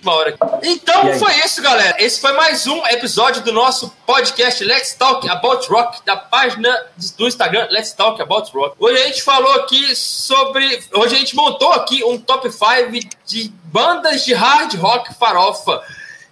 [0.04, 0.36] última hora.
[0.62, 1.96] Então foi isso, galera.
[1.98, 6.86] Esse foi mais um episódio do nosso podcast Let's Talk About Rock, da página
[7.16, 8.76] do Instagram Let's Talk About Rock.
[8.78, 10.82] Hoje a gente falou aqui sobre.
[10.92, 15.82] Hoje a gente montou aqui um top 5 de bandas de hard rock farofa.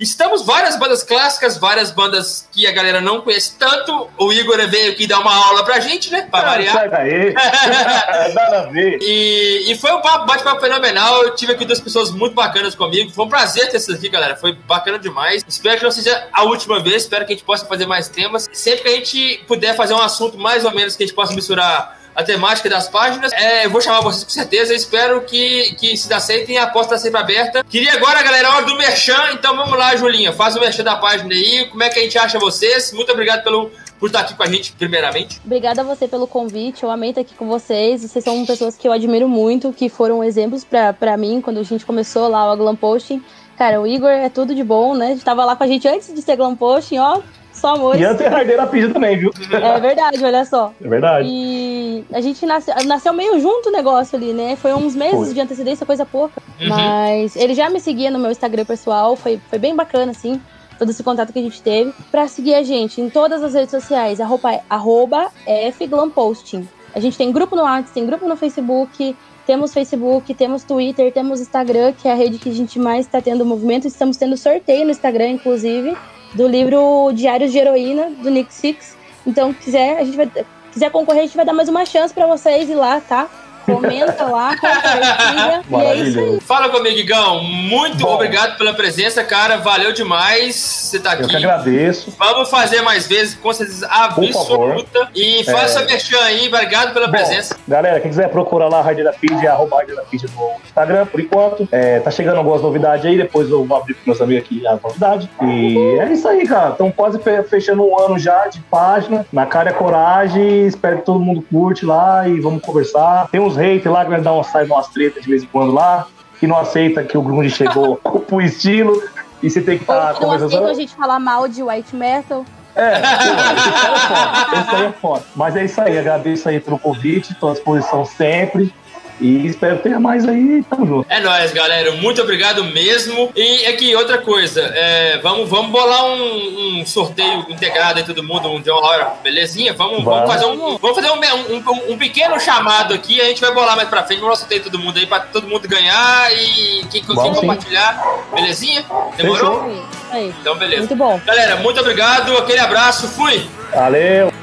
[0.03, 4.11] Estamos várias bandas clássicas, várias bandas que a galera não conhece tanto.
[4.19, 6.23] O Igor veio aqui dar uma aula pra gente, né?
[6.29, 6.73] Pra Ah, variar.
[6.75, 7.33] sai daí.
[8.35, 8.99] Nada a ver.
[9.01, 11.23] E, e foi um papo, bate-papo fenomenal.
[11.23, 13.13] Eu tive aqui duas pessoas muito bacanas comigo.
[13.13, 14.35] Foi um prazer ter vocês aqui, galera.
[14.35, 15.45] Foi bacana demais.
[15.47, 17.03] Espero que não seja a última vez.
[17.03, 18.49] Espero que a gente possa fazer mais temas.
[18.53, 21.33] Sempre que a gente puder fazer um assunto mais ou menos que a gente possa
[21.33, 24.75] misturar a temática das páginas, é, vou chamar vocês com certeza.
[24.75, 26.59] Espero que, que se aceitem.
[26.59, 27.65] A porta está sempre aberta.
[27.65, 29.33] Queria agora, galera, a hora do Merchan.
[29.33, 30.33] Então vamos lá, Julinha.
[30.33, 31.67] Faz o Merchan da página aí.
[31.71, 32.93] Como é que a gente acha vocês?
[32.93, 35.41] Muito obrigado pelo, por estar aqui com a gente, primeiramente.
[35.45, 36.83] Obrigada a você pelo convite.
[36.83, 38.03] Eu amei estar aqui com vocês.
[38.03, 41.87] Vocês são pessoas que eu admiro muito, que foram exemplos pra mim quando a gente
[41.87, 43.23] começou lá o Glam Posting.
[43.57, 45.19] Cara, o Igor é tudo de bom, né?
[45.25, 47.21] Tava lá com a gente antes de ser Glam Posting, ó.
[47.63, 47.97] Só amor.
[47.97, 49.31] E antes arder a pizza também, viu?
[49.53, 50.73] É verdade, olha só.
[50.85, 51.29] É verdade.
[51.31, 54.57] E a gente nasceu, nasceu meio junto o negócio ali, né?
[54.57, 55.35] Foi uns meses Foi.
[55.35, 56.43] de antecedência, coisa pouca.
[56.61, 56.69] Uhum.
[56.69, 60.41] Mas ele já me seguia no meu Instagram pessoal, foi, foi bem bacana, assim,
[60.77, 61.95] todo esse contato que a gente teve.
[62.11, 65.31] Pra seguir a gente em todas as redes sociais, arroba, arroba
[65.79, 66.69] fglamposting.
[66.93, 69.15] A gente tem grupo no WhatsApp, tem grupo no Facebook,
[69.47, 73.21] temos Facebook, temos Twitter, temos Instagram, que é a rede que a gente mais está
[73.21, 73.87] tendo movimento.
[73.87, 75.97] Estamos tendo sorteio no Instagram, inclusive,
[76.35, 78.97] do livro Diários de Heroína, do Nick Six.
[79.27, 80.31] Então, quiser, a gente vai,
[80.73, 83.29] quiser concorrer, a gente vai dar mais uma chance pra vocês ir lá, tá?
[83.65, 85.63] Comenta lá, compartilha.
[85.71, 86.41] e é isso aí.
[86.41, 87.43] Fala comigo, Igão.
[87.43, 88.15] Muito Bom.
[88.15, 89.59] obrigado pela presença, cara.
[89.59, 91.45] Valeu demais você estar Eu que aqui.
[91.45, 92.13] agradeço.
[92.19, 95.09] Vamos fazer mais vezes, com certeza absoluta.
[95.15, 96.49] E faça a merchan aí.
[96.49, 97.57] Obrigado pela Bom, presença.
[97.67, 101.07] galera, quem quiser procurar lá a Rádio da Feed, arroba Rádio da Feed no Instagram,
[101.07, 101.69] por enquanto.
[101.73, 104.81] É, tá chegando algumas novidades aí, depois eu vou abrir pros meus amigos aqui as
[104.83, 105.29] novidades.
[105.43, 106.71] E é isso aí, cara.
[106.71, 109.27] Estão quase fe- fechando um ano já de página.
[109.33, 110.67] Na cara é coragem.
[110.67, 113.29] Espero que todo mundo curte lá e vamos conversar.
[113.31, 115.73] Tem uns haters lá que vai dar uma sai umas tretas de vez em quando
[115.73, 116.07] lá.
[116.39, 117.97] Que não aceita que o Grunge chegou
[118.27, 119.01] pro estilo.
[119.43, 120.55] E você tem que estar Ou que não conversando.
[120.55, 122.45] aceita a gente falar mal de white metal.
[122.75, 125.25] É, cara é aí é foda.
[125.37, 128.73] Mas é isso aí, agradeço aí pelo convite, estou à disposição sempre.
[129.21, 131.07] E espero ter mais aí, tamo junto.
[131.09, 131.93] É nóis, galera.
[131.93, 133.31] Muito obrigado mesmo.
[133.37, 134.61] E aqui, outra coisa.
[134.75, 139.13] é, vamos, vamos bolar um, um sorteio integrado aí, todo mundo, um de uma hora,
[139.23, 139.73] belezinha?
[139.75, 140.33] Vamos, vamos Vamos.
[140.35, 143.21] fazer, um, vamos fazer um, um- um pequeno chamado aqui.
[143.21, 144.21] A gente vai bolar mais pra frente.
[144.21, 146.33] Vamos sorteio todo mundo aí, pra todo mundo ganhar.
[146.35, 147.03] E quem,
[147.35, 147.41] sim.
[147.41, 148.03] compartilhar,
[148.35, 148.85] belezinha?
[149.17, 149.87] Demorou?
[150.11, 150.35] Aí.
[150.41, 150.81] Então, beleza.
[150.81, 151.21] Muito bom.
[151.25, 152.37] Galera, muito obrigado.
[152.39, 153.07] Aquele abraço.
[153.09, 153.47] Fui.
[153.73, 154.42] Valeu!